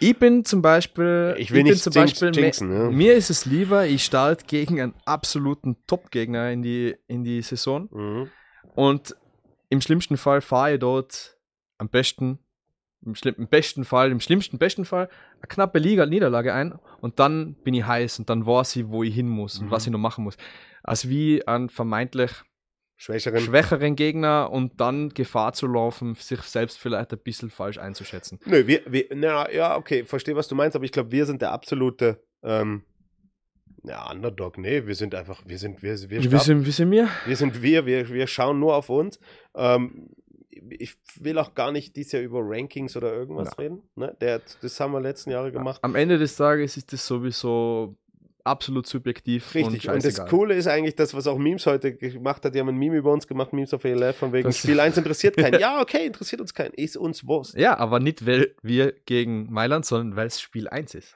Ich 0.00 0.18
bin 0.18 0.44
zum 0.44 0.62
Beispiel, 0.62 1.36
Ich 1.38 1.52
will 1.52 1.62
bin 1.62 1.72
nicht 1.72 1.82
zum 1.84 1.92
Beispiel, 1.92 2.32
jinxen, 2.34 2.68
mir, 2.68 2.84
ja. 2.84 2.90
mir 2.90 3.14
ist 3.14 3.30
es 3.30 3.44
lieber, 3.46 3.86
ich 3.86 4.04
starte 4.04 4.44
gegen 4.46 4.80
einen 4.80 4.94
absoluten 5.04 5.76
Top-Gegner 5.86 6.50
in 6.50 6.62
die, 6.62 6.96
in 7.06 7.22
die 7.22 7.42
Saison 7.42 7.88
Mhm. 7.92 8.30
und 8.74 9.14
im 9.68 9.80
schlimmsten 9.80 10.16
Fall 10.16 10.40
fahre 10.40 10.72
ich 10.74 10.80
dort 10.80 11.36
am 11.78 11.88
besten, 11.88 12.40
im, 13.04 13.14
schlimm, 13.14 13.34
im 13.38 13.48
besten 13.48 13.84
Fall, 13.84 14.10
im 14.10 14.20
schlimmsten 14.20 14.58
besten 14.58 14.84
Fall, 14.84 15.08
eine 15.36 15.48
knappe 15.48 15.78
Liga 15.78 16.06
Niederlage 16.06 16.52
ein 16.52 16.74
und 17.00 17.18
dann 17.18 17.54
bin 17.64 17.74
ich 17.74 17.84
heiß 17.86 18.18
und 18.18 18.28
dann 18.30 18.46
weiß 18.46 18.76
ich, 18.76 18.88
wo 18.88 19.02
ich 19.02 19.14
hin 19.14 19.28
muss 19.28 19.58
und 19.58 19.66
Mhm. 19.66 19.70
was 19.70 19.86
ich 19.86 19.92
noch 19.92 19.98
machen 19.98 20.24
muss. 20.24 20.36
Als 20.82 21.08
wie 21.08 21.46
ein 21.46 21.68
vermeintlich 21.68 22.30
Schwächeren. 22.96 23.40
schwächeren 23.40 23.96
Gegner 23.96 24.50
und 24.52 24.78
dann 24.80 25.08
Gefahr 25.10 25.54
zu 25.54 25.66
laufen, 25.66 26.14
sich 26.16 26.42
selbst 26.42 26.78
vielleicht 26.78 27.12
ein 27.12 27.18
bisschen 27.18 27.48
falsch 27.48 27.78
einzuschätzen. 27.78 28.38
Nö, 28.44 28.66
wir, 28.66 28.82
wir, 28.86 29.06
na, 29.14 29.50
ja, 29.50 29.76
okay, 29.78 30.04
verstehe, 30.04 30.36
was 30.36 30.48
du 30.48 30.54
meinst, 30.54 30.76
aber 30.76 30.84
ich 30.84 30.92
glaube, 30.92 31.10
wir 31.10 31.24
sind 31.24 31.40
der 31.40 31.52
absolute, 31.52 32.22
ähm, 32.42 32.82
ja, 33.84 34.10
Underdog, 34.10 34.58
nee, 34.58 34.86
wir 34.86 34.94
sind 34.94 35.14
einfach, 35.14 35.42
wir 35.46 35.56
sind, 35.58 35.82
wir, 35.82 35.92
wir, 36.10 36.20
starten- 36.20 36.38
sind, 36.40 36.66
wie 36.66 36.70
sind 36.70 36.90
wir? 36.90 37.08
wir 37.24 37.36
sind 37.36 37.62
wir, 37.62 37.86
wir, 37.86 38.08
wir 38.10 38.26
schauen 38.26 38.58
nur 38.60 38.74
auf 38.76 38.90
uns. 38.90 39.18
Ähm, 39.54 40.10
ich 40.68 40.96
will 41.16 41.38
auch 41.38 41.54
gar 41.54 41.72
nicht 41.72 41.96
dieses 41.96 42.12
Jahr 42.12 42.22
über 42.22 42.40
Rankings 42.42 42.96
oder 42.96 43.12
irgendwas 43.12 43.58
reden. 43.58 43.82
Ne? 43.96 44.16
Der, 44.20 44.40
das 44.60 44.78
haben 44.80 44.92
wir 44.92 45.00
letzten 45.00 45.30
Jahre 45.30 45.52
gemacht. 45.52 45.80
Am 45.82 45.94
Ende 45.94 46.18
des 46.18 46.36
Tages 46.36 46.76
ist 46.76 46.92
das 46.92 47.06
sowieso 47.06 47.96
absolut 48.44 48.86
subjektiv 48.86 49.54
Richtig. 49.54 49.88
und 49.88 49.94
Und, 49.94 50.04
das. 50.04 50.26
Coole 50.26 50.54
ist 50.54 50.66
eigentlich 50.66 50.96
das, 50.96 51.12
was 51.14 51.26
auch 51.26 51.38
Memes 51.38 51.66
heute 51.66 51.94
gemacht 51.94 52.44
hat. 52.44 52.54
Die 52.54 52.58
haben 52.60 52.68
ein 52.68 52.76
Meme 52.76 52.96
über 52.96 53.12
uns 53.12 53.26
gemacht, 53.26 53.52
Memes 53.52 53.72
auf 53.74 53.84
ELF, 53.84 54.16
von 54.16 54.32
wegen 54.32 54.48
Das- 54.48 54.58
Spiel 54.58 54.80
1 54.80 54.96
interessiert 54.96 55.36
keinen. 55.36 55.58
ja, 55.60 55.80
okay, 55.80 56.06
interessiert 56.06 56.40
uns 56.40 56.54
keinen. 56.54 56.72
Ist 56.74 56.96
uns 56.96 57.26
Wurst. 57.26 57.54
Ja, 57.56 57.76
aber 57.78 58.00
nicht, 58.00 58.26
weil 58.26 58.54
wir 58.62 58.92
gegen 59.06 59.52
Mailand, 59.52 59.84
sondern 59.84 60.16
weil 60.16 60.26
es 60.26 60.40
Spiel 60.40 60.68
1 60.68 60.94
ist. 60.94 61.14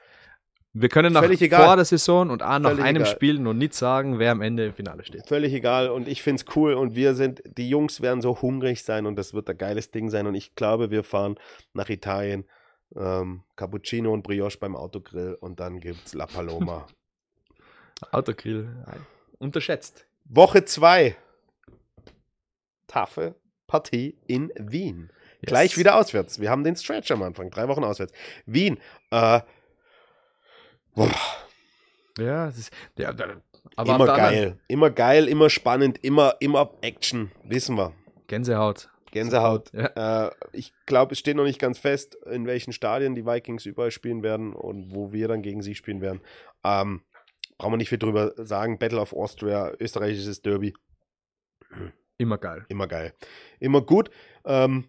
Wir 0.77 0.89
können 0.89 1.13
nach 1.13 1.21
Völlig 1.21 1.41
egal. 1.41 1.65
vor 1.65 1.75
der 1.77 1.85
Saison 1.85 2.29
und 2.29 2.43
auch 2.43 2.59
nach 2.59 2.71
Völlig 2.71 2.83
einem 2.83 3.03
egal. 3.03 3.13
Spiel 3.15 3.39
noch 3.39 3.53
nicht 3.53 3.73
sagen, 3.73 4.19
wer 4.19 4.31
am 4.31 4.41
Ende 4.41 4.65
im 4.65 4.73
Finale 4.73 5.05
steht. 5.05 5.25
Völlig 5.25 5.53
egal 5.53 5.87
und 5.89 6.05
ich 6.05 6.21
finde 6.21 6.43
es 6.45 6.55
cool 6.57 6.73
und 6.73 6.95
wir 6.95 7.15
sind, 7.15 7.41
die 7.45 7.69
Jungs 7.69 8.01
werden 8.01 8.21
so 8.21 8.41
hungrig 8.41 8.83
sein 8.83 9.05
und 9.05 9.15
das 9.15 9.33
wird 9.33 9.49
ein 9.49 9.57
geiles 9.57 9.91
Ding 9.91 10.09
sein 10.09 10.27
und 10.27 10.35
ich 10.35 10.53
glaube, 10.55 10.91
wir 10.91 11.05
fahren 11.05 11.37
nach 11.73 11.87
Italien, 11.87 12.43
ähm, 12.93 13.43
Cappuccino 13.55 14.11
und 14.11 14.23
Brioche 14.23 14.57
beim 14.59 14.75
Autogrill 14.75 15.37
und 15.39 15.61
dann 15.61 15.79
gibt's 15.79 16.13
La 16.13 16.25
Paloma. 16.25 16.87
Autogrill. 18.11 18.67
Unterschätzt. 19.37 20.05
Woche 20.25 20.65
2. 20.65 21.15
Taffe 22.87 23.35
Partie 23.65 24.17
in 24.27 24.51
Wien. 24.57 25.09
Yes. 25.39 25.47
Gleich 25.47 25.77
wieder 25.77 25.95
auswärts. 25.95 26.41
Wir 26.41 26.49
haben 26.49 26.65
den 26.65 26.75
Stretch 26.75 27.11
am 27.11 27.23
Anfang, 27.23 27.49
drei 27.49 27.69
Wochen 27.69 27.85
auswärts. 27.85 28.11
Wien. 28.45 28.77
Äh, 29.11 29.39
boah, 30.95 31.11
Ja, 32.17 32.47
das 32.47 32.57
ist, 32.57 32.73
ja, 32.97 33.13
aber 33.75 33.95
immer 33.95 34.05
geil. 34.05 34.57
Immer 34.67 34.89
geil, 34.89 35.27
immer 35.27 35.49
spannend, 35.49 36.03
immer, 36.03 36.35
immer 36.39 36.71
Action. 36.81 37.31
Wissen 37.43 37.77
wir. 37.77 37.93
Gänsehaut. 38.27 38.89
Gänsehaut. 39.11 39.71
Ja. 39.73 40.27
Äh, 40.27 40.31
ich 40.51 40.73
glaube, 40.85 41.13
es 41.13 41.19
steht 41.19 41.37
noch 41.37 41.43
nicht 41.45 41.59
ganz 41.59 41.77
fest, 41.79 42.15
in 42.25 42.47
welchen 42.47 42.73
Stadien 42.73 43.15
die 43.15 43.25
Vikings 43.25 43.65
überall 43.65 43.91
spielen 43.91 44.23
werden 44.23 44.53
und 44.53 44.93
wo 44.93 45.11
wir 45.13 45.27
dann 45.27 45.41
gegen 45.41 45.61
sie 45.61 45.75
spielen 45.75 46.01
werden. 46.01 46.21
Ähm, 46.63 47.01
brauchen 47.57 47.73
wir 47.73 47.77
nicht 47.77 47.89
viel 47.89 47.97
drüber 47.97 48.33
sagen. 48.37 48.77
Battle 48.77 48.99
of 48.99 49.13
Austria, 49.13 49.71
österreichisches 49.79 50.41
Derby. 50.41 50.73
Immer 52.17 52.37
geil. 52.37 52.65
Immer 52.69 52.87
geil. 52.87 53.13
Immer 53.59 53.81
gut. 53.81 54.09
Ähm, 54.45 54.85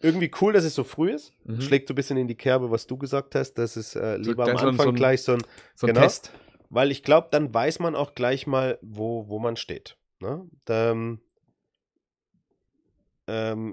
irgendwie 0.00 0.30
cool, 0.40 0.52
dass 0.52 0.64
es 0.64 0.74
so 0.74 0.84
früh 0.84 1.12
ist. 1.12 1.32
Mhm. 1.44 1.60
Schlägt 1.60 1.88
so 1.88 1.92
ein 1.92 1.96
bisschen 1.96 2.16
in 2.16 2.26
die 2.28 2.34
Kerbe, 2.36 2.70
was 2.70 2.86
du 2.86 2.96
gesagt 2.96 3.34
hast, 3.34 3.54
dass 3.54 3.76
es 3.76 3.94
äh, 3.96 4.16
lieber 4.16 4.44
am 4.44 4.56
so 4.56 4.62
ein- 4.62 4.68
Anfang 4.70 4.84
so 4.84 4.90
ein- 4.90 4.94
gleich 4.96 5.22
so 5.22 5.32
ein, 5.34 5.42
So 5.74 5.86
ein 5.86 5.94
Genau. 5.94 6.00
Test. 6.06 6.32
weil 6.70 6.90
ich 6.90 7.02
glaube, 7.02 7.28
dann 7.30 7.52
weiß 7.52 7.78
man 7.80 7.94
auch 7.94 8.14
gleich 8.14 8.46
mal, 8.46 8.78
wo, 8.82 9.28
wo 9.28 9.38
man 9.38 9.56
steht. 9.56 9.96
Ne? 10.20 10.46
Da, 10.64 10.92
ähm, 10.92 11.20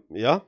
ja, 0.09 0.45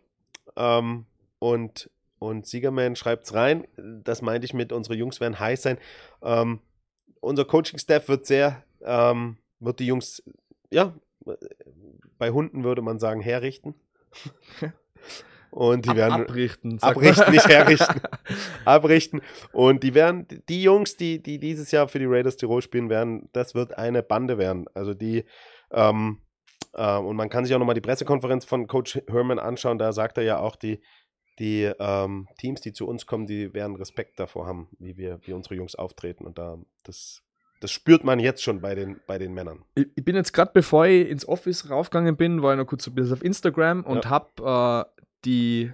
Ähm, 0.57 1.05
und, 1.39 1.89
und 2.17 2.45
Siegerman 2.47 2.95
schreibt 2.95 3.25
es 3.25 3.33
rein. 3.33 3.65
Das 3.77 4.21
meinte 4.21 4.45
ich 4.45 4.53
mit, 4.53 4.73
unsere 4.73 4.95
Jungs 4.95 5.19
werden 5.21 5.39
heiß 5.39 5.61
sein. 5.61 5.77
Ähm, 6.21 6.59
unser 7.21 7.45
Coaching-Staff 7.45 8.07
wird 8.09 8.25
sehr, 8.25 8.63
ähm, 8.81 9.37
wird 9.59 9.79
die 9.79 9.85
Jungs, 9.85 10.21
ja, 10.71 10.93
bei 12.17 12.31
Hunden 12.31 12.63
würde 12.63 12.81
man 12.81 12.99
sagen, 12.99 13.21
herrichten. 13.21 13.75
Und 15.51 15.85
die 15.85 15.89
Ab, 15.89 15.95
werden 15.97 16.21
abrichten. 16.21 16.77
abrichten, 16.81 17.31
nicht 17.31 17.47
herrichten. 17.47 18.01
abrichten. 18.65 19.21
Und 19.51 19.83
die 19.83 19.93
werden, 19.95 20.27
die 20.47 20.61
Jungs, 20.63 20.95
die, 20.95 21.21
die 21.21 21.39
dieses 21.39 21.71
Jahr 21.71 21.87
für 21.87 21.99
die 21.99 22.05
Raiders 22.05 22.37
Tirol 22.37 22.61
spielen 22.61 22.89
werden, 22.89 23.29
das 23.33 23.55
wird 23.55 23.77
eine 23.77 24.03
Bande 24.03 24.37
werden. 24.37 24.65
Also 24.73 24.93
die, 24.93 25.25
ähm, 25.71 26.19
äh, 26.73 26.97
und 26.97 27.15
man 27.15 27.29
kann 27.29 27.45
sich 27.45 27.55
auch 27.55 27.59
nochmal 27.59 27.75
die 27.75 27.81
Pressekonferenz 27.81 28.45
von 28.45 28.67
Coach 28.67 28.99
Herman 29.07 29.39
anschauen. 29.39 29.77
Da 29.79 29.91
sagt 29.91 30.17
er 30.17 30.23
ja 30.23 30.39
auch, 30.39 30.55
die, 30.55 30.81
die 31.39 31.71
ähm, 31.79 32.27
Teams, 32.37 32.61
die 32.61 32.73
zu 32.73 32.87
uns 32.87 33.05
kommen, 33.05 33.25
die 33.25 33.53
werden 33.53 33.75
Respekt 33.75 34.19
davor 34.19 34.45
haben, 34.45 34.67
wie 34.77 34.97
wir, 34.97 35.19
wie 35.23 35.33
unsere 35.33 35.55
Jungs 35.55 35.73
auftreten. 35.75 36.25
Und 36.25 36.37
da, 36.37 36.57
das, 36.83 37.23
das 37.61 37.71
spürt 37.71 38.03
man 38.03 38.19
jetzt 38.19 38.43
schon 38.43 38.61
bei 38.61 38.75
den, 38.75 38.99
bei 39.07 39.17
den 39.17 39.33
Männern. 39.33 39.63
Ich, 39.75 39.87
ich 39.95 40.05
bin 40.05 40.15
jetzt 40.15 40.33
gerade, 40.33 40.51
bevor 40.53 40.85
ich 40.85 41.09
ins 41.09 41.27
Office 41.27 41.69
raufgegangen 41.69 42.17
bin, 42.17 42.43
war 42.43 42.53
ich 42.53 42.57
noch 42.59 42.67
kurz 42.67 42.85
ein 42.87 42.93
bisschen 42.93 43.13
auf 43.13 43.23
Instagram 43.23 43.83
und 43.83 44.05
Ja. 44.05 44.09
habe 44.11 44.85
äh, 44.95 45.01
die 45.25 45.71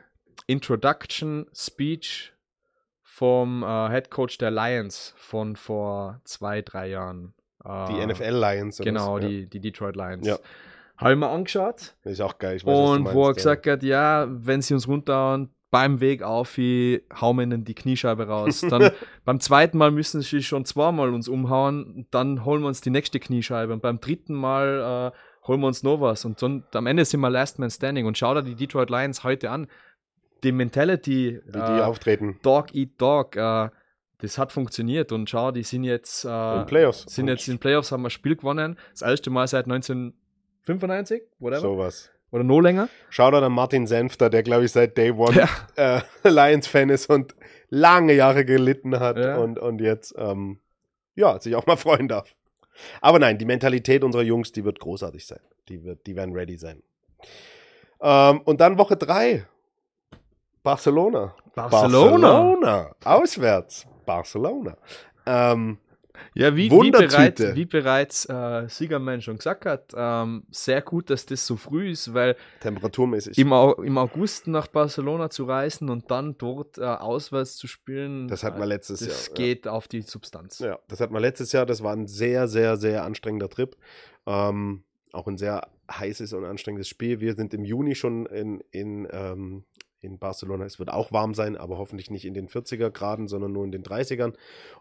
Introduction 0.47 1.47
Speech 1.53 2.33
vom 3.01 3.63
äh, 3.63 3.89
Head 3.89 4.11
Coach 4.11 4.37
der 4.37 4.51
Lions 4.51 5.13
von 5.17 5.55
vor 5.55 6.21
zwei, 6.23 6.61
drei 6.61 6.89
Jahren. 6.89 7.33
Äh, 7.63 7.87
Die 7.87 8.05
NFL 8.05 8.35
Lions. 8.35 8.77
Genau? 8.77 9.19
Ja. 9.19 9.27
die, 9.27 9.47
die 9.47 9.59
Detroit 9.59 9.95
Lions. 9.95 10.27
Ja. 10.27 10.37
Habe 10.97 11.13
ich 11.13 11.19
mir 11.19 11.29
angeschaut 11.29 11.93
Ist 12.03 12.21
auch 12.21 12.37
geil. 12.37 12.55
Ich 12.55 12.65
weiß, 12.65 12.77
und 12.77 13.05
wo 13.13 13.23
er 13.23 13.27
meinst, 13.27 13.45
ja. 13.45 13.53
gesagt 13.55 13.67
hat, 13.67 13.83
ja, 13.83 14.27
wenn 14.29 14.61
sie 14.61 14.73
uns 14.73 14.87
runterhauen, 14.87 15.49
beim 15.71 15.99
Weg 15.99 16.23
auf, 16.23 16.57
ich 16.57 17.03
hauen 17.19 17.35
wir 17.35 17.43
ihnen 17.43 17.65
die 17.65 17.75
Kniescheibe 17.75 18.27
raus. 18.27 18.61
Dann 18.61 18.91
beim 19.25 19.41
zweiten 19.41 19.77
Mal 19.77 19.91
müssen 19.91 20.21
sie 20.21 20.41
schon 20.41 20.63
zweimal 20.63 21.13
uns 21.13 21.27
umhauen, 21.27 22.07
dann 22.11 22.45
holen 22.45 22.61
wir 22.61 22.67
uns 22.67 22.79
die 22.79 22.91
nächste 22.91 23.19
Kniescheibe 23.19 23.73
und 23.73 23.81
beim 23.81 23.99
dritten 23.99 24.35
Mal 24.35 25.11
äh, 25.13 25.17
holen 25.47 25.59
wir 25.61 25.67
uns 25.67 25.83
noch 25.83 26.01
was 26.01 26.25
und 26.25 26.41
dann 26.41 26.63
am 26.73 26.87
Ende 26.87 27.05
sind 27.05 27.19
wir 27.21 27.29
Last 27.29 27.59
Man 27.59 27.69
Standing 27.69 28.05
und 28.05 28.17
schau 28.17 28.33
dir 28.33 28.43
die 28.43 28.55
Detroit 28.55 28.89
Lions 28.89 29.23
heute 29.23 29.49
an. 29.51 29.67
Die 30.43 30.51
Mentality, 30.51 31.39
Wie 31.45 31.51
die 31.51 31.57
äh, 31.57 31.81
auftreten. 31.81 32.39
Dog 32.43 32.73
Eat 32.75 32.91
Dog, 32.99 33.35
äh, 33.35 33.69
das 34.19 34.37
hat 34.37 34.51
funktioniert 34.51 35.11
und 35.11 35.29
schau, 35.29 35.51
die 35.51 35.63
sind 35.63 35.83
jetzt, 35.83 36.25
äh, 36.25 36.59
In 36.59 36.65
Playoffs. 36.65 37.03
sind 37.07 37.27
jetzt 37.27 37.47
in 37.47 37.57
Playoffs, 37.59 37.91
haben 37.91 38.01
wir 38.03 38.07
ein 38.07 38.11
Spiel 38.11 38.35
gewonnen, 38.35 38.77
das 38.91 39.01
erste 39.01 39.29
Mal 39.29 39.47
seit 39.47 39.65
1995, 39.65 41.23
whatever, 41.39 41.61
Sowas. 41.61 42.11
oder 42.31 42.43
noch 42.43 42.59
länger. 42.61 42.89
Shoutout 43.09 43.37
an 43.45 43.51
Martin 43.53 43.87
Senfter, 43.87 44.29
der, 44.29 44.43
glaube 44.43 44.65
ich, 44.65 44.71
seit 44.71 44.97
Day 44.97 45.11
One 45.11 45.47
äh, 45.75 46.01
Lions-Fan 46.23 46.89
ist 46.89 47.09
und 47.09 47.35
lange 47.69 48.13
Jahre 48.13 48.45
gelitten 48.45 48.99
hat 48.99 49.17
Ja. 49.17 49.37
und, 49.37 49.59
und 49.59 49.81
jetzt, 49.81 50.13
ähm, 50.17 50.59
ja, 51.15 51.39
sich 51.39 51.55
auch 51.55 51.65
mal 51.65 51.77
freuen 51.77 52.07
darf. 52.07 52.35
Aber 53.01 53.19
nein, 53.19 53.37
die 53.37 53.45
Mentalität 53.45 54.03
unserer 54.03 54.23
Jungs, 54.23 54.51
die 54.51 54.63
wird 54.63 54.79
großartig 54.79 55.25
sein. 55.25 55.39
Die, 55.69 55.83
wird, 55.83 56.05
die 56.07 56.15
werden 56.15 56.33
ready 56.33 56.57
sein. 56.57 56.83
Ähm, 58.01 58.41
und 58.41 58.61
dann 58.61 58.77
Woche 58.77 58.97
3. 58.97 59.45
Barcelona. 60.63 61.35
Barcelona. 61.55 62.95
Auswärts. 63.03 63.85
Barcelona. 64.05 64.77
Ähm, 65.25 65.77
Ja, 66.33 66.55
wie, 66.55 66.69
wie 66.71 66.91
bereits, 66.91 67.55
wie 67.55 67.65
bereits 67.65 68.25
äh, 68.25 68.67
Siegermann 68.67 69.21
schon 69.21 69.37
gesagt 69.37 69.65
hat, 69.65 69.93
ähm, 69.95 70.43
sehr 70.51 70.81
gut, 70.81 71.09
dass 71.09 71.25
das 71.25 71.45
so 71.45 71.55
früh 71.55 71.89
ist, 71.91 72.13
weil 72.13 72.35
temperaturmäßig. 72.61 73.37
im, 73.37 73.53
Au- 73.53 73.81
im 73.81 73.97
August 73.97 74.47
nach 74.47 74.67
Barcelona 74.67 75.29
zu 75.29 75.45
reisen 75.45 75.89
und 75.89 76.11
dann 76.11 76.37
dort 76.37 76.77
äh, 76.77 76.83
auswärts 76.83 77.57
zu 77.57 77.67
spielen, 77.67 78.27
Das 78.27 78.43
hatten 78.43 78.57
wir 78.59 78.65
äh, 78.65 78.69
letztes 78.69 78.99
das 78.99 79.27
Jahr, 79.27 79.37
ja. 79.39 79.45
geht 79.45 79.67
auf 79.67 79.87
die 79.87 80.01
Substanz. 80.01 80.59
Ja, 80.59 80.79
das 80.87 80.99
hatten 80.99 81.13
wir 81.13 81.19
letztes 81.19 81.51
Jahr. 81.51 81.65
Das 81.65 81.83
war 81.83 81.93
ein 81.93 82.07
sehr, 82.07 82.47
sehr, 82.47 82.77
sehr 82.77 83.03
anstrengender 83.03 83.49
Trip. 83.49 83.75
Ähm, 84.25 84.83
auch 85.13 85.27
ein 85.27 85.37
sehr 85.37 85.67
heißes 85.91 86.33
und 86.33 86.45
anstrengendes 86.45 86.87
Spiel. 86.89 87.19
Wir 87.19 87.35
sind 87.35 87.53
im 87.53 87.63
Juni 87.63 87.95
schon 87.95 88.25
in, 88.25 88.61
in, 88.71 89.07
ähm, 89.11 89.63
in 90.01 90.19
Barcelona. 90.19 90.65
Es 90.65 90.77
wird 90.79 90.89
auch 90.91 91.11
warm 91.11 91.33
sein, 91.33 91.57
aber 91.57 91.77
hoffentlich 91.77 92.09
nicht 92.11 92.25
in 92.25 92.33
den 92.33 92.47
40er 92.47 92.89
Graden, 92.91 93.27
sondern 93.27 93.51
nur 93.53 93.63
in 93.65 93.71
den 93.71 93.83
30ern. 93.83 94.33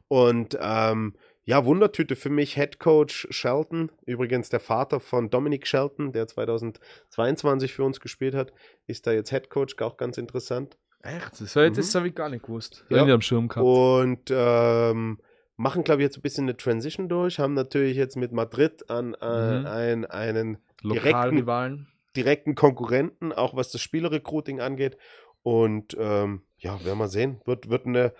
Und 0.09 0.59
ähm, 0.61 1.15
ja, 1.45 1.65
Wundertüte 1.65 2.17
für 2.17 2.31
mich, 2.31 2.55
Head 2.55 2.79
Coach 2.79 3.27
Shelton, 3.31 3.91
übrigens 4.07 4.49
der 4.49 4.61
Vater 4.61 4.99
von 5.01 5.29
Dominic 5.31 5.67
Shelton, 5.67 6.13
der 6.13 6.27
2022 6.27 7.73
für 7.73 7.85
uns 7.85 8.01
gespielt 8.01 8.35
hat, 8.35 8.53
ist 8.87 9.07
da 9.07 9.13
jetzt 9.13 9.31
Head 9.31 9.51
Coach, 9.51 9.77
auch 9.81 9.97
ganz 9.97 10.19
interessant. 10.19 10.77
Echt? 11.03 11.33
Das, 11.41 11.53
das 11.53 11.55
Mhm. 11.95 11.99
habe 11.99 12.09
ich 12.09 12.15
gar 12.15 12.29
nicht 12.31 12.45
gewusst. 12.45 12.85
Ja. 12.89 13.05
Ich 13.05 13.13
am 13.13 13.21
Schirm 13.21 13.49
gehabt. 13.49 13.67
Und 13.67 14.31
ähm, 14.31 15.19
machen, 15.57 15.85
glaube 15.85 16.01
ich, 16.01 16.07
jetzt 16.07 16.17
ein 16.19 16.23
bisschen 16.23 16.45
eine 16.45 16.57
Transition 16.57 17.09
durch. 17.11 17.39
Haben 17.39 17.53
natürlich 17.55 17.97
jetzt 17.97 18.17
mit 18.17 18.33
Madrid 18.33 18.89
an 18.89 19.15
äh, 19.21 19.61
Mhm. 19.61 19.67
ein, 19.67 20.05
einen 20.07 20.59
Lokalrivalen. 20.83 21.89
Direkten 22.17 22.55
Konkurrenten, 22.55 23.33
auch 23.33 23.55
was 23.57 23.71
das 23.71 23.81
Spielerrecruiting 23.81 24.61
angeht. 24.61 24.97
Und 25.43 25.97
ähm, 25.99 26.43
ja, 26.59 26.83
werden 26.85 26.99
wir 26.99 27.09
sehen. 27.09 27.41
Wird, 27.45 27.69
wird, 27.69 27.87
eine, 27.87 28.13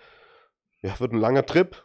ja, 0.81 0.99
wird 0.99 1.11
ein 1.13 1.19
langer 1.19 1.45
Trip 1.45 1.83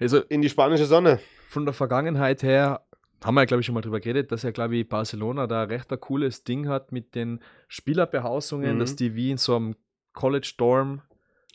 Also 0.00 0.18
in 0.20 0.40
die 0.42 0.48
spanische 0.48 0.86
Sonne. 0.86 1.18
von 1.48 1.64
der 1.66 1.74
Vergangenheit 1.74 2.42
her 2.42 2.82
haben 3.24 3.34
wir, 3.34 3.46
glaube 3.46 3.60
ich, 3.60 3.66
schon 3.66 3.74
mal 3.74 3.80
drüber 3.80 4.00
geredet, 4.00 4.30
dass 4.32 4.42
ja, 4.42 4.50
glaube 4.50 4.76
ich, 4.76 4.88
Barcelona 4.88 5.46
da 5.46 5.64
recht 5.64 5.90
ein 5.92 6.00
cooles 6.00 6.44
Ding 6.44 6.68
hat 6.68 6.92
mit 6.92 7.14
den 7.14 7.40
Spielerbehausungen, 7.68 8.76
Mhm. 8.76 8.78
dass 8.80 8.96
die 8.96 9.14
wie 9.14 9.30
in 9.30 9.38
so 9.38 9.56
einem 9.56 9.76
College 10.12 10.52
Dorm 10.58 11.02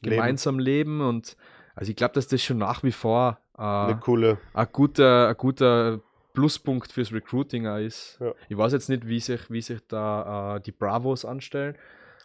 Leben. 0.02 0.16
gemeinsam 0.16 0.60
leben 0.60 1.02
und 1.02 1.36
also 1.76 1.90
ich 1.90 1.96
glaube, 1.96 2.14
dass 2.16 2.28
das 2.28 2.42
schon 2.44 2.58
nach 2.58 2.84
wie 2.84 2.92
vor 2.92 3.40
äh, 3.58 3.62
Eine 3.62 4.00
coole. 4.00 4.38
ein 4.54 4.68
guter, 4.72 5.30
ein 5.30 5.38
guter 5.38 6.02
Pluspunkt 6.34 6.92
fürs 6.92 7.12
Recruiting 7.12 7.68
auch 7.68 7.78
ist. 7.78 8.18
Ja. 8.20 8.34
Ich 8.50 8.58
weiß 8.58 8.74
jetzt 8.74 8.90
nicht, 8.90 9.08
wie 9.08 9.20
sich, 9.20 9.50
wie 9.50 9.62
sich 9.62 9.80
da 9.88 10.58
äh, 10.58 10.62
die 10.62 10.72
Bravos 10.72 11.26
anstellen. 11.26 11.76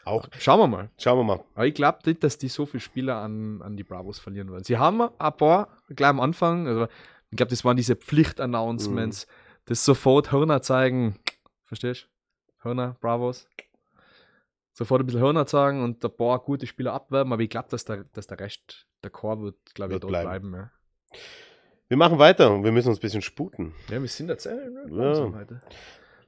Auch. 0.04 0.28
Schauen 0.38 0.60
wir 0.60 0.68
mal. 0.68 0.90
Schauen 0.98 1.18
wir 1.18 1.24
mal. 1.24 1.44
Aber 1.54 1.66
ich 1.66 1.74
glaube 1.74 1.98
nicht, 2.06 2.22
dass 2.22 2.38
die 2.38 2.48
so 2.48 2.64
viele 2.64 2.80
Spieler 2.80 3.16
an, 3.16 3.60
an 3.62 3.76
die 3.76 3.82
Bravos 3.82 4.20
verlieren 4.20 4.50
wollen. 4.50 4.62
Sie 4.62 4.78
haben 4.78 5.00
ein 5.00 5.36
paar 5.36 5.68
gleich 5.88 6.10
am 6.10 6.20
Anfang, 6.20 6.68
also 6.68 6.86
ich 7.30 7.36
glaube, 7.36 7.50
das 7.50 7.64
waren 7.64 7.76
diese 7.76 7.96
Pflicht-Announcements, 7.96 9.26
das 9.64 9.84
sofort 9.84 10.30
Hörner 10.30 10.62
zeigen. 10.62 11.18
Verstehst 11.64 12.04
du? 12.04 12.68
Hörner, 12.68 12.96
Bravos. 13.00 13.48
Sofort 14.72 15.00
ein 15.00 15.06
bisschen 15.06 15.22
Hörner 15.22 15.46
zeigen 15.46 15.82
und 15.82 16.04
ein 16.04 16.16
paar 16.16 16.38
gute 16.38 16.66
Spieler 16.66 16.92
abwerben, 16.92 17.32
aber 17.32 17.42
ich 17.42 17.50
glaube, 17.50 17.68
dass 17.70 17.84
der, 17.84 18.04
dass 18.12 18.28
der 18.28 18.38
Rest, 18.38 18.86
der 19.02 19.10
Chor 19.10 19.40
wird, 19.40 19.74
glaube 19.74 19.94
ich, 19.94 20.00
dort 20.00 20.10
bleiben. 20.10 20.52
bleiben. 20.52 20.54
ja. 20.54 21.18
Wir 21.88 21.96
machen 21.96 22.18
weiter 22.18 22.50
und 22.52 22.64
wir 22.64 22.72
müssen 22.72 22.88
uns 22.88 22.98
ein 22.98 23.02
bisschen 23.02 23.22
sputen. 23.22 23.74
ja, 23.90 24.00
wir 24.00 24.08
sind 24.08 24.28
jetzt 24.28 24.46
äh, 24.46 24.56
Ja. 24.90 25.32
heute. 25.32 25.62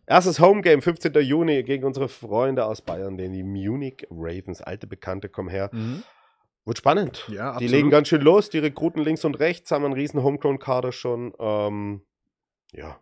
Erstes 0.06 0.40
Homegame, 0.40 0.80
15. 0.80 1.12
Juni 1.20 1.62
gegen 1.64 1.84
unsere 1.84 2.08
Freunde 2.08 2.64
aus 2.64 2.80
Bayern, 2.80 3.18
den 3.18 3.32
die 3.32 3.42
Munich 3.42 4.06
Ravens. 4.10 4.62
Alte 4.62 4.86
Bekannte 4.86 5.28
kommen 5.28 5.48
her. 5.50 5.68
Mhm. 5.72 6.02
Wird 6.64 6.78
spannend. 6.78 7.24
Ja, 7.28 7.34
Die 7.34 7.40
absolut. 7.64 7.70
legen 7.70 7.90
ganz 7.90 8.08
schön 8.08 8.22
los, 8.22 8.50
die 8.50 8.58
Rekruten 8.58 9.02
links 9.02 9.24
und 9.24 9.34
rechts, 9.38 9.70
haben 9.70 9.84
einen 9.84 9.94
riesen 9.94 10.22
Homegrown-Kader 10.22 10.92
schon. 10.92 11.34
Ähm, 11.38 12.02
ja, 12.72 12.98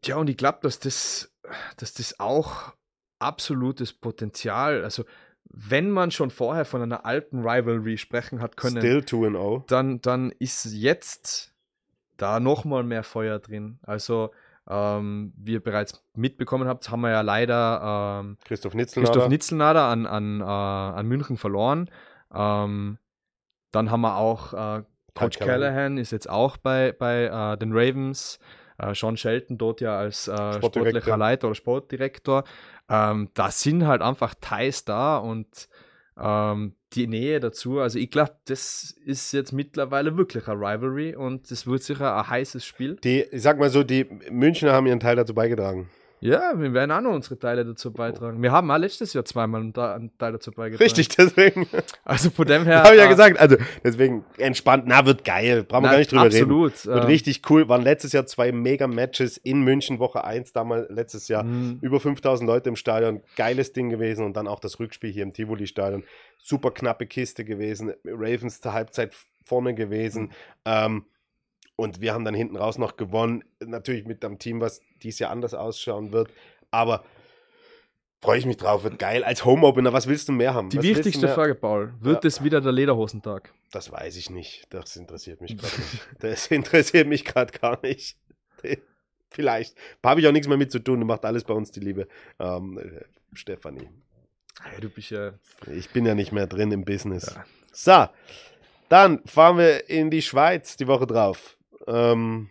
Tja, 0.00 0.16
und 0.16 0.30
ich 0.30 0.36
glaube, 0.36 0.58
dass 0.62 0.78
das, 0.78 1.32
dass 1.76 1.92
das 1.94 2.18
auch 2.20 2.72
absolutes 3.18 3.92
Potenzial, 3.92 4.82
also 4.84 5.04
wenn 5.50 5.90
man 5.90 6.10
schon 6.12 6.30
vorher 6.30 6.64
von 6.64 6.82
einer 6.82 7.04
alten 7.04 7.40
Rivalry 7.40 7.98
sprechen 7.98 8.40
hat 8.40 8.56
können, 8.56 8.76
still 8.78 8.98
2-0. 9.00 9.64
dann, 9.66 10.00
dann 10.00 10.32
ist 10.38 10.66
jetzt 10.72 11.52
da 12.18 12.40
nochmal 12.40 12.82
mehr 12.82 13.02
Feuer 13.02 13.38
drin. 13.38 13.78
Also, 13.82 14.30
ähm, 14.68 15.32
wie 15.36 15.52
ihr 15.52 15.62
bereits 15.62 16.04
mitbekommen 16.14 16.68
habt, 16.68 16.90
haben 16.90 17.00
wir 17.00 17.10
ja 17.10 17.22
leider 17.22 18.20
ähm, 18.20 18.36
Christoph 18.44 18.74
Nitzelnader. 18.74 19.12
Christoph 19.12 19.28
Nitzelnader 19.30 19.84
an, 19.84 20.06
an, 20.06 20.40
äh, 20.40 20.44
an 20.44 21.06
München 21.06 21.38
verloren. 21.38 21.90
Ähm, 22.34 22.98
dann 23.72 23.90
haben 23.90 24.02
wir 24.02 24.16
auch 24.16 24.52
äh, 24.52 24.82
Coach 25.14 25.38
Callahan. 25.38 25.96
Ist 25.96 26.12
jetzt 26.12 26.28
auch 26.28 26.58
bei, 26.58 26.92
bei 26.92 27.24
äh, 27.24 27.56
den 27.56 27.72
Ravens. 27.72 28.38
Äh, 28.78 28.94
Sean 28.94 29.16
Shelton 29.16 29.58
dort 29.58 29.80
ja 29.80 29.98
als 29.98 30.28
äh, 30.28 30.62
sportlicher 30.62 31.16
Leiter 31.16 31.48
oder 31.48 31.54
Sportdirektor. 31.54 32.44
Ähm, 32.88 33.30
da 33.34 33.50
sind 33.50 33.86
halt 33.86 34.02
einfach 34.02 34.34
Ties 34.34 34.84
da 34.84 35.18
und 35.18 35.68
ähm, 36.20 36.74
die 36.94 37.06
Nähe 37.06 37.40
dazu. 37.40 37.80
Also 37.80 37.98
ich 37.98 38.10
glaube, 38.10 38.32
das 38.46 38.94
ist 39.04 39.32
jetzt 39.32 39.52
mittlerweile 39.52 40.16
wirklich 40.16 40.48
eine 40.48 40.60
Rivalry 40.60 41.14
und 41.14 41.50
das 41.50 41.66
wird 41.66 41.82
sicher 41.82 42.16
ein 42.16 42.28
heißes 42.28 42.64
Spiel. 42.64 42.96
Die, 43.04 43.22
ich 43.22 43.42
sag 43.42 43.58
mal 43.58 43.70
so, 43.70 43.82
die 43.82 44.06
Münchner 44.30 44.72
haben 44.72 44.86
ihren 44.86 45.00
Teil 45.00 45.16
dazu 45.16 45.34
beigetragen. 45.34 45.88
Ja, 46.20 46.52
wir 46.56 46.74
werden 46.74 46.90
auch 46.90 47.00
noch 47.00 47.12
unsere 47.12 47.38
Teile 47.38 47.64
dazu 47.64 47.92
beitragen. 47.92 48.42
Wir 48.42 48.50
haben 48.50 48.70
auch 48.70 48.76
letztes 48.76 49.12
Jahr 49.12 49.24
zweimal 49.24 49.60
einen, 49.60 49.72
Teil 50.18 50.32
dazu 50.32 50.50
beigetragen. 50.50 50.82
Richtig, 50.82 51.08
deswegen. 51.08 51.68
Also 52.04 52.30
von 52.30 52.46
dem 52.46 52.64
her. 52.64 52.82
Habe 52.84 52.94
ich 52.94 53.00
ja 53.00 53.06
äh, 53.06 53.08
gesagt. 53.08 53.38
Also 53.38 53.56
deswegen 53.84 54.24
entspannt. 54.36 54.84
Na, 54.86 55.06
wird 55.06 55.24
geil. 55.24 55.64
Brauchen 55.64 55.84
wir 55.84 55.90
gar 55.90 55.98
nicht 55.98 56.10
drüber 56.10 56.22
absolut, 56.22 56.72
reden. 56.72 56.94
Wird 56.94 57.04
äh, 57.04 57.06
richtig 57.06 57.48
cool. 57.50 57.68
Waren 57.68 57.82
letztes 57.82 58.12
Jahr 58.12 58.26
zwei 58.26 58.50
Mega-Matches 58.50 59.36
in 59.36 59.62
München, 59.62 60.00
Woche 60.00 60.24
1, 60.24 60.52
damals 60.52 60.90
letztes 60.90 61.28
Jahr. 61.28 61.44
Mhm. 61.44 61.78
Über 61.80 62.00
5000 62.00 62.48
Leute 62.48 62.68
im 62.68 62.76
Stadion. 62.76 63.22
Geiles 63.36 63.72
Ding 63.72 63.88
gewesen. 63.88 64.24
Und 64.24 64.36
dann 64.36 64.48
auch 64.48 64.60
das 64.60 64.80
Rückspiel 64.80 65.12
hier 65.12 65.22
im 65.22 65.32
Tivoli-Stadion. 65.32 66.04
Super 66.38 66.72
knappe 66.72 67.06
Kiste 67.06 67.44
gewesen. 67.44 67.94
Ravens 68.04 68.60
zur 68.60 68.72
Halbzeit 68.72 69.14
vorne 69.44 69.74
gewesen. 69.74 70.32
Ähm, 70.64 71.04
und 71.78 72.00
wir 72.00 72.12
haben 72.12 72.24
dann 72.24 72.34
hinten 72.34 72.56
raus 72.56 72.76
noch 72.76 72.96
gewonnen. 72.96 73.44
Natürlich 73.64 74.04
mit 74.04 74.24
einem 74.24 74.40
Team, 74.40 74.60
was 74.60 74.80
dies 75.00 75.20
Jahr 75.20 75.30
anders 75.30 75.54
ausschauen 75.54 76.10
wird. 76.12 76.28
Aber 76.72 77.04
freue 78.20 78.40
ich 78.40 78.46
mich 78.46 78.56
drauf. 78.56 78.82
Wird 78.82 78.98
geil. 78.98 79.22
Als 79.22 79.44
Home-Opener, 79.44 79.92
was 79.92 80.08
willst 80.08 80.28
du 80.28 80.32
mehr 80.32 80.54
haben? 80.54 80.70
Die 80.70 80.78
was 80.78 80.82
du 80.84 80.88
wichtigste? 80.90 81.28
Frage, 81.28 81.54
Paul. 81.54 81.94
Wird 82.00 82.24
Ja. 82.24 82.28
es 82.28 82.42
wieder 82.42 82.60
der 82.60 82.72
Lederhosentag? 82.72 83.54
Das 83.70 83.92
weiß 83.92 84.16
ich 84.16 84.28
nicht. 84.28 84.66
Das 84.70 84.96
interessiert 84.96 85.40
mich 85.40 85.56
gerade 85.56 85.76
nicht. 85.78 86.08
Das 86.18 86.46
interessiert 86.48 87.06
mich 87.06 87.24
gerade 87.24 87.56
gar 87.56 87.80
nicht. 87.82 88.18
Vielleicht. 89.30 89.76
Habe 90.04 90.20
ich 90.20 90.26
auch 90.26 90.32
nichts 90.32 90.48
mehr 90.48 90.56
mit 90.56 90.72
zu 90.72 90.80
tun. 90.80 91.06
Macht 91.06 91.24
alles 91.24 91.44
bei 91.44 91.54
uns 91.54 91.70
die 91.70 91.80
liebe 91.80 92.08
ähm, 92.40 92.76
äh, 92.78 93.04
Stefanie. 93.34 93.88
Hey, 94.64 94.80
du 94.80 94.90
bist 94.90 95.10
ja. 95.10 95.34
Ich 95.72 95.90
bin 95.90 96.04
ja 96.04 96.16
nicht 96.16 96.32
mehr 96.32 96.48
drin 96.48 96.72
im 96.72 96.84
Business. 96.84 97.32
Ja. 97.32 97.44
So, 97.70 98.12
dann 98.88 99.24
fahren 99.26 99.58
wir 99.58 99.88
in 99.88 100.10
die 100.10 100.22
Schweiz 100.22 100.76
die 100.76 100.88
Woche 100.88 101.06
drauf. 101.06 101.54
Ähm, 101.88 102.48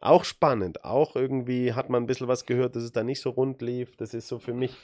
auch 0.00 0.24
spannend. 0.24 0.84
Auch 0.84 1.16
irgendwie 1.16 1.72
hat 1.72 1.88
man 1.90 2.02
ein 2.02 2.06
bisschen 2.06 2.28
was 2.28 2.46
gehört, 2.46 2.76
dass 2.76 2.82
es 2.82 2.92
da 2.92 3.02
nicht 3.02 3.20
so 3.20 3.30
rund 3.30 3.62
lief. 3.62 3.96
Das 3.96 4.12
ist 4.14 4.28
so 4.28 4.38
für 4.38 4.52
mich 4.52 4.76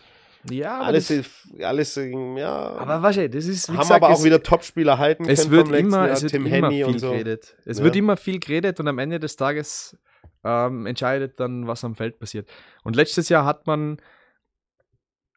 Ja, 0.50 0.80
alles, 0.80 1.08
das, 1.08 1.26
alles 1.62 1.94
ja. 2.38 2.48
aber 2.48 3.02
du, 3.02 3.28
das 3.28 3.44
ist. 3.46 3.68
Haben 3.68 3.78
gesagt, 3.78 4.02
aber 4.02 4.14
auch 4.14 4.18
es, 4.18 4.24
wieder 4.24 4.42
Topspieler 4.42 4.96
halten 4.98 5.28
Es 5.28 5.40
können 5.42 5.50
wird 5.52 5.66
vom 5.68 5.76
immer, 5.76 6.06
Jahr, 6.06 6.10
es 6.10 6.22
wird 6.22 6.32
Tim 6.32 6.46
immer 6.46 6.56
Henny 6.68 6.76
viel 6.76 6.84
und 6.86 6.98
so. 6.98 7.10
geredet. 7.10 7.54
Es 7.66 7.78
Ja. 7.78 7.84
wird 7.84 7.96
immer 7.96 8.16
viel 8.16 8.38
geredet 8.40 8.80
und 8.80 8.88
am 8.88 8.98
Ende 8.98 9.20
des 9.20 9.36
Tages 9.36 9.98
ähm, 10.42 10.86
entscheidet 10.86 11.38
dann, 11.38 11.66
was 11.66 11.84
am 11.84 11.94
Feld 11.94 12.18
passiert. 12.18 12.48
Und 12.82 12.96
letztes 12.96 13.28
Jahr 13.28 13.44
hat 13.44 13.66
man 13.66 14.00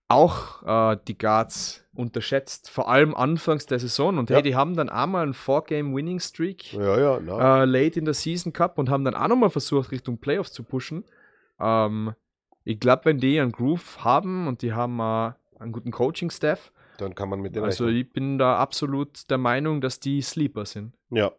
auch 0.08 0.91
äh, 0.93 0.97
die 1.08 1.18
Guards 1.18 1.84
unterschätzt, 1.95 2.70
vor 2.70 2.89
allem 2.89 3.14
anfangs 3.16 3.66
der 3.66 3.80
Saison. 3.80 4.18
Und 4.18 4.30
Ja. 4.30 4.38
hey, 4.38 4.43
die 4.43 4.56
haben 4.56 4.76
dann 4.76 4.89
einmal 4.89 5.24
einen 5.24 5.34
Four-Game-Winning-Streak 5.34 6.74
Ja, 6.74 7.20
ja, 7.20 7.64
äh, 7.64 7.66
late 7.66 7.99
in 7.99 8.06
der 8.06 8.14
Season 8.14 8.54
gehabt 8.54 8.78
und 8.80 8.89
haben 8.89 9.04
dann 9.06 9.16
auch 9.16 9.28
nochmal 9.28 9.49
versucht, 9.49 9.91
Richtung 9.91 10.18
Playoffs 10.18 10.51
zu 10.51 10.64
pushen. 10.64 11.04
Ähm, 11.60 12.14
ich 12.64 12.80
glaube, 12.80 13.06
wenn 13.06 13.18
die 13.20 13.39
einen 13.39 13.51
Groove 13.51 14.04
haben 14.04 14.47
und 14.47 14.62
die 14.62 14.74
haben 14.74 14.99
äh, 14.99 15.32
einen 15.60 15.72
guten 15.72 15.91
Coaching-Staff, 15.91 16.72
dann 16.97 17.16
kann 17.16 17.30
man 17.30 17.39
mit 17.41 17.56
denen 17.56 17.66
also 17.66 17.86
rechnen. 17.86 18.01
ich 18.01 18.14
bin 18.14 18.38
da 18.38 18.58
absolut 18.58 19.30
der 19.32 19.39
Meinung, 19.39 19.82
dass 19.82 19.99
die 19.99 20.22
Sleeper 20.22 20.66
sind. 20.66 20.93
Ja. 21.10 21.32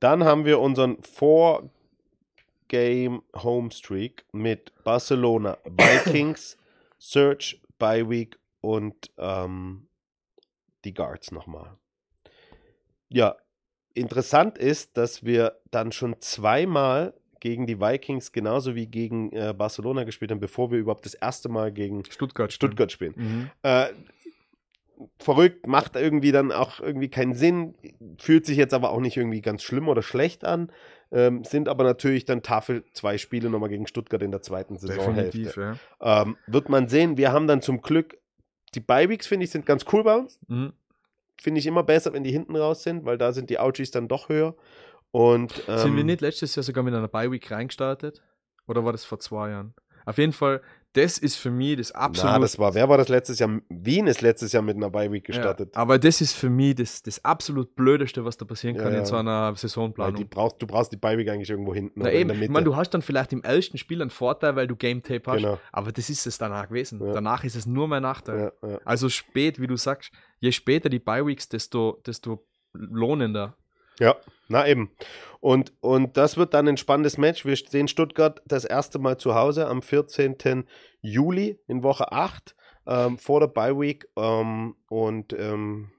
Dann 0.00 0.24
haben 0.24 0.44
wir 0.44 0.58
unseren 0.60 1.00
Four-Game 1.02 3.22
Home 3.36 3.70
Streak 3.70 4.24
mit 4.32 4.72
Barcelona, 4.84 5.58
Vikings, 5.64 6.56
Search, 7.04 7.60
Bye 7.78 8.08
Week 8.08 8.38
und 8.60 9.10
ähm, 9.18 9.88
die 10.84 10.94
Guards 10.94 11.32
nochmal. 11.32 11.76
Ja, 13.08 13.36
interessant 13.92 14.56
ist, 14.56 14.96
dass 14.96 15.22
wir 15.22 15.60
dann 15.70 15.92
schon 15.92 16.16
zweimal 16.20 17.14
gegen 17.40 17.66
die 17.66 17.78
Vikings 17.78 18.32
genauso 18.32 18.74
wie 18.74 18.86
gegen 18.86 19.30
äh, 19.32 19.52
Barcelona 19.56 20.04
gespielt 20.04 20.30
haben, 20.30 20.40
bevor 20.40 20.70
wir 20.70 20.78
überhaupt 20.78 21.04
das 21.04 21.12
erste 21.12 21.50
Mal 21.50 21.72
gegen 21.72 22.02
Stuttgart. 22.06 22.50
Stuttgart 22.52 22.90
spielen. 22.90 23.14
Mhm. 23.16 23.50
Äh, 23.62 23.88
verrückt, 25.18 25.66
macht 25.66 25.96
irgendwie 25.96 26.32
dann 26.32 26.52
auch 26.52 26.80
irgendwie 26.80 27.10
keinen 27.10 27.34
Sinn, 27.34 27.74
fühlt 28.18 28.46
sich 28.46 28.56
jetzt 28.56 28.72
aber 28.72 28.90
auch 28.90 29.00
nicht 29.00 29.18
irgendwie 29.18 29.42
ganz 29.42 29.62
schlimm 29.62 29.88
oder 29.88 30.02
schlecht 30.02 30.46
an, 30.46 30.72
ähm, 31.14 31.44
sind 31.44 31.68
aber 31.68 31.84
natürlich 31.84 32.24
dann 32.26 32.42
Tafel 32.42 32.84
zwei 32.92 33.16
Spiele 33.16 33.48
nochmal 33.48 33.68
gegen 33.70 33.86
Stuttgart 33.86 34.20
in 34.20 34.30
der 34.32 34.42
zweiten 34.42 34.74
Definitiv, 34.74 35.52
Saisonhälfte. 35.54 35.78
ja. 36.00 36.22
Ähm, 36.22 36.36
wird 36.46 36.68
man 36.68 36.88
sehen, 36.88 37.16
wir 37.16 37.32
haben 37.32 37.46
dann 37.46 37.62
zum 37.62 37.80
Glück, 37.80 38.18
die 38.74 38.80
Bi-Weeks 38.80 39.26
finde 39.28 39.44
ich 39.44 39.50
sind 39.50 39.64
ganz 39.64 39.84
cool 39.92 40.02
bei 40.04 40.16
uns, 40.16 40.38
Mhm. 40.48 40.72
finde 41.40 41.60
ich 41.60 41.66
immer 41.66 41.84
besser, 41.84 42.12
wenn 42.12 42.24
die 42.24 42.32
hinten 42.32 42.56
raus 42.56 42.82
sind, 42.82 43.04
weil 43.04 43.16
da 43.16 43.32
sind 43.32 43.48
die 43.48 43.58
Ouchies 43.58 43.90
dann 43.92 44.08
doch 44.08 44.28
höher 44.28 44.54
und 45.12 45.62
ähm, 45.68 45.78
Sind 45.78 45.96
wir 45.96 46.04
nicht 46.04 46.20
letztes 46.20 46.56
Jahr 46.56 46.64
sogar 46.64 46.82
mit 46.82 46.92
einer 46.92 47.06
Bye-Week 47.08 47.48
reingestartet? 47.50 48.22
Oder 48.66 48.84
war 48.84 48.92
das 48.92 49.04
vor 49.04 49.20
zwei 49.20 49.50
Jahren? 49.50 49.74
Auf 50.06 50.18
jeden 50.18 50.32
Fall, 50.32 50.60
das 50.94 51.18
ist 51.18 51.36
für 51.36 51.50
mich 51.50 51.76
das 51.76 51.90
absolut. 51.92 52.32
na, 52.32 52.38
das 52.38 52.58
war, 52.58 52.72
wer 52.74 52.88
war 52.88 52.96
das 52.96 53.08
letztes 53.08 53.40
Jahr? 53.40 53.60
Wien 53.68 54.06
ist 54.06 54.22
letztes 54.22 54.52
Jahr 54.52 54.62
mit 54.62 54.76
einer 54.76 54.90
Bi-Week 54.90 55.24
gestartet. 55.24 55.74
Ja, 55.74 55.80
aber 55.80 55.98
das 55.98 56.20
ist 56.20 56.34
für 56.34 56.48
mich 56.48 56.76
das, 56.76 57.02
das 57.02 57.24
absolut 57.24 57.74
Blödeste, 57.74 58.24
was 58.24 58.36
da 58.36 58.44
passieren 58.44 58.76
kann 58.76 58.92
ja. 58.92 59.00
in 59.00 59.04
so 59.04 59.16
einer 59.16 59.54
Saisonplanung. 59.56 60.24
brauchst, 60.28 60.62
du 60.62 60.66
brauchst 60.66 60.92
die 60.92 60.96
Bi-Week 60.96 61.28
eigentlich 61.28 61.50
irgendwo 61.50 61.74
hinten 61.74 62.00
Na 62.00 62.12
eben, 62.12 62.40
ich 62.40 62.48
meine, 62.48 62.64
du 62.64 62.76
hast 62.76 62.90
dann 62.90 63.02
vielleicht 63.02 63.32
im 63.32 63.42
ersten 63.42 63.76
Spiel 63.76 64.00
einen 64.00 64.10
Vorteil, 64.10 64.54
weil 64.54 64.68
du 64.68 64.76
Game 64.76 65.02
Tape 65.02 65.22
hast, 65.26 65.36
Genau. 65.38 65.58
aber 65.72 65.90
das 65.90 66.08
ist 66.08 66.26
es 66.26 66.38
danach 66.38 66.68
gewesen. 66.68 67.00
Danach 67.00 67.42
ist 67.42 67.56
es 67.56 67.66
nur 67.66 67.88
mein 67.88 68.02
Nachteil. 68.02 68.52
Also 68.84 69.08
spät, 69.08 69.60
wie 69.60 69.66
du 69.66 69.76
sagst, 69.76 70.12
je 70.38 70.52
später 70.52 70.88
die 70.88 71.00
Bye-Weeks, 71.00 71.48
desto, 71.48 72.00
desto 72.06 72.46
lohnender. 72.72 73.56
Ja, 73.98 74.16
na 74.48 74.66
eben. 74.66 74.90
Und, 75.40 75.72
und 75.80 76.16
das 76.16 76.36
wird 76.36 76.54
dann 76.54 76.68
ein 76.68 76.76
spannendes 76.76 77.18
Match. 77.18 77.44
Wir 77.44 77.56
sehen 77.56 77.88
Stuttgart 77.88 78.40
das 78.46 78.64
erste 78.64 78.98
Mal 78.98 79.18
zu 79.18 79.34
Hause 79.34 79.66
am 79.66 79.82
14. 79.82 80.64
Juli 81.00 81.60
in 81.66 81.82
Woche 81.82 82.12
8 82.12 82.56
ähm, 82.86 83.18
vor 83.18 83.40
der 83.40 83.48
Bye 83.48 83.78
Week. 83.78 84.08
Ähm, 84.16 84.76
und 84.88 85.32
ähm, 85.34 85.92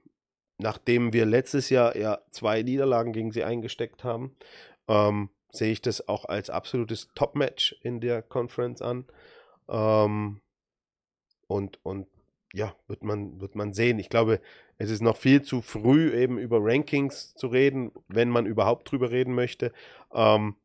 nachdem 0.58 1.12
wir 1.12 1.26
letztes 1.26 1.70
Jahr 1.70 1.96
ja 1.96 2.18
zwei 2.30 2.62
Niederlagen 2.62 3.12
gegen 3.12 3.32
sie 3.32 3.44
eingesteckt 3.44 4.04
haben, 4.04 4.36
ähm, 4.88 5.30
sehe 5.50 5.72
ich 5.72 5.80
das 5.80 6.06
auch 6.08 6.24
als 6.24 6.50
absolutes 6.50 7.08
Top-Match 7.14 7.76
in 7.82 8.00
der 8.00 8.22
Conference 8.22 8.82
an. 8.82 9.06
Ähm, 9.68 10.40
und, 11.46 11.78
und 11.84 12.08
ja, 12.52 12.74
wird 12.88 13.04
man, 13.04 13.40
wird 13.40 13.54
man 13.54 13.72
sehen. 13.72 13.98
Ich 13.98 14.08
glaube, 14.08 14.40
es 14.78 14.90
ist 14.90 15.02
noch 15.02 15.16
viel 15.16 15.42
zu 15.42 15.62
früh, 15.62 16.12
eben 16.12 16.38
über 16.38 16.58
Rankings 16.60 17.34
zu 17.34 17.46
reden, 17.46 17.92
wenn 18.08 18.28
man 18.28 18.46
überhaupt 18.46 18.90
drüber 18.90 19.10
reden 19.10 19.34
möchte. 19.34 19.72
Ähm, 20.12 20.56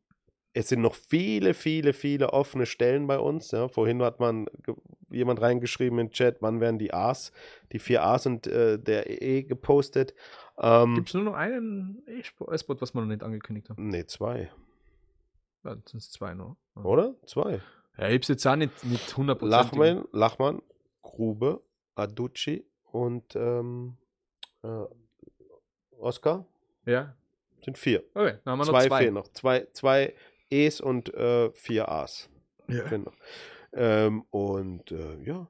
es 0.54 0.68
sind 0.68 0.82
noch 0.82 0.94
viele, 0.94 1.54
viele, 1.54 1.92
viele 1.94 2.32
offene 2.32 2.66
Stellen 2.66 3.06
bei 3.06 3.18
uns. 3.18 3.52
Ja. 3.52 3.68
Vorhin 3.68 4.02
hat 4.02 4.20
man 4.20 4.46
jemand 5.10 5.40
reingeschrieben 5.40 5.98
in 5.98 6.08
den 6.08 6.12
Chat, 6.12 6.38
wann 6.40 6.60
werden 6.60 6.78
die 6.78 6.92
A's, 6.92 7.32
die 7.72 7.78
vier 7.78 8.04
A's 8.04 8.26
und 8.26 8.46
äh, 8.46 8.78
der 8.78 9.22
E 9.22 9.44
gepostet. 9.44 10.14
Ähm, 10.58 10.94
Gibt 10.94 11.08
es 11.08 11.14
nur 11.14 11.24
noch 11.24 11.34
einen 11.34 12.02
E-Spot, 12.06 12.46
was 12.80 12.94
wir 12.94 13.00
noch 13.00 13.08
nicht 13.08 13.22
angekündigt 13.22 13.70
haben? 13.70 13.88
nee, 13.88 14.04
zwei, 14.04 14.50
Ja, 15.64 15.74
das 15.74 15.90
sind 15.90 16.02
zwei 16.02 16.34
noch. 16.34 16.56
Ja, 16.76 16.82
oder? 16.84 17.14
Zwei. 17.24 17.60
Ja, 17.96 18.08
ich 18.08 18.16
hab's 18.16 18.28
jetzt 18.28 18.46
auch 18.46 18.56
nicht 18.56 18.84
mit 18.84 19.00
100%. 19.00 19.46
Lachmann, 19.46 20.04
Lachmann, 20.12 20.62
Grube, 21.02 21.62
Aducci 21.94 22.66
und 22.90 23.36
ähm, 23.36 23.96
äh, 24.62 24.84
Oscar 25.98 26.46
Ja, 26.84 27.14
sind 27.64 27.78
vier. 27.78 28.02
okay, 28.14 28.38
dann 28.44 28.52
haben 28.52 28.58
wir 28.60 28.64
noch 28.66 28.72
zwei, 28.72 28.88
zwei. 28.88 28.98
fehlen 28.98 29.14
noch. 29.14 29.28
Zwei, 29.28 29.66
zwei 29.72 30.14
E's 30.50 30.80
und 30.80 31.12
äh, 31.14 31.50
vier 31.52 31.88
A's. 31.88 32.28
Ja. 32.68 32.98
Noch. 32.98 33.12
Ähm, 33.74 34.22
und 34.30 34.90
äh, 34.92 35.16
ja, 35.22 35.46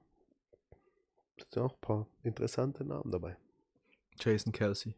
sind 1.50 1.62
auch 1.62 1.74
ein 1.74 1.80
paar 1.80 2.06
interessante 2.22 2.84
Namen 2.84 3.10
dabei. 3.10 3.36
Jason 4.20 4.52
Kelsey, 4.52 4.94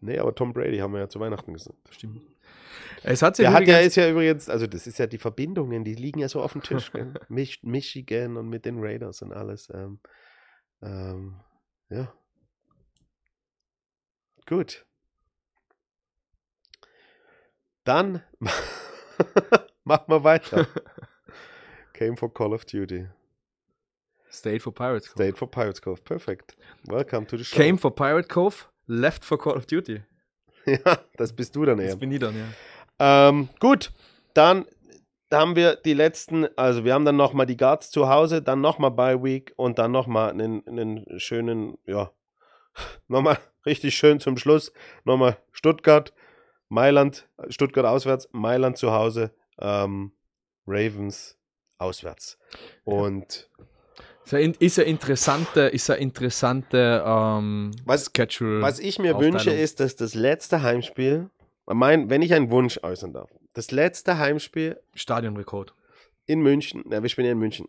Nee, 0.00 0.18
aber 0.18 0.34
Tom 0.34 0.52
Brady 0.52 0.78
haben 0.78 0.92
wir 0.92 1.00
ja 1.00 1.08
zu 1.08 1.20
Weihnachten 1.20 1.52
gesagt. 1.52 1.76
stimmt. 1.90 2.22
Es 3.02 3.22
hat 3.22 3.36
sich 3.36 3.44
Der 3.44 3.52
hat 3.52 3.62
ja, 3.66 3.74
übrigens- 3.74 3.86
ist 3.88 3.96
ja 3.96 4.10
übrigens, 4.10 4.48
also 4.48 4.66
das 4.66 4.86
ist 4.86 4.98
ja 4.98 5.06
die 5.06 5.18
Verbindungen, 5.18 5.84
die 5.84 5.94
liegen 5.94 6.20
ja 6.20 6.28
so 6.28 6.40
auf 6.42 6.52
dem 6.52 6.62
Tisch. 6.62 6.92
gell? 6.92 7.12
Mich, 7.28 7.62
Michigan 7.62 8.36
und 8.36 8.48
mit 8.48 8.64
den 8.64 8.78
Raiders 8.78 9.22
und 9.22 9.32
alles. 9.32 9.68
Ähm, 9.74 9.98
ähm, 10.82 11.40
ja. 11.90 12.12
Gut. 14.46 14.84
Dann 17.84 18.22
machen 19.84 20.04
wir 20.08 20.24
weiter. 20.24 20.66
Came 21.92 22.16
for 22.16 22.32
Call 22.32 22.52
of 22.52 22.64
Duty. 22.64 23.08
State 24.30 24.60
for 24.60 24.72
Pirates 24.72 25.08
Cove. 25.08 25.16
State 25.16 25.38
for 25.38 25.50
Pirates 25.50 25.80
Cove. 25.80 26.02
Perfect. 26.04 26.56
Welcome 26.86 27.26
to 27.26 27.36
the 27.36 27.44
show. 27.44 27.56
Came 27.56 27.76
for 27.76 27.90
Pirate 27.94 28.28
Cove, 28.28 28.68
left 28.86 29.24
for 29.24 29.36
Call 29.36 29.56
of 29.56 29.66
Duty. 29.66 30.02
ja, 30.66 30.98
das 31.16 31.32
bist 31.32 31.54
du 31.54 31.64
dann 31.64 31.78
eher. 31.78 31.88
Das 31.88 31.98
bin 31.98 32.10
ich 32.12 32.20
dann, 32.20 32.34
ja. 32.36 33.28
Ähm, 33.28 33.48
gut, 33.58 33.92
dann 34.34 34.64
haben 35.30 35.56
wir 35.56 35.76
die 35.76 35.94
letzten, 35.94 36.46
also 36.56 36.84
wir 36.84 36.94
haben 36.94 37.04
dann 37.04 37.16
nochmal 37.16 37.46
die 37.46 37.56
Guards 37.56 37.90
zu 37.90 38.08
Hause, 38.08 38.42
dann 38.42 38.60
nochmal 38.60 38.90
Bye 38.90 39.22
Week 39.22 39.52
und 39.56 39.78
dann 39.78 39.92
nochmal 39.92 40.30
einen, 40.30 40.66
einen 40.66 41.18
schönen, 41.18 41.78
ja, 41.86 42.10
nochmal 43.08 43.38
richtig 43.66 43.94
schön 43.96 44.20
zum 44.20 44.36
Schluss, 44.36 44.72
nochmal 45.04 45.36
Stuttgart, 45.52 46.12
Mailand, 46.68 47.28
Stuttgart 47.48 47.86
auswärts, 47.86 48.28
Mailand 48.32 48.76
zu 48.78 48.92
Hause, 48.92 49.32
ähm, 49.60 50.12
Ravens 50.66 51.36
auswärts. 51.78 52.38
Und 52.84 53.50
Ist 54.24 54.34
ein, 54.34 54.54
ist 54.58 54.78
ein 54.78 54.86
interessante, 54.86 55.62
ist 55.62 55.90
ein 55.90 55.98
interessante 55.98 57.02
ähm, 57.04 57.72
Was- 57.84 58.10
Schedule. 58.16 58.62
was 58.62 58.78
ich 58.78 58.98
mir 58.98 59.14
Aufteilung. 59.16 59.34
wünsche, 59.34 59.50
ist, 59.50 59.80
dass 59.80 59.96
das 59.96 60.14
letzte 60.14 60.62
Heimspiel, 60.62 61.28
mein, 61.66 62.08
wenn 62.10 62.22
ich 62.22 62.32
einen 62.34 62.50
Wunsch 62.50 62.78
äußern 62.82 63.12
darf, 63.12 63.30
das 63.54 63.70
letzte 63.70 64.18
Heimspiel 64.18 64.80
Stadionrekord. 64.94 65.74
in 66.26 66.40
München, 66.40 66.82
na, 66.86 67.02
wir 67.02 67.08
spielen 67.10 67.26
ja 67.26 67.32
in 67.32 67.38
München, 67.38 67.68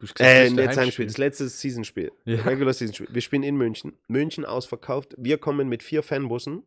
Du 0.00 0.06
hast 0.06 0.14
gesagt, 0.14 0.30
Äh, 0.34 0.44
das 0.44 0.50
ist 0.52 0.58
jetzt 0.58 0.76
Heimspiel, 0.78 1.06
das 1.06 1.18
letzte 1.18 1.48
Seasonspiel. 1.48 2.10
Ja. 2.24 2.40
Regular 2.42 2.72
Seasonspiel. 2.72 3.08
Wir 3.10 3.20
spielen 3.20 3.42
in 3.42 3.56
München. 3.56 3.98
München 4.08 4.46
ausverkauft. 4.46 5.14
Wir 5.18 5.36
kommen 5.36 5.68
mit 5.68 5.82
vier 5.82 6.02
Fanbussen. 6.02 6.64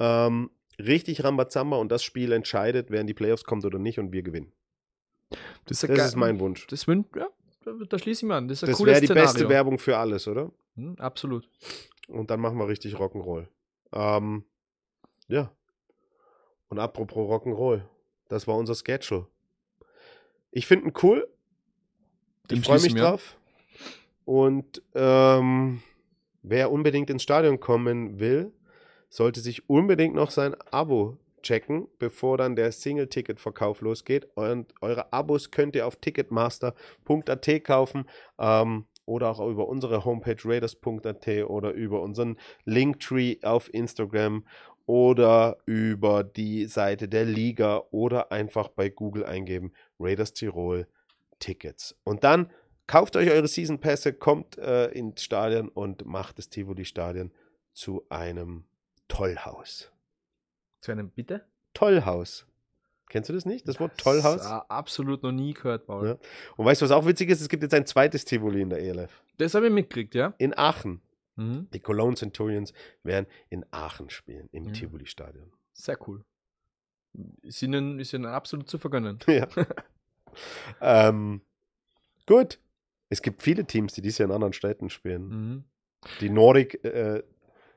Ähm, 0.00 0.50
richtig 0.78 1.22
Rambazamba 1.22 1.76
und 1.76 1.90
das 1.92 2.02
Spiel 2.02 2.32
entscheidet, 2.32 2.90
wer 2.90 3.00
in 3.00 3.06
die 3.06 3.14
Playoffs 3.14 3.44
kommt 3.44 3.64
oder 3.64 3.78
nicht 3.78 4.00
und 4.00 4.12
wir 4.12 4.22
gewinnen. 4.22 4.52
Das, 5.66 5.84
ein 5.84 5.94
Das 5.94 6.08
ist 6.08 6.16
mein 6.16 6.40
Wunsch. 6.40 6.66
Das 6.66 6.86
ja, 6.86 7.28
da, 7.88 7.98
schließe 7.98 8.24
ich 8.24 8.28
mich 8.28 8.36
an. 8.36 8.48
Das 8.48 8.62
ist 8.62 8.68
Das 8.68 8.84
wäre 8.84 9.00
die 9.00 9.06
Szenario. 9.06 9.32
beste 9.32 9.48
Werbung 9.48 9.78
für 9.78 9.96
alles, 9.96 10.26
oder? 10.26 10.50
Hm, 10.74 10.96
absolut. 10.98 11.48
Und 12.08 12.30
dann 12.30 12.40
machen 12.40 12.58
wir 12.58 12.66
richtig 12.66 12.94
Rock'n'Roll. 12.94 13.46
Ähm, 13.92 14.44
ja. 15.28 15.52
Und 16.68 16.78
apropos 16.78 17.28
Rock'n'Roll, 17.28 17.82
das 18.28 18.46
war 18.48 18.56
unser 18.56 18.74
Schedule. 18.74 19.26
Ich 20.50 20.66
finde 20.66 20.86
ihn 20.86 20.92
cool. 21.02 21.28
Ich 22.50 22.60
freue 22.64 22.76
mich 22.76 22.86
ich 22.86 22.94
mich 22.94 23.02
an. 23.02 23.10
drauf. 23.10 23.36
Und 24.24 24.82
ähm, 24.94 25.82
wer 26.42 26.70
unbedingt 26.70 27.10
ins 27.10 27.22
Stadion 27.22 27.60
kommen 27.60 28.20
will, 28.20 28.52
sollte 29.08 29.40
sich 29.40 29.68
unbedingt 29.68 30.14
noch 30.14 30.30
sein 30.30 30.54
Abo 30.70 31.16
checken, 31.42 31.88
bevor 31.98 32.36
dann 32.36 32.56
der 32.56 32.72
Single-Ticket-Verkauf 32.72 33.80
losgeht. 33.80 34.28
Und 34.34 34.72
eure 34.80 35.12
Abos 35.12 35.50
könnt 35.50 35.76
ihr 35.76 35.86
auf 35.86 35.96
ticketmaster.at 35.96 37.64
kaufen 37.64 38.04
ähm, 38.38 38.86
oder 39.06 39.30
auch 39.30 39.48
über 39.48 39.68
unsere 39.68 40.04
Homepage 40.04 40.36
raiders.at 40.44 41.28
oder 41.46 41.72
über 41.72 42.02
unseren 42.02 42.36
Linktree 42.64 43.36
auf 43.42 43.72
Instagram 43.72 44.44
oder 44.84 45.58
über 45.66 46.24
die 46.24 46.66
Seite 46.66 47.08
der 47.08 47.24
Liga 47.24 47.82
oder 47.90 48.32
einfach 48.32 48.68
bei 48.68 48.88
Google 48.88 49.24
eingeben 49.24 49.72
Raiders 49.98 50.32
Tirol 50.32 50.86
Tickets. 51.38 51.96
Und 52.04 52.24
dann 52.24 52.50
kauft 52.86 53.16
euch 53.16 53.30
eure 53.30 53.48
Season 53.48 53.80
Pässe, 53.80 54.12
kommt 54.12 54.58
äh, 54.58 54.86
ins 54.88 55.22
Stadion 55.22 55.68
und 55.68 56.04
macht 56.06 56.38
das 56.38 56.48
Tivoli 56.48 56.84
Stadion 56.84 57.32
zu 57.72 58.06
einem 58.08 58.64
Tollhaus. 59.08 59.92
Zu 60.80 60.92
einem 60.92 61.10
Bitte? 61.10 61.46
Tollhaus. 61.74 62.46
Kennst 63.08 63.30
du 63.30 63.34
das 63.34 63.46
nicht? 63.46 63.66
Das 63.66 63.80
Wort 63.80 63.96
Tollhaus? 63.98 64.42
Das, 64.42 64.50
äh, 64.50 64.64
absolut 64.68 65.22
noch 65.22 65.32
nie 65.32 65.54
gehört, 65.54 65.86
Paul. 65.86 66.06
Ja. 66.08 66.18
Und 66.56 66.66
weißt 66.66 66.82
du, 66.82 66.84
was 66.84 66.90
auch 66.92 67.06
witzig 67.06 67.30
ist? 67.30 67.40
Es 67.40 67.48
gibt 67.48 67.62
jetzt 67.62 67.74
ein 67.74 67.86
zweites 67.86 68.24
Tivoli 68.24 68.60
in 68.60 68.70
der 68.70 68.80
ELF. 68.80 69.22
Das 69.38 69.54
habe 69.54 69.66
ich 69.68 69.72
mitgekriegt, 69.72 70.14
ja. 70.14 70.34
In 70.38 70.56
Aachen. 70.56 71.00
Mhm. 71.36 71.68
Die 71.72 71.80
Cologne 71.80 72.16
Centurions 72.16 72.72
werden 73.02 73.26
in 73.48 73.64
Aachen 73.70 74.10
spielen, 74.10 74.48
im 74.52 74.66
Ja. 74.66 74.72
Tivoli 74.72 75.06
Stadion. 75.06 75.52
Sehr 75.72 75.96
cool. 76.08 76.24
Ist 77.42 77.62
ihnen, 77.62 77.98
ist 77.98 78.12
ihnen 78.12 78.26
absolut 78.26 78.68
zu 78.68 78.78
vergönnen. 78.78 79.18
Ja. 79.26 79.46
ähm, 80.80 81.40
gut. 82.26 82.58
Es 83.10 83.22
gibt 83.22 83.42
viele 83.42 83.64
Teams, 83.64 83.94
die 83.94 84.02
dieses 84.02 84.18
Jahr 84.18 84.28
in 84.28 84.34
anderen 84.34 84.52
Städten 84.52 84.90
spielen. 84.90 85.28
Mhm. 85.28 85.64
Die 86.20 86.30
Nordic 86.30 86.84
äh, 86.84 87.22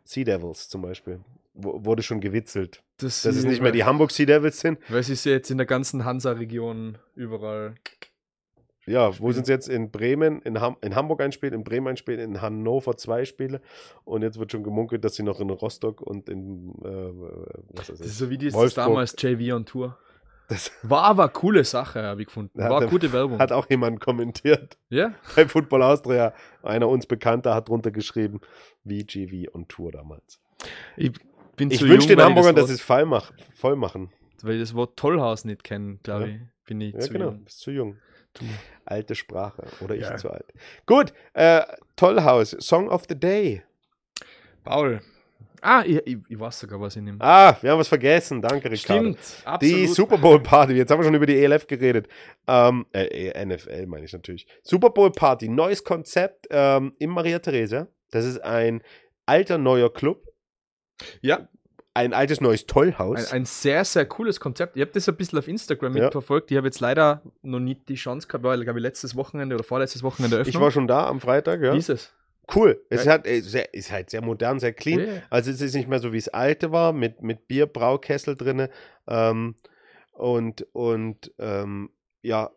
Sea 0.03 0.23
Devils 0.23 0.69
zum 0.69 0.81
Beispiel. 0.81 1.21
Wo, 1.53 1.83
wurde 1.85 2.03
schon 2.03 2.21
gewitzelt. 2.21 2.83
Dass 2.97 3.25
es 3.25 3.43
nicht 3.43 3.61
mehr 3.61 3.71
die 3.71 3.83
Hamburg 3.83 4.11
Sea 4.11 4.25
Devils 4.25 4.59
sind. 4.59 4.79
Weil 4.89 5.01
ja 5.01 5.31
jetzt 5.31 5.51
in 5.51 5.57
der 5.57 5.65
ganzen 5.65 6.05
Hansa-Region 6.05 6.97
überall. 7.15 7.75
Ja, 8.85 9.17
wo 9.19 9.31
sind 9.31 9.45
sie 9.45 9.51
jetzt? 9.51 9.69
In 9.69 9.91
Bremen, 9.91 10.41
in, 10.41 10.59
Ham 10.59 10.75
in 10.81 10.95
Hamburg 10.95 11.21
ein 11.21 11.31
Spiel, 11.31 11.53
in 11.53 11.63
Bremen 11.63 11.87
ein 11.87 11.97
Spiel, 11.97 12.19
in 12.19 12.41
Hannover 12.41 12.97
zwei 12.97 13.25
Spiele. 13.25 13.61
Und 14.05 14.23
jetzt 14.23 14.39
wird 14.39 14.51
schon 14.51 14.63
gemunkelt, 14.63 15.05
dass 15.05 15.15
sie 15.15 15.23
noch 15.23 15.39
in 15.39 15.49
Rostock 15.49 16.01
und 16.01 16.29
in 16.29 16.73
äh, 16.83 16.89
was 17.69 17.89
ist 17.89 18.01
Das 18.01 18.07
ist 18.07 18.17
so 18.17 18.29
wie 18.29 18.37
das 18.37 18.53
Wolfsburg. 18.53 18.87
damals 18.87 19.15
JV 19.17 19.55
on 19.55 19.65
Tour. 19.65 19.97
Das 20.51 20.69
War 20.83 21.03
aber 21.03 21.23
eine 21.23 21.31
coole 21.31 21.63
Sache, 21.63 22.03
habe 22.03 22.21
ich 22.21 22.27
gefunden. 22.27 22.59
War 22.59 22.81
der- 22.81 22.89
gute 22.89 23.13
Werbung. 23.13 23.39
hat 23.39 23.51
auch 23.53 23.69
jemand 23.69 24.01
kommentiert. 24.01 24.77
ja? 24.89 25.13
Bei 25.35 25.47
Football 25.47 25.81
Austria, 25.83 26.33
einer 26.61 26.89
uns 26.89 27.05
Bekannter 27.05 27.55
hat 27.55 27.69
drunter 27.69 27.91
geschrieben, 27.91 28.41
VGV 28.85 29.53
on 29.55 29.67
Tour 29.69 29.91
damals. 29.93 30.41
Ich 30.97 31.11
bin 31.55 31.71
Ich 31.71 31.79
zu 31.79 31.87
wünsche 31.87 32.07
den 32.09 32.21
Hamburgern, 32.21 32.53
das 32.55 32.63
dass 32.63 32.69
sie 32.69 32.75
es 32.75 32.81
voll, 32.81 33.05
mach, 33.05 33.31
voll 33.53 33.75
machen. 33.77 34.11
Weil 34.43 34.55
ich 34.55 34.61
das 34.61 34.73
Wort 34.73 34.97
Tollhaus 34.97 35.45
nicht 35.45 35.63
kennen, 35.63 35.99
glaube 36.03 36.27
Ja. 36.27 36.35
ich. 36.35 36.41
Bin 36.65 36.81
ich 36.81 36.93
Ja, 36.93 36.99
zu 36.99 37.13
genau. 37.13 37.25
jung. 37.29 37.43
Bist 37.45 37.59
zu 37.59 37.71
jung. 37.71 37.97
Alte 38.85 39.15
Sprache. 39.15 39.63
Oder 39.81 39.95
ich 39.95 40.01
Ja. 40.01 40.17
zu 40.17 40.29
alt. 40.31 40.45
Gut, 40.85 41.13
äh, 41.33 41.61
Tollhaus, 41.95 42.51
Song 42.59 42.89
of 42.89 43.03
the 43.07 43.19
Day. 43.19 43.63
Paul. 44.63 45.01
Ah, 45.61 45.83
ich, 45.85 45.97
ich, 46.05 46.17
ich 46.27 46.39
weiß 46.39 46.59
sogar, 46.59 46.81
was 46.81 46.95
ich 46.95 47.01
nehme. 47.03 47.17
Ah, 47.21 47.55
wir 47.61 47.71
haben 47.71 47.79
was 47.79 47.87
vergessen. 47.87 48.41
Danke, 48.41 48.71
Ricardo. 48.71 49.01
Stimmt, 49.13 49.19
Die 49.43 49.45
absolut. 49.47 49.89
Super 49.95 50.17
Bowl 50.17 50.39
Party. 50.41 50.73
Jetzt 50.73 50.89
haben 50.91 50.99
wir 50.99 51.03
schon 51.05 51.13
über 51.13 51.27
die 51.27 51.37
ELF 51.43 51.67
geredet. 51.67 52.07
Ähm, 52.47 52.85
äh, 52.93 53.29
äh, 53.29 53.45
NFL 53.45 53.85
meine 53.85 54.05
ich 54.05 54.13
natürlich. 54.13 54.47
Super 54.63 54.89
Bowl 54.89 55.11
Party, 55.11 55.47
neues 55.49 55.83
Konzept 55.83 56.47
ähm, 56.49 56.93
im 56.99 57.11
Maria 57.11 57.39
Theresia. 57.39 57.87
Das 58.09 58.25
ist 58.25 58.39
ein 58.43 58.81
alter 59.27 59.57
neuer 59.59 59.93
Club, 59.93 60.25
ja, 61.21 61.47
ein 61.93 62.13
altes 62.13 62.41
neues 62.41 62.65
Tollhaus. 62.65 63.31
ein, 63.31 63.41
ein 63.41 63.45
sehr, 63.45 63.83
sehr 63.85 64.05
cooles 64.05 64.39
Konzept. 64.39 64.75
Ich 64.77 64.81
habe 64.81 64.91
das 64.91 65.07
ein 65.09 65.15
bisschen 65.15 65.37
auf 65.39 65.47
Instagram 65.47 65.95
Ja. 65.95 66.03
mitverfolgt. 66.05 66.49
Ich 66.51 66.57
habe 66.57 66.67
jetzt 66.67 66.79
leider 66.79 67.21
noch 67.41 67.59
nicht 67.59 67.87
die 67.89 67.95
Chance 67.95 68.27
gehabt, 68.27 68.43
weil, 68.43 68.63
glaube 68.63 68.79
ich, 68.79 68.83
letztes 68.83 69.15
Wochenende 69.15 69.55
oder 69.55 69.63
vorletztes 69.63 70.01
Wochenende 70.03 70.37
ich 70.37 70.41
Eröffnung. 70.47 70.63
war 70.63 70.71
schon 70.71 70.87
da 70.87 71.07
am 71.07 71.19
Freitag, 71.19 71.61
ja. 71.61 71.73
Wie 71.73 71.77
ist 71.77 71.89
es? 71.89 72.13
Cool. 72.53 72.83
Es 72.89 73.05
Ja. 73.05 73.13
hat, 73.13 73.27
äh, 73.27 73.41
sehr, 73.41 73.73
ist 73.73 73.91
halt 73.91 74.09
sehr 74.09 74.21
modern, 74.21 74.59
sehr 74.59 74.73
clean. 74.73 74.99
Ja. 75.07 75.21
Also 75.29 75.51
es 75.51 75.61
ist 75.61 75.75
nicht 75.75 75.87
mehr 75.87 75.99
so, 75.99 76.11
wie 76.13 76.17
es 76.17 76.29
alte 76.29 76.71
war, 76.71 76.93
mit, 76.93 77.21
mit 77.21 77.47
Bier, 77.47 77.65
Braukessel 77.65 78.35
drinne. 78.35 78.69
Ähm, 79.07 79.55
und 80.13 80.67
und 80.73 81.31
ähm, 81.39 81.89
ja, 82.21 82.51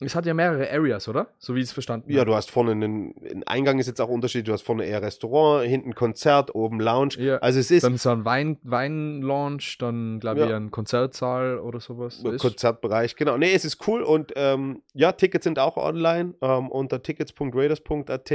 Es 0.00 0.14
hat 0.14 0.26
ja 0.26 0.32
mehrere 0.34 0.70
Areas, 0.70 1.08
oder? 1.08 1.26
So 1.38 1.54
wie 1.56 1.58
ich 1.58 1.64
es 1.66 1.72
verstanden 1.72 2.10
ja, 2.12 2.20
habe. 2.20 2.30
du 2.30 2.36
hast 2.36 2.52
vorne 2.52 2.70
einen, 2.70 3.14
ein 3.28 3.42
Eingang 3.48 3.80
ist 3.80 3.88
jetzt 3.88 4.00
auch 4.00 4.08
unterschiedlich. 4.08 4.44
Du 4.46 4.52
hast 4.52 4.62
vorne 4.62 4.84
eher 4.84 5.02
Restaurant, 5.02 5.66
hinten 5.66 5.94
Konzert, 5.96 6.54
oben 6.54 6.78
Lounge. 6.78 7.14
Ja. 7.18 7.38
Also 7.38 7.58
es 7.58 7.70
ist 7.72 7.82
Dann 7.82 7.96
so 7.96 8.10
ein 8.10 8.24
Wein, 8.24 8.58
Wein-Launch, 8.62 9.78
dann 9.78 10.20
glaube 10.20 10.44
ich 10.44 10.50
Ja. 10.50 10.56
ein 10.56 10.70
Konzertsaal 10.70 11.58
oder 11.58 11.80
sowas. 11.80 12.22
Ist- 12.22 12.40
Konzertbereich, 12.40 13.16
genau. 13.16 13.36
Nee, 13.38 13.52
es 13.52 13.64
ist 13.64 13.86
cool 13.88 14.02
und 14.02 14.32
ähm, 14.36 14.82
ja, 14.94 15.10
Tickets 15.12 15.42
sind 15.44 15.58
auch 15.58 15.76
online 15.76 16.34
ähm, 16.42 16.68
unter 16.70 17.02
tickets.raiders.at. 17.02 18.30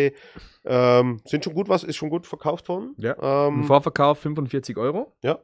Ähm, 0.66 1.22
sind 1.26 1.43
schon 1.45 1.53
gut 1.53 1.70
was, 1.70 1.84
ist 1.84 1.95
schon 1.95 2.09
gut 2.09 2.28
verkauft 2.28 2.68
worden. 2.70 2.93
Ja. 2.97 3.47
Im 3.47 3.59
Ähm, 3.59 3.64
Vorverkauf 3.64 4.20
45 4.20 4.78
Euro. 4.78 5.14
ja. 5.24 5.39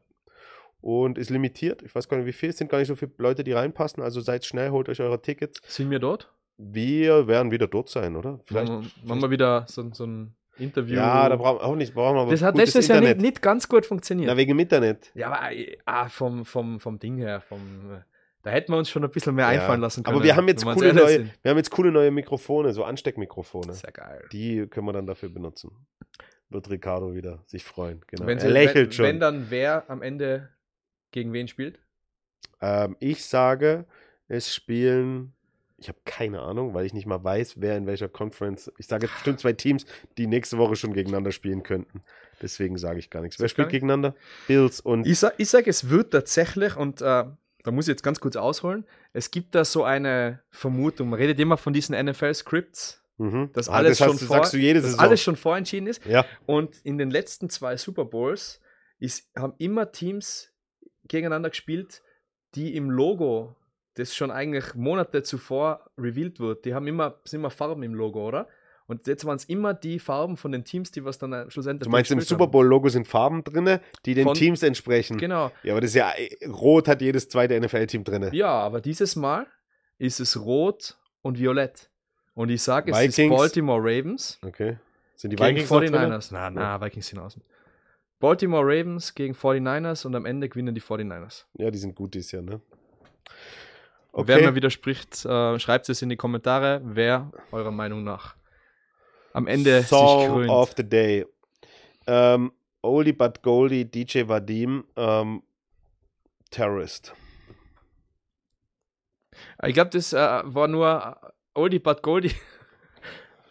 Und 0.82 1.18
ist 1.18 1.30
limitiert. 1.30 1.82
Ich 1.84 1.94
weiß 1.94 2.08
gar 2.08 2.18
nicht, 2.18 2.26
wie 2.26 2.32
viel. 2.34 2.50
Es 2.50 2.58
sind 2.58 2.70
gar 2.72 2.78
nicht 2.78 2.88
so 2.88 2.96
viele 2.96 3.12
Leute, 3.18 3.44
die 3.44 3.52
reinpassen. 3.52 4.02
Also 4.02 4.22
seid 4.22 4.46
schnell, 4.46 4.72
holt 4.72 4.88
euch 4.88 5.02
eure 5.02 5.22
Tickets. 5.22 5.60
Sind 5.68 5.90
wir 5.92 6.00
dort? 6.00 6.32
Wir 6.58 7.28
werden 7.28 7.52
wieder 7.52 7.68
dort 7.68 7.90
sein, 7.90 8.16
oder? 8.16 8.40
Vielleicht. 8.46 8.70
machen, 8.72 8.92
wir, 9.02 9.08
machen 9.10 9.22
wir 9.22 9.30
wieder 9.32 9.66
so, 9.68 9.90
so 9.94 10.06
ein 10.06 10.36
Interview. 10.58 10.96
Ja, 10.96 11.28
da 11.30 11.36
brauchen 11.36 11.60
wir 11.60 11.64
auch 11.66 11.76
nicht. 11.76 11.94
Brauchen 11.94 12.16
wir 12.16 12.22
aber 12.22 12.32
das 12.32 12.42
hat 12.42 12.58
letztes 12.58 12.88
Jahr 12.88 13.02
nicht, 13.02 13.20
nicht 13.20 13.42
ganz 13.42 13.68
gut 13.68 13.86
funktioniert. 13.86 14.30
Na, 14.30 14.38
wegen 14.38 14.50
dem 14.50 14.60
Internet. 14.60 15.12
ja, 15.16 15.28
aber 15.28 15.52
äh, 15.54 15.78
ah, 15.86 16.10
vom, 16.10 16.46
vom, 16.46 16.80
vom 16.80 17.00
Ding 17.00 17.18
her, 17.18 17.42
vom, 17.42 17.60
äh, 17.94 18.02
da 18.44 18.52
hätten 18.52 18.72
wir 18.72 18.78
uns 18.78 18.90
schon 18.90 19.04
ein 19.04 19.12
bisschen 19.12 19.36
mehr 19.36 19.46
Ja. 19.46 19.52
einfallen 19.62 19.82
lassen 19.82 20.04
können. 20.04 20.16
Aber 20.16 20.24
wir 20.24 20.36
haben 20.36 20.48
jetzt 20.48 20.64
coole 20.66 20.94
neue, 20.94 21.10
sind. 21.10 21.32
wir 21.42 21.52
haben 21.52 21.58
jetzt 21.58 21.72
coole 21.72 21.92
neue 21.92 22.12
Mikrofone, 22.12 22.74
so 22.74 22.84
Ansteckmikrofone. 22.84 23.74
Sehr 23.74 23.92
geil. 23.92 24.26
Die 24.32 24.66
können 24.68 24.86
wir 24.86 24.94
dann 24.94 25.06
dafür 25.06 25.30
benutzen. 25.30 25.72
Wird 26.50 26.70
Ricardo 26.70 27.14
wieder 27.14 27.44
sich 27.46 27.64
freuen. 27.64 28.02
Genau. 28.08 28.26
Wenn, 28.26 28.38
er 28.40 28.48
sie, 28.48 28.48
lächelt 28.48 28.88
wenn, 28.88 28.92
schon. 28.92 29.06
wenn 29.06 29.20
dann 29.20 29.46
wer 29.50 29.90
am 29.90 30.02
Ende 30.02 30.50
gegen 31.12 31.34
wen 31.34 31.48
spielt? 31.48 31.80
ähm, 32.62 32.96
ich 33.00 33.24
sage, 33.26 33.86
es 34.28 34.54
spielen. 34.54 35.34
Ich 35.78 35.88
habe 35.88 35.98
keine 36.04 36.42
Ahnung, 36.42 36.74
weil 36.74 36.86
ich 36.86 36.94
nicht 36.94 37.06
mal 37.06 37.24
weiß, 37.24 37.62
wer 37.62 37.78
in 37.78 37.88
welcher 37.88 38.10
Conference. 38.10 38.70
Ich 38.78 38.88
sage 38.88 39.06
jetzt 39.06 39.14
bestimmt 39.16 39.40
zwei 39.40 39.54
Teams, 39.54 39.86
die 40.18 40.28
nächste 40.28 40.58
Woche 40.58 40.76
schon 40.76 40.92
gegeneinander 40.94 41.32
spielen 41.32 41.64
könnten. 41.64 42.02
Deswegen 42.42 42.78
sage 42.78 43.00
ich 43.00 43.10
gar 43.10 43.22
nichts. 43.22 43.40
Wer 43.40 43.48
spielt 43.48 43.68
nichts? 43.68 43.76
gegeneinander? 43.78 44.14
Bills 44.48 44.82
und. 44.82 45.08
Ich 45.08 45.20
sage, 45.20 45.36
ich 45.38 45.50
sag, 45.50 45.68
es 45.68 45.90
wird 45.90 46.12
tatsächlich, 46.12 46.76
und 46.76 47.00
äh, 47.02 47.06
da 47.06 47.72
muss 47.72 47.86
ich 47.88 47.94
jetzt 47.94 48.04
ganz 48.04 48.20
kurz 48.20 48.36
ausholen, 48.36 48.86
es 49.14 49.32
gibt 49.32 49.56
da 49.56 49.64
so 49.64 49.86
eine 49.86 50.42
Vermutung, 50.50 51.10
man 51.12 51.20
redet 51.20 51.40
immer 51.40 51.56
von 51.56 51.72
diesen 51.72 51.96
NFL-Scripts, 51.96 53.02
Mhm. 53.18 53.50
dass 53.54 53.68
Ah, 53.70 53.74
alles 53.76 53.98
das 53.98 54.06
schon 54.06 54.14
hast 54.16 54.22
du- 54.22 54.26
vor- 54.28 54.74
dass 54.82 55.00
alles 55.00 55.22
schon 55.22 55.36
vorentschieden 55.38 55.88
ist. 55.88 56.06
ja, 56.06 56.26
Und 56.46 56.78
in 56.84 56.98
den 56.98 57.10
letzten 57.10 57.50
zwei 57.50 57.76
Super 57.78 58.04
Bowls 58.06 58.60
ist, 59.00 59.30
haben 59.38 59.54
immer 59.60 59.92
Teams 59.94 60.52
gegeneinander 61.10 61.50
gespielt, 61.50 62.02
die 62.56 62.76
im 62.76 62.90
Logo, 62.90 63.56
das 63.96 64.16
schon 64.16 64.32
eigentlich 64.32 64.76
Monate 64.76 65.24
zuvor 65.24 65.90
revealed 65.98 66.40
wird, 66.40 66.64
die 66.64 66.74
haben 66.74 66.88
immer, 66.88 67.20
sind 67.26 67.42
immer 67.42 67.50
Farben 67.52 67.84
im 67.84 67.94
Logo, 67.94 68.26
oder? 68.26 68.48
Und 68.88 69.06
jetzt 69.06 69.24
waren 69.26 69.36
es 69.36 69.46
immer 69.46 69.76
die 69.76 70.00
Farben 70.00 70.36
von 70.36 70.52
den 70.52 70.64
Teams, 70.64 70.90
die 70.90 71.06
was 71.06 71.20
dann 71.20 71.32
äh, 71.32 71.52
schlussendlich. 71.52 71.86
du 71.86 71.92
meinst, 71.92 72.10
im 72.10 72.22
Super. 72.22 72.48
Bowl-Logo 72.48 72.90
sind 72.90 73.08
Farben 73.08 73.44
drin, 73.44 73.80
die 74.06 74.16
den 74.16 74.24
Von- 74.24 74.34
Teams 74.34 74.64
entsprechen. 74.64 75.18
Genau. 75.20 75.52
Ja, 75.62 75.74
aber 75.74 75.82
das 75.82 75.92
ist 75.92 75.96
ja. 75.96 76.12
Rot 76.48 76.88
hat 76.88 77.00
jedes 77.02 77.30
zweite 77.30 77.60
NFL-Team 77.60 78.04
drin. 78.04 78.30
Ja, 78.32 78.50
aber 78.50 78.82
dieses 78.82 79.16
Mal 79.16 79.46
ist 80.00 80.20
es 80.20 80.40
rot 80.42 80.98
und 81.22 81.38
violett. 81.38 81.92
Und 82.34 82.50
ich 82.50 82.64
sage, 82.64 82.92
es 82.92 82.98
ist 83.00 83.18
Vikings. 83.18 83.38
Baltimore 83.38 83.80
Ravens 83.80 84.40
Okay. 84.44 84.78
Sind 85.16 85.32
die 85.32 85.38
Vikings 85.38 85.70
noch 85.70 85.82
drin? 85.82 85.94
49ers. 85.94 86.30
Na, 86.32 86.50
na, 86.50 86.82
Vikings 86.82 87.08
sind 87.10 87.20
außen. 87.20 87.44
Baltimore 88.20 88.66
Ravens 88.66 89.16
gegen 89.16 89.34
49ers 89.34 90.06
und 90.06 90.16
am 90.16 90.26
Ende 90.26 90.50
gewinnen 90.50 90.76
die 90.76 90.82
49ers. 90.82 91.46
Ja, 91.54 91.72
die 91.72 91.78
sind 91.78 91.96
gut 91.96 92.14
dieses 92.14 92.32
Jahr, 92.32 92.42
ne? 92.42 92.62
Wer 94.14 94.42
mir 94.42 94.56
widerspricht, 94.56 95.26
äh, 95.26 95.60
schreibt 95.60 95.88
es 95.88 96.02
in 96.02 96.10
die 96.10 96.18
Kommentare, 96.18 96.82
wer 96.84 97.32
eurer 97.52 97.72
Meinung 97.72 98.04
nach 98.04 98.36
am 99.34 99.48
Ende 99.48 99.80
sich 99.80 99.88
Song 99.88 100.34
krönt. 100.34 100.50
of 100.50 100.74
the 100.76 100.84
Day. 100.84 101.26
Ähm, 102.08 102.52
Oldie 102.82 103.14
but 103.14 103.42
Goldie, 103.42 103.86
DJ 103.86 104.28
Vadim, 104.28 104.86
ähm, 104.96 105.44
Terrorist. 106.50 107.14
Ich 109.64 109.74
glaube, 109.74 109.92
das 109.92 110.12
äh, 110.12 110.18
war 110.18 110.68
nur 110.68 111.18
Oldie 111.54 111.80
but 111.80 112.02
Goldie. 112.02 112.34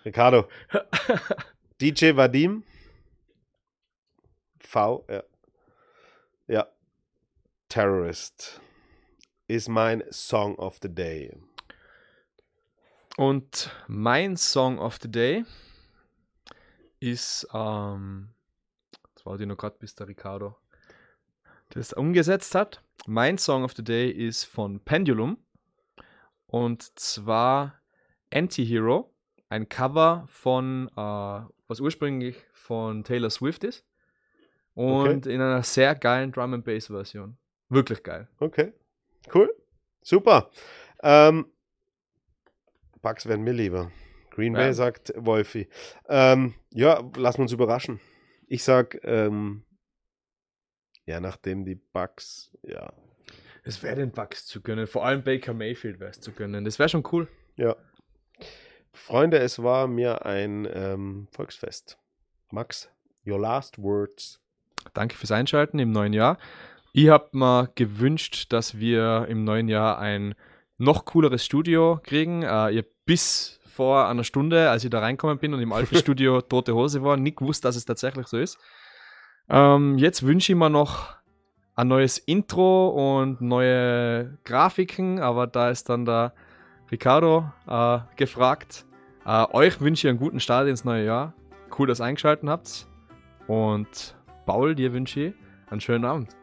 Ricardo. 0.04 0.48
DJ 1.80 2.16
Vadim. 2.16 2.64
V, 4.68 5.06
ja. 5.08 5.22
Ja. 6.46 6.66
Terrorist 7.70 8.60
ist 9.46 9.70
mein 9.70 10.04
Song 10.10 10.56
of 10.56 10.78
the 10.82 10.94
Day. 10.94 11.34
Und 13.16 13.70
mein 13.86 14.36
Song 14.36 14.78
of 14.78 14.98
the 15.00 15.10
Day 15.10 15.46
ist, 17.00 17.48
ähm, 17.54 18.34
das 19.14 19.24
warte 19.24 19.44
ich 19.44 19.48
noch 19.48 19.56
gerade, 19.56 19.78
bis 19.78 19.94
der 19.94 20.06
Ricardo 20.06 20.58
das 21.70 21.94
umgesetzt 21.94 22.54
hat. 22.54 22.82
Mein 23.06 23.38
Song 23.38 23.64
of 23.64 23.72
the 23.74 23.82
Day 23.82 24.10
ist 24.10 24.44
von 24.44 24.80
Pendulum 24.80 25.38
und 26.46 26.98
zwar 26.98 27.80
Anti-Hero, 28.30 29.14
ein 29.48 29.70
Cover 29.70 30.26
von, 30.28 30.88
äh, 30.88 31.40
was 31.68 31.80
ursprünglich 31.80 32.36
von 32.52 33.02
Taylor 33.02 33.30
Swift 33.30 33.64
ist 33.64 33.87
und 34.78 35.26
in 35.26 35.40
einer 35.40 35.62
sehr 35.62 35.94
geilen 35.94 36.32
Drum 36.32 36.54
and 36.54 36.64
Bass 36.64 36.86
Version. 36.86 37.36
Wirklich 37.68 38.02
geil. 38.02 38.28
Okay. 38.38 38.72
Cool. 39.34 39.52
Super. 40.02 40.50
Ähm, 41.02 41.46
Bugs 43.02 43.26
werden 43.26 43.44
mir 43.44 43.52
lieber. 43.52 43.90
Green 44.30 44.52
Bay 44.54 44.66
Ja. 44.68 44.72
sagt 44.72 45.12
Wolfi. 45.16 45.68
Ähm, 46.08 46.54
ja, 46.70 47.02
lassen 47.16 47.38
wir 47.38 47.42
uns 47.42 47.52
überraschen. 47.52 48.00
Ich 48.46 48.64
sag, 48.64 48.98
ähm, 49.04 49.64
ja, 51.04 51.20
nachdem 51.20 51.64
die 51.64 51.74
Bugs, 51.74 52.50
ja, 52.62 52.92
Es 53.64 53.82
wäre 53.82 53.96
den 53.96 54.12
Bucks 54.12 54.46
zu 54.46 54.62
gönnen, 54.62 54.86
vor 54.86 55.04
allem 55.04 55.22
Baker 55.24 55.52
Mayfield 55.52 56.00
wäre 56.00 56.10
es 56.10 56.20
zu 56.20 56.32
gönnen. 56.32 56.64
Das 56.64 56.78
wäre 56.78 56.88
schon 56.88 57.04
cool. 57.12 57.28
ja. 57.56 57.76
Freunde, 58.92 59.38
es 59.38 59.62
war 59.62 59.86
mir 59.86 60.24
ein 60.26 60.66
ähm, 60.72 61.28
Volksfest. 61.30 61.98
Max, 62.50 62.90
your 63.26 63.38
last 63.38 63.78
words. 63.78 64.40
Danke 64.94 65.16
fürs 65.16 65.32
Einschalten 65.32 65.78
im 65.78 65.90
neuen 65.90 66.12
Jahr. 66.12 66.38
Ich 66.92 67.08
habe 67.08 67.28
mir 67.32 67.70
gewünscht, 67.74 68.52
dass 68.52 68.78
wir 68.78 69.26
im 69.28 69.44
neuen 69.44 69.68
Jahr 69.68 69.98
ein 69.98 70.34
noch 70.78 71.04
cooleres 71.04 71.44
Studio 71.44 72.00
kriegen. 72.02 72.42
Äh, 72.42 72.70
ihr 72.70 72.84
bis 73.04 73.60
vor 73.64 74.08
einer 74.08 74.24
Stunde, 74.24 74.70
als 74.70 74.84
ich 74.84 74.90
da 74.90 75.00
reinkommen 75.00 75.38
bin 75.38 75.54
und 75.54 75.60
im 75.60 75.72
alten 75.72 75.96
Studio 75.98 76.40
tote 76.40 76.74
Hose 76.74 77.02
war, 77.02 77.16
nicht 77.16 77.38
gewusst, 77.38 77.64
dass 77.64 77.76
es 77.76 77.84
tatsächlich 77.84 78.26
so 78.26 78.38
ist. 78.38 78.58
Ähm, 79.48 79.98
jetzt 79.98 80.24
wünsche 80.24 80.52
ich 80.52 80.58
mir 80.58 80.70
noch 80.70 81.16
ein 81.74 81.88
neues 81.88 82.18
Intro 82.18 83.20
und 83.20 83.40
neue 83.40 84.36
Grafiken, 84.44 85.20
aber 85.20 85.46
da 85.46 85.70
ist 85.70 85.88
dann 85.88 86.04
der 86.04 86.32
Ricardo 86.90 87.52
äh, 87.68 88.00
gefragt. 88.16 88.84
Äh, 89.24 89.46
euch 89.52 89.80
wünsche 89.80 90.06
ich 90.06 90.10
einen 90.10 90.18
guten 90.18 90.40
Start 90.40 90.66
ins 90.66 90.84
neue 90.84 91.04
Jahr. 91.04 91.34
Cool, 91.78 91.86
dass 91.86 92.00
ihr 92.00 92.04
eingeschaltet 92.04 92.48
habt. 92.48 92.88
Und 93.46 94.16
Paul, 94.48 94.74
dir 94.74 94.94
wünsche 94.94 95.20
ich 95.20 95.34
einen 95.68 95.82
schönen 95.82 96.06
Abend. 96.06 96.34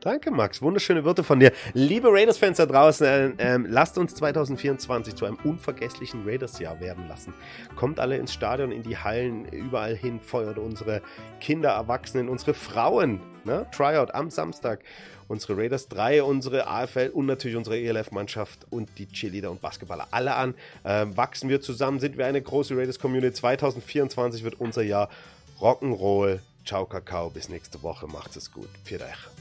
Danke, 0.00 0.32
Max. 0.32 0.60
Wunderschöne 0.60 1.04
Worte 1.04 1.22
von 1.22 1.38
dir. 1.38 1.52
Liebe 1.72 2.08
Raiders-Fans 2.10 2.56
da 2.56 2.66
draußen, 2.66 3.06
äh, 3.06 3.30
ähm, 3.38 3.66
lasst 3.70 3.96
uns 3.96 4.12
2024 4.16 5.14
zu 5.14 5.24
einem 5.24 5.38
unvergesslichen 5.44 6.24
Raiders-Jahr 6.26 6.80
werden 6.80 7.06
lassen. 7.06 7.32
Kommt 7.76 8.00
alle 8.00 8.16
ins 8.16 8.34
Stadion, 8.34 8.72
in 8.72 8.82
die 8.82 8.98
Hallen, 8.98 9.44
überall 9.44 9.94
hin, 9.94 10.18
feuert 10.18 10.58
unsere 10.58 11.00
Kinder, 11.40 11.70
Erwachsenen, 11.70 12.28
unsere 12.28 12.54
Frauen. 12.54 13.20
Ne? 13.44 13.66
Tryout 13.70 14.12
am 14.12 14.30
Samstag. 14.30 14.80
Unsere 15.28 15.56
Raiders 15.56 15.86
3, 15.86 16.24
unsere 16.24 16.66
AFL 16.66 17.12
und 17.14 17.26
natürlich 17.26 17.56
unsere 17.56 17.78
ELF-Mannschaft 17.78 18.66
und 18.70 18.90
die 18.98 19.06
Cheerleader 19.06 19.52
und 19.52 19.60
Basketballer 19.60 20.08
alle 20.10 20.34
an. 20.34 20.54
Ähm, 20.84 21.16
wachsen 21.16 21.48
wir 21.48 21.60
zusammen, 21.60 22.00
sind 22.00 22.18
wir 22.18 22.26
eine 22.26 22.42
große 22.42 22.76
Raiders-Community. 22.76 23.32
2024 23.32 24.42
wird 24.42 24.60
unser 24.60 24.82
Jahr 24.82 25.08
Rock'n'Roll. 25.60 26.40
Ciao, 26.64 26.86
Kakao. 26.86 27.30
Bis 27.30 27.48
nächste 27.48 27.82
Woche. 27.82 28.06
Macht 28.06 28.36
es 28.36 28.50
gut. 28.50 28.70
Für 28.84 29.00
euch. 29.00 29.33